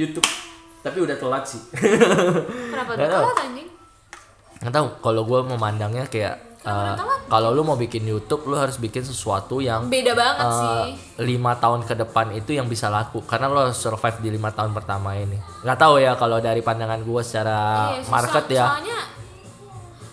YouTube. 0.00 0.28
Tapi 0.80 0.98
udah 1.04 1.16
telat 1.16 1.44
sih. 1.44 1.60
kenapa 2.72 2.96
tahu. 2.96 3.04
telat 3.04 3.38
anjing 3.44 3.68
nggak 4.60 4.72
tahu. 4.72 4.86
Kalau 5.00 5.22
gue 5.24 5.40
memandangnya 5.48 6.04
kayak 6.04 6.34
uh, 6.64 6.92
kalau 7.28 7.48
lu 7.52 7.64
mau 7.64 7.76
bikin 7.76 8.04
YouTube, 8.04 8.44
lu 8.44 8.56
harus 8.56 8.76
bikin 8.76 9.00
sesuatu 9.00 9.60
yang 9.64 9.88
beda 9.88 10.12
banget 10.12 10.44
uh, 10.44 10.52
sih 10.60 11.24
lima 11.24 11.56
tahun 11.56 11.84
ke 11.84 11.94
depan 11.96 12.32
itu 12.36 12.52
yang 12.52 12.68
bisa 12.68 12.92
laku 12.92 13.24
karena 13.24 13.48
lo 13.48 13.68
harus 13.68 13.80
survive 13.80 14.20
di 14.20 14.28
lima 14.32 14.52
tahun 14.52 14.76
pertama 14.76 15.16
ini 15.16 15.36
nggak 15.64 15.78
tahu 15.78 16.00
ya 16.00 16.12
kalau 16.16 16.40
dari 16.40 16.60
pandangan 16.60 17.00
gue 17.00 17.22
secara 17.24 17.58
Iya, 17.96 18.08
market 18.08 18.44
ya 18.52 18.64
soalnya 18.68 18.98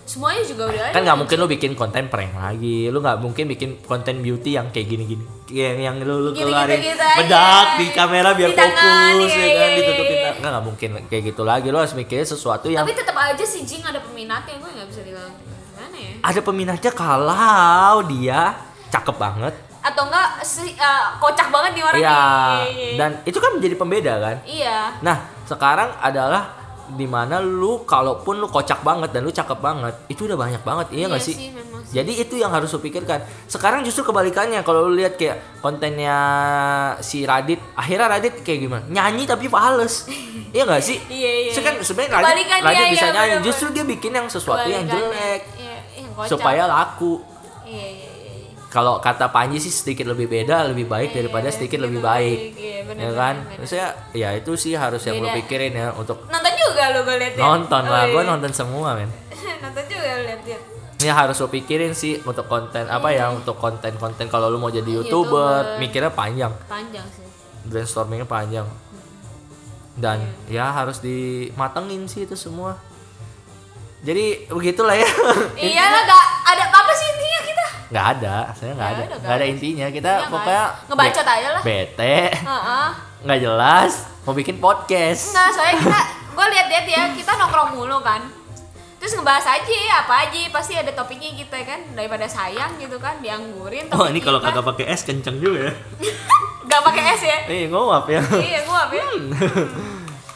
semuanya 0.08 0.40
juga 0.40 0.72
udah 0.72 0.88
kan 0.88 1.04
nggak 1.04 1.18
mungkin 1.20 1.36
lu 1.36 1.46
bikin 1.52 1.72
konten 1.76 2.08
prank 2.08 2.32
lagi. 2.32 2.88
Lu 2.88 3.04
nggak 3.04 3.20
mungkin 3.20 3.44
bikin 3.44 3.84
konten 3.84 4.24
beauty 4.24 4.56
yang 4.56 4.72
kayak 4.72 4.88
gini-gini. 4.88 5.20
Yang 5.52 5.76
yang 5.84 5.96
lu, 6.00 6.16
lu 6.24 6.30
keluarin 6.32 6.80
gitu 6.80 6.96
bedak 6.96 7.66
di 7.76 7.86
kamera 7.92 8.32
biar 8.32 8.50
Di 8.50 8.56
tangan, 8.56 9.12
fokus 9.20 9.32
iya, 9.36 9.44
ya 9.44 9.48
kan? 9.52 9.68
iya, 9.68 9.76
ditutupin 9.76 10.16
iya. 10.16 10.24
tangan. 10.24 10.38
nggak 10.40 10.50
nggak 10.50 10.64
mungkin 10.64 10.90
kayak 11.12 11.22
gitu 11.28 11.42
lagi. 11.44 11.66
Lu 11.68 11.76
harus 11.76 11.92
mikirin 11.92 12.24
sesuatu 12.24 12.66
yang 12.72 12.88
tapi 12.88 12.96
tetap 12.96 13.16
aja 13.20 13.44
sih 13.44 13.68
Jing 13.68 13.84
ada 13.84 14.00
peminatnya. 14.00 14.56
Gue 14.56 14.70
nggak 14.72 14.88
bisa 14.88 15.00
bilang 15.04 15.30
gimana 15.44 15.96
ya. 16.00 16.12
Ada 16.24 16.40
peminatnya 16.40 16.92
kalau 16.96 17.92
dia 18.08 18.40
cakep 18.88 19.16
banget. 19.20 19.54
Atau 19.78 20.10
enggak 20.10 20.28
si, 20.42 20.74
eh, 20.74 21.04
kocak 21.22 21.48
banget 21.54 21.70
nih 21.78 21.84
orang 21.86 22.00
Iya, 22.02 22.24
nih. 22.66 22.92
dan 22.98 23.10
itu 23.28 23.38
kan 23.38 23.50
menjadi 23.54 23.74
pembeda 23.78 24.14
kan? 24.18 24.36
Iya. 24.42 24.78
Nah, 25.04 25.16
sekarang 25.46 25.94
adalah 26.02 26.57
di 26.96 27.04
mana 27.04 27.42
lu 27.42 27.84
kalaupun 27.84 28.40
lu 28.40 28.48
kocak 28.48 28.80
banget 28.80 29.12
dan 29.12 29.26
lu 29.26 29.32
cakep 29.32 29.58
banget, 29.60 29.94
itu 30.08 30.24
udah 30.24 30.38
banyak 30.38 30.62
banget, 30.64 30.86
iya 30.96 31.04
nggak 31.10 31.20
sih? 31.20 31.36
memang 31.52 31.82
sih. 31.84 32.00
Jadi 32.00 32.12
itu 32.20 32.34
yang 32.40 32.52
harus 32.52 32.72
lu 32.72 32.80
pikirkan. 32.80 33.24
Sekarang 33.44 33.84
justru 33.84 34.06
kebalikannya 34.08 34.64
kalau 34.64 34.88
lu 34.88 34.96
lihat 34.96 35.20
kayak 35.20 35.60
kontennya 35.60 36.16
si 37.04 37.28
Radit, 37.28 37.60
akhirnya 37.76 38.06
Radit 38.08 38.40
kayak 38.40 38.58
gimana? 38.64 38.84
Nyanyi 38.88 39.24
tapi 39.28 39.46
fals. 39.48 40.08
iya 40.56 40.62
nggak 40.64 40.82
sih? 40.84 40.96
Iya, 41.08 41.30
iya, 41.44 41.52
Terus 41.52 41.64
kan 41.64 41.74
iya. 41.76 41.84
sebenarnya 41.84 42.10
Radit, 42.16 42.46
Radit 42.48 42.76
iya, 42.78 42.84
bisa 42.92 43.06
nyanyi, 43.08 43.16
bener-bener. 43.18 43.46
justru 43.46 43.66
dia 43.74 43.84
bikin 43.84 44.12
yang 44.16 44.26
sesuatu 44.32 44.68
yang 44.68 44.84
jelek 44.88 45.42
iya, 45.60 45.78
yang 46.00 46.10
kocak. 46.16 46.30
supaya 46.32 46.62
laku. 46.64 47.20
iya 47.68 47.76
iya 47.76 47.84
iya 47.84 47.92
iya. 48.00 48.07
Kalau 48.68 49.00
kata 49.00 49.32
Panji 49.32 49.56
sih 49.56 49.72
sedikit 49.72 50.04
lebih 50.04 50.28
beda, 50.28 50.68
lebih 50.68 50.84
baik 50.84 51.10
daripada 51.10 51.48
Iya, 51.48 51.56
sedikit 51.56 51.80
lebih 51.80 51.98
lebih 51.98 52.04
baik. 52.04 52.38
baik, 52.38 52.52
iya, 52.54 52.78
bener, 52.84 53.00
ya 53.00 53.10
kan? 53.10 53.34
bener, 53.34 53.46
bener. 53.48 53.58
Maksudnya 53.64 53.88
ya 54.12 54.28
itu 54.36 54.52
sih 54.54 54.72
harus 54.74 55.00
yang 55.02 55.16
lu 55.16 55.24
Beda. 55.24 55.36
pikirin 55.40 55.72
ya 55.72 55.88
untuk 55.92 56.28
nonton 56.28 56.52
juga 56.54 56.82
lo 56.92 57.00
gue 57.02 57.16
liat 57.16 57.32
nonton 57.34 57.82
lah 57.82 58.02
Oh, 58.04 58.12
gue 58.12 58.22
iya. 58.22 58.28
nonton 58.28 58.52
semua 58.52 58.88
men. 58.92 59.08
Nonton 59.64 59.84
juga 59.86 60.08
lo 60.10 60.22
liat 60.22 60.42
liat 60.44 60.62
ini 60.98 61.08
harus 61.08 61.38
lo 61.38 61.46
pikirin 61.46 61.94
sih 61.94 62.18
untuk 62.20 62.44
konten 62.44 62.84
apa 62.84 63.08
ya 63.08 63.30
untuk 63.30 63.54
konten-konten. 63.54 64.26
Kalau 64.26 64.50
lu 64.50 64.58
mau 64.58 64.66
jadi 64.66 64.84
youtuber, 64.90 65.06
YouTuber. 65.64 65.78
mikirnya 65.78 66.10
panjang. 66.10 66.50
Panjang 66.66 67.06
sih. 67.08 67.22
Brainstormingnya 67.64 68.26
panjang. 68.26 68.66
Dan 69.94 70.18
ya 70.46 70.68
harus 70.68 70.98
dimatengin 70.98 72.04
sih 72.04 72.26
itu 72.26 72.34
semua. 72.34 72.82
Jadi 73.98 74.46
begitulah 74.46 74.94
ya. 74.94 75.06
Iya 75.54 75.84
lah 75.86 76.02
gak 76.02 76.24
ada 76.50 76.64
apa 76.66 76.92
sih 76.92 77.06
intinya 77.08 77.40
kita 77.44 77.64
nggak 77.88 78.06
ada 78.14 78.36
saya 78.52 78.72
nggak 78.72 78.88
Nggak 78.90 79.02
ada 79.02 79.14
nggak 79.18 79.34
ada 79.34 79.46
intinya 79.46 79.86
kita 79.88 80.12
Iya, 80.14 80.26
pokoknya 80.26 80.62
nggak. 80.62 80.88
Ngebacot 80.88 81.26
aja 81.26 81.48
lah. 81.50 81.62
bete 81.62 82.16
nggak 83.18 83.38
jelas 83.40 83.92
mau 84.22 84.32
bikin 84.32 84.56
podcast 84.56 85.22
Enggak, 85.30 85.48
soalnya 85.50 85.76
kita 85.78 86.00
gue 86.30 86.46
liat-liat 86.48 86.86
ya, 86.86 87.02
kita 87.10 87.32
nongkrong 87.34 87.70
mulu 87.72 87.98
kan. 87.98 88.22
Terus 88.96 89.10
ngebahas 89.12 89.46
aja 89.48 89.74
apa 89.96 90.14
aja, 90.22 90.38
pasti 90.48 90.74
ada 90.74 90.90
topiknya 90.92 91.32
kita 91.32 91.54
kan 91.62 91.80
daripada 91.92 92.26
sayang 92.26 92.76
gitu 92.76 92.94
kan, 92.96 93.18
dianggurin. 93.18 93.90
oh 93.90 94.06
ini 94.06 94.18
kalau 94.18 94.38
kagak 94.38 94.62
pakai 94.64 94.86
es 94.88 95.02
kenceng 95.02 95.38
juga 95.38 95.66
ya 95.66 95.74
Gak 96.68 96.82
pakai 96.84 97.02
es 97.08 97.22
ya? 97.24 97.38
eh 97.48 97.66
ngomap 97.66 98.04
ya 98.06 98.20
iya, 98.38 98.60
gua 98.62 98.84
apa 98.84 98.94
ya? 98.94 99.06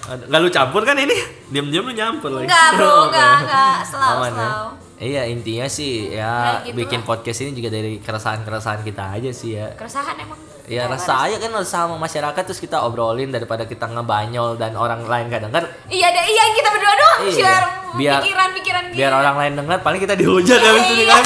Ada- 0.04 0.26
Nggak 0.26 0.40
lu 0.40 0.50
campur 0.50 0.82
kan 0.82 0.96
ini? 0.96 1.14
Diam-diam 1.48 1.84
lu 1.84 1.92
nyampur 1.92 2.30
lagi. 2.32 2.46
Enggak, 2.46 2.68
bro, 2.72 2.90
Oke. 3.04 3.06
enggak, 3.08 3.34
enggak. 3.42 3.76
Selalu, 3.84 4.18
ya? 4.18 4.30
selalu. 4.32 4.66
Iya 5.02 5.26
intinya 5.26 5.66
sih 5.66 6.14
ya 6.14 6.30
Nah, 6.30 6.58
gitu 6.62 6.78
bikin 6.78 7.02
lah. 7.02 7.08
podcast 7.08 7.42
ini 7.42 7.50
juga 7.52 7.68
dari 7.68 7.98
keresahan-keresahan 7.98 8.80
kita 8.80 9.02
aja 9.12 9.30
sih 9.30 9.58
ya. 9.58 9.74
Keresahan 9.74 10.14
emang. 10.16 10.38
Ya 10.62 10.86
rasa 10.86 11.26
aja 11.26 11.36
kan 11.36 11.50
resah 11.52 11.84
sama 11.84 11.98
masyarakat 11.98 12.38
terus 12.40 12.56
kita 12.56 12.78
obrolin 12.80 13.28
daripada 13.28 13.66
kita 13.66 13.82
ngebanyol 13.84 14.54
dan 14.54 14.72
orang 14.74 15.02
lain 15.02 15.26
gak 15.26 15.42
denger. 15.42 15.64
Iya, 15.90 16.06
ada 16.06 16.22
iya 16.22 16.42
kita 16.54 16.68
berdua 16.70 16.94
doang 16.94 17.20
Iya. 17.20 17.34
share 17.34 17.66
Biar- 17.92 18.22
pikiran-pikiran 18.22 18.82
Biar 18.88 19.10
kita. 19.10 19.20
orang 19.20 19.36
lain 19.36 19.52
denger 19.58 19.78
paling 19.82 20.00
kita 20.00 20.14
dihujat 20.14 20.60
habis 20.60 20.86
ini 20.88 21.02
Iya. 21.02 21.12
kan. 21.12 21.22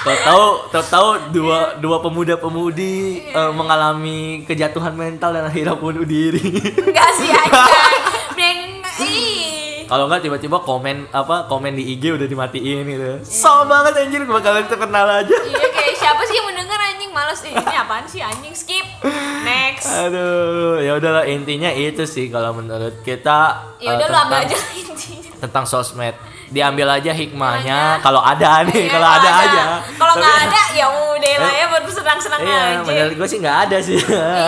Tahu 0.00 0.44
tahu 0.70 0.82
tahu 0.86 1.08
dua 1.30 1.58
dua 1.76 1.98
pemuda-pemudi 2.00 2.96
Iya. 3.26 3.42
eh, 3.42 3.52
mengalami 3.52 4.18
kejatuhan 4.44 4.94
mental 4.94 5.34
dan 5.34 5.44
akhirnya 5.44 5.74
bunuh 5.74 6.06
diri. 6.06 6.40
Enggak 6.80 7.10
sih 7.16 7.26
anjay. 7.28 7.74
Neng 8.32 8.58
ih. 9.02 9.59
Kalau 9.90 10.06
nggak 10.06 10.22
tiba-tiba 10.22 10.62
komen 10.62 11.10
apa 11.10 11.50
komen 11.50 11.74
di 11.74 11.82
IG 11.98 12.14
udah 12.14 12.30
dimatiin 12.30 12.86
gitu. 12.86 13.10
So 13.26 13.66
banget 13.66 14.06
anjir 14.06 14.22
bakalan 14.22 14.70
terkenal 14.70 15.02
aja. 15.02 15.34
Iya 15.34 15.69
kayak 15.82 15.96
siapa 15.96 16.22
sih 16.22 16.34
yang 16.34 16.46
mendengar 16.46 16.78
anjing 16.78 17.10
males 17.10 17.40
eh, 17.40 17.50
ini 17.50 17.74
apaan 17.74 18.04
sih 18.04 18.20
anjing 18.20 18.52
skip. 18.52 18.86
Next. 19.40 19.88
Aduh, 19.88 20.78
ya 20.78 20.94
udahlah 20.94 21.24
intinya 21.24 21.68
itu 21.68 22.04
sih 22.04 22.28
kalau 22.28 22.52
menurut 22.52 23.00
kita 23.00 23.56
Ya 23.78 23.90
eh, 23.90 23.96
udah 23.96 24.06
ambil 24.20 24.20
tentang- 24.38 24.44
aja 24.46 24.56
intinya. 24.82 25.30
tentang 25.40 25.64
sosmed. 25.64 26.14
Diambil 26.46 26.82
aja 26.92 27.14
hikmahnya 27.14 28.02
kalau 28.02 28.18
ada 28.18 28.66
nih, 28.66 28.74
Iya, 28.82 28.90
kalau 28.90 29.06
ada, 29.08 29.30
aja. 29.38 29.62
Kalau 29.94 30.14
nggak 30.16 30.36
ada 30.44 30.60
ya 30.74 30.86
udah 30.90 31.34
lah 31.38 31.52
ya 31.54 31.64
buat 31.68 31.84
senang-senang 31.86 32.40
Iya, 32.42 32.58
aja. 32.58 32.82
menurut 32.82 33.14
gue 33.16 33.28
sih 33.28 33.38
nggak 33.38 33.58
ada 33.64 33.76
sih. 33.78 33.94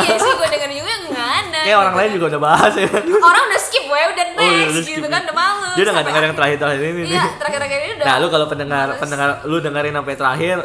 iya 0.03 0.17
sih 0.19 0.33
gue 0.35 0.49
denger 0.51 0.71
juga 0.73 0.93
nggak 1.07 1.31
ada. 1.39 1.59
Kayak 1.63 1.79
orang 1.79 1.95
lain 1.95 2.11
juga 2.13 2.27
udah 2.35 2.41
bahas 2.43 2.73
ya. 2.75 2.91
Orang 2.99 3.43
udah 3.47 3.61
skip 3.63 3.85
gue 3.85 4.01
udah 4.09 4.25
Oh, 4.33 4.43
iya, 4.43 4.51
next 4.59 4.75
udah 4.75 4.83
gitu 4.91 5.07
kan 5.07 5.21
udah 5.23 5.37
males. 5.37 5.73
Dia 5.73 5.83
udah 5.85 5.93
nggak 5.95 6.07
denger 6.09 6.23
yang 6.23 6.35
terakhir-terakhir 6.35 6.81
ini 6.83 6.91
nih. 6.93 7.07
Iya, 7.09 7.25
terakhir-terakhir 7.39 7.79
ini 7.79 7.93
udah. 7.95 8.05
Nah, 8.05 8.15
lu 8.19 8.27
kalau 8.29 8.47
pendengar 8.51 8.87
pendengar 8.99 9.29
lu 9.45 9.57
dengerin 9.59 9.95
sampai 9.95 10.15
terakhir 10.19 10.57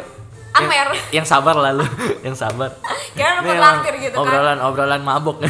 Amer. 0.60 0.88
Yang, 1.10 1.26
sabar 1.26 1.54
lah 1.54 1.72
lu, 1.72 1.86
yang 2.26 2.34
sabar. 2.34 2.70
Kira 3.12 3.28
lu 3.34 3.40
Ini 3.40 3.48
mau 3.48 3.54
emang 3.54 3.74
traktir 3.78 3.94
gitu 4.00 4.14
kan. 4.14 4.22
obrolan 4.22 4.58
obrolan 4.60 5.02
mabuk. 5.02 5.36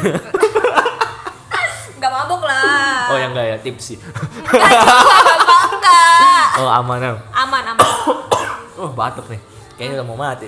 Gak 1.98 2.12
mabuk 2.14 2.42
lah. 2.42 3.10
oh, 3.10 3.18
yang 3.18 3.34
enggak 3.34 3.46
ya, 3.48 3.56
tipsy. 3.58 3.98
Enggak 3.98 4.70
enggak. 5.74 6.46
Oh, 6.56 6.70
aman 6.70 6.98
em. 7.04 7.16
Aman, 7.32 7.62
aman. 7.66 7.82
Oh, 8.78 8.94
batuk 8.94 9.26
nih. 9.26 9.42
Kayaknya 9.74 9.94
udah 9.98 10.06
mau 10.06 10.14
mati. 10.16 10.46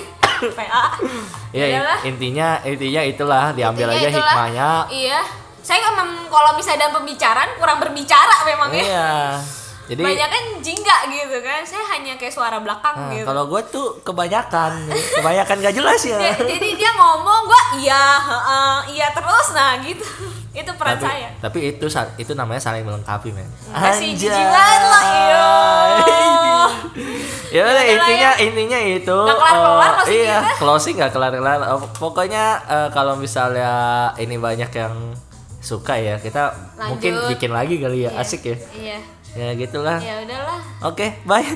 PA. 0.56 0.96
Ya, 1.50 1.64
Yaudahlah. 1.68 1.98
intinya 2.04 2.48
intinya 2.62 3.02
itulah 3.02 3.44
diambil 3.52 3.88
Intinya 3.88 4.00
aja 4.00 4.08
itulah. 4.08 4.32
hikmahnya. 4.32 4.68
Iya. 4.88 5.20
Saya 5.60 5.84
emang 5.86 6.08
kalau 6.26 6.56
misalnya 6.56 6.88
dalam 6.88 6.96
pembicaraan 6.96 7.52
kurang 7.56 7.76
berbicara 7.76 8.48
memang 8.48 8.68
ya. 8.70 8.80
Iya. 8.80 9.12
Jadi- 9.86 10.02
banyak 10.02 10.28
kan 10.28 10.44
jingga 10.58 10.96
gitu 11.06 11.36
kan 11.40 11.62
saya 11.62 11.84
hanya 11.88 12.14
kayak 12.14 12.30
suara 12.30 12.58
belakang 12.58 12.94
Nah, 12.96 13.10
gitu 13.12 13.22
kalau 13.24 13.46
gue 13.46 13.62
tuh 13.66 13.86
kebanyakan, 14.02 14.72
kebanyakan 15.14 15.56
gak 15.60 15.74
jelas 15.74 16.00
ya. 16.02 16.18
Jadi 16.34 16.68
dia 16.74 16.90
ngomong 16.92 17.40
gua 17.44 17.62
iya 17.76 18.02
heeh, 18.18 18.74
iya 18.92 19.06
terus 19.10 19.46
nah 19.52 19.78
gitu 19.78 20.02
itu 20.52 20.72
peran 20.72 20.96
tapi, 20.96 21.04
saya 21.04 21.28
tapi 21.38 21.58
itu 21.70 21.86
itu 22.16 22.32
namanya 22.32 22.58
saling 22.58 22.80
melengkapi 22.80 23.28
men. 23.28 23.44
Masih 23.68 24.10
jijik 24.10 24.32
banget 24.32 24.82
lah, 24.82 25.02
iyo. 25.04 25.50
ya 27.54 27.60
udah 27.62 27.62
Ya 27.62 27.62
udah 27.62 27.74
lah 27.74 27.84
intinya 27.86 28.30
ya. 28.32 28.42
intinya 28.42 28.78
itu. 28.80 29.18
Nggak 29.18 29.36
kelar-kelar 29.36 29.76
eh, 29.76 29.92
closing 29.92 30.16
iya 30.16 30.38
kita. 30.40 30.56
closing 30.58 30.94
nggak 30.96 31.12
kelar 31.12 31.32
kelar. 31.32 31.58
pokoknya 31.94 32.44
eh, 32.66 32.88
kalau 32.90 33.14
misalnya 33.14 33.70
ini 34.16 34.36
banyak 34.36 34.70
yang 34.72 34.94
suka 35.58 35.94
ya 35.94 36.16
kita 36.16 36.54
mungkin 36.80 37.12
Lanjut. 37.12 37.30
bikin 37.32 37.50
lagi 37.50 37.76
kali 37.76 38.06
ya 38.06 38.10
Iya. 38.10 38.20
asik 38.20 38.42
ya. 38.44 38.56
iya 38.72 38.98
Ya 39.32 39.50
gitulah. 39.52 39.98
ya 39.98 40.14
udahlah 40.18 40.60
Oke, 40.82 41.06
bye. 41.22 41.42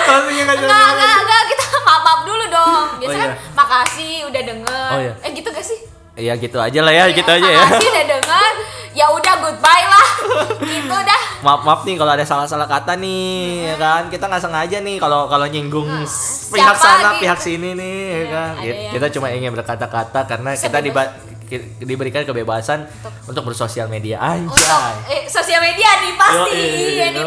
Closingnya 0.00 0.42
nggak 0.44 0.56
enggak 0.56 0.86
enggak 0.88 1.16
enggak 1.20 1.42
kita 1.48 1.64
maaf 1.80 2.00
maaf 2.02 2.20
dulu 2.22 2.44
dong 2.46 2.86
biasa 2.98 3.10
Oh, 3.10 3.20
kan 3.20 3.28
iya. 3.28 3.36
makasih 3.52 4.12
udah 4.24 4.42
denger 4.44 4.88
Oh, 4.88 5.00
iya. 5.00 5.12
eh 5.18 5.30
gitu 5.32 5.48
gak 5.48 5.62
sih 5.62 5.78
Ya 6.14 6.34
gitu 6.34 6.56
aja 6.56 6.78
lah 6.78 6.92
ya, 6.92 7.04
gitu 7.10 7.26
aja 7.26 7.42
ya. 7.44 7.58
makasih 7.60 7.88
udah 7.90 8.06
denger 8.08 8.52
ya 8.92 9.06
udah 9.08 9.34
goodbye 9.36 9.84
lah 9.84 10.06
gitu 10.72 10.96
dah 10.96 11.20
maaf 11.42 11.60
maaf 11.60 11.80
nih 11.82 11.94
kalau 11.94 12.12
ada 12.12 12.22
salah-salah 12.22 12.64
kata 12.64 12.94
nih 12.94 13.26
ya 13.64 13.76
kan 13.76 14.06
kita 14.06 14.24
nggak 14.24 14.38
sengaja 14.40 14.78
nih 14.78 14.96
kalau 14.96 15.26
kalau 15.26 15.42
nyinggung 15.44 15.90
pihak 15.90 16.70
siapa 16.70 16.78
sana 16.78 17.10
gitu. 17.12 17.20
pihak 17.20 17.38
sini 17.38 17.70
nih 17.72 17.98
ya 17.98 18.14
Iya, 18.14 18.26
kan 18.28 18.52
Ya, 18.56 18.70
yang- 18.70 18.92
kita 18.94 19.06
cuma 19.10 19.26
ingin 19.28 19.50
berkata-kata 19.50 20.20
karena 20.24 20.50
kita 20.52 20.70
Sebebas. 20.70 20.86
diba- 20.86 21.10
ki- 21.10 21.33
diberikan 21.78 22.22
kebebasan 22.22 22.88
untuk 23.24 23.44
bersosial 23.44 23.86
media 23.86 24.16
untuk 24.18 24.56
anjay 24.56 24.94
eh, 25.06 25.22
sosial 25.26 25.60
media 25.60 25.88
nih 26.00 26.14
pasti 26.14 26.58
Yoi, 26.58 26.96
ya 26.96 27.06
nih 27.10 27.24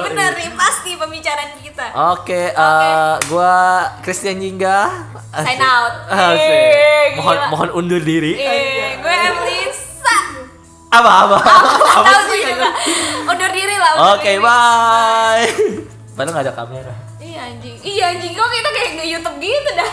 pasti 0.53 0.91
pembicaraan 0.93 1.51
kita 1.55 1.85
Oke, 2.11 2.49
eh, 2.49 3.15
gua 3.27 3.53
Christian 4.01 4.37
Jingga. 4.37 4.89
Sign 5.29 5.61
out. 5.61 5.93
Asik. 6.09 6.41
Eh, 6.41 7.05
Mohon 7.15 7.35
gila. 7.35 7.47
mohon 7.47 7.69
undur 7.71 8.01
diri. 8.01 8.33
eh 8.33 8.97
gue 8.97 9.13
Emlisa 9.13 10.17
Apa 10.89 11.11
apa? 11.23 11.37
apa 11.37 12.09
tahu 12.09 12.33
sih? 12.33 12.41
undur 13.29 13.51
diri 13.51 13.75
lah 13.75 13.91
undur 13.93 14.09
Oke, 14.15 14.31
diri. 14.31 14.41
bye. 14.41 15.47
Padahal 16.11 16.33
nggak 16.33 16.45
ada 16.45 16.53
kamera. 16.55 16.93
iya 17.19 17.39
anjing 17.45 17.77
iya 17.79 18.05
anjing 18.09 18.33
kok 18.33 18.47
kita 18.47 18.69
kayak 18.71 18.89
nge 18.95 19.05
YouTube 19.07 19.37
gitu 19.37 19.69
dah 19.75 19.89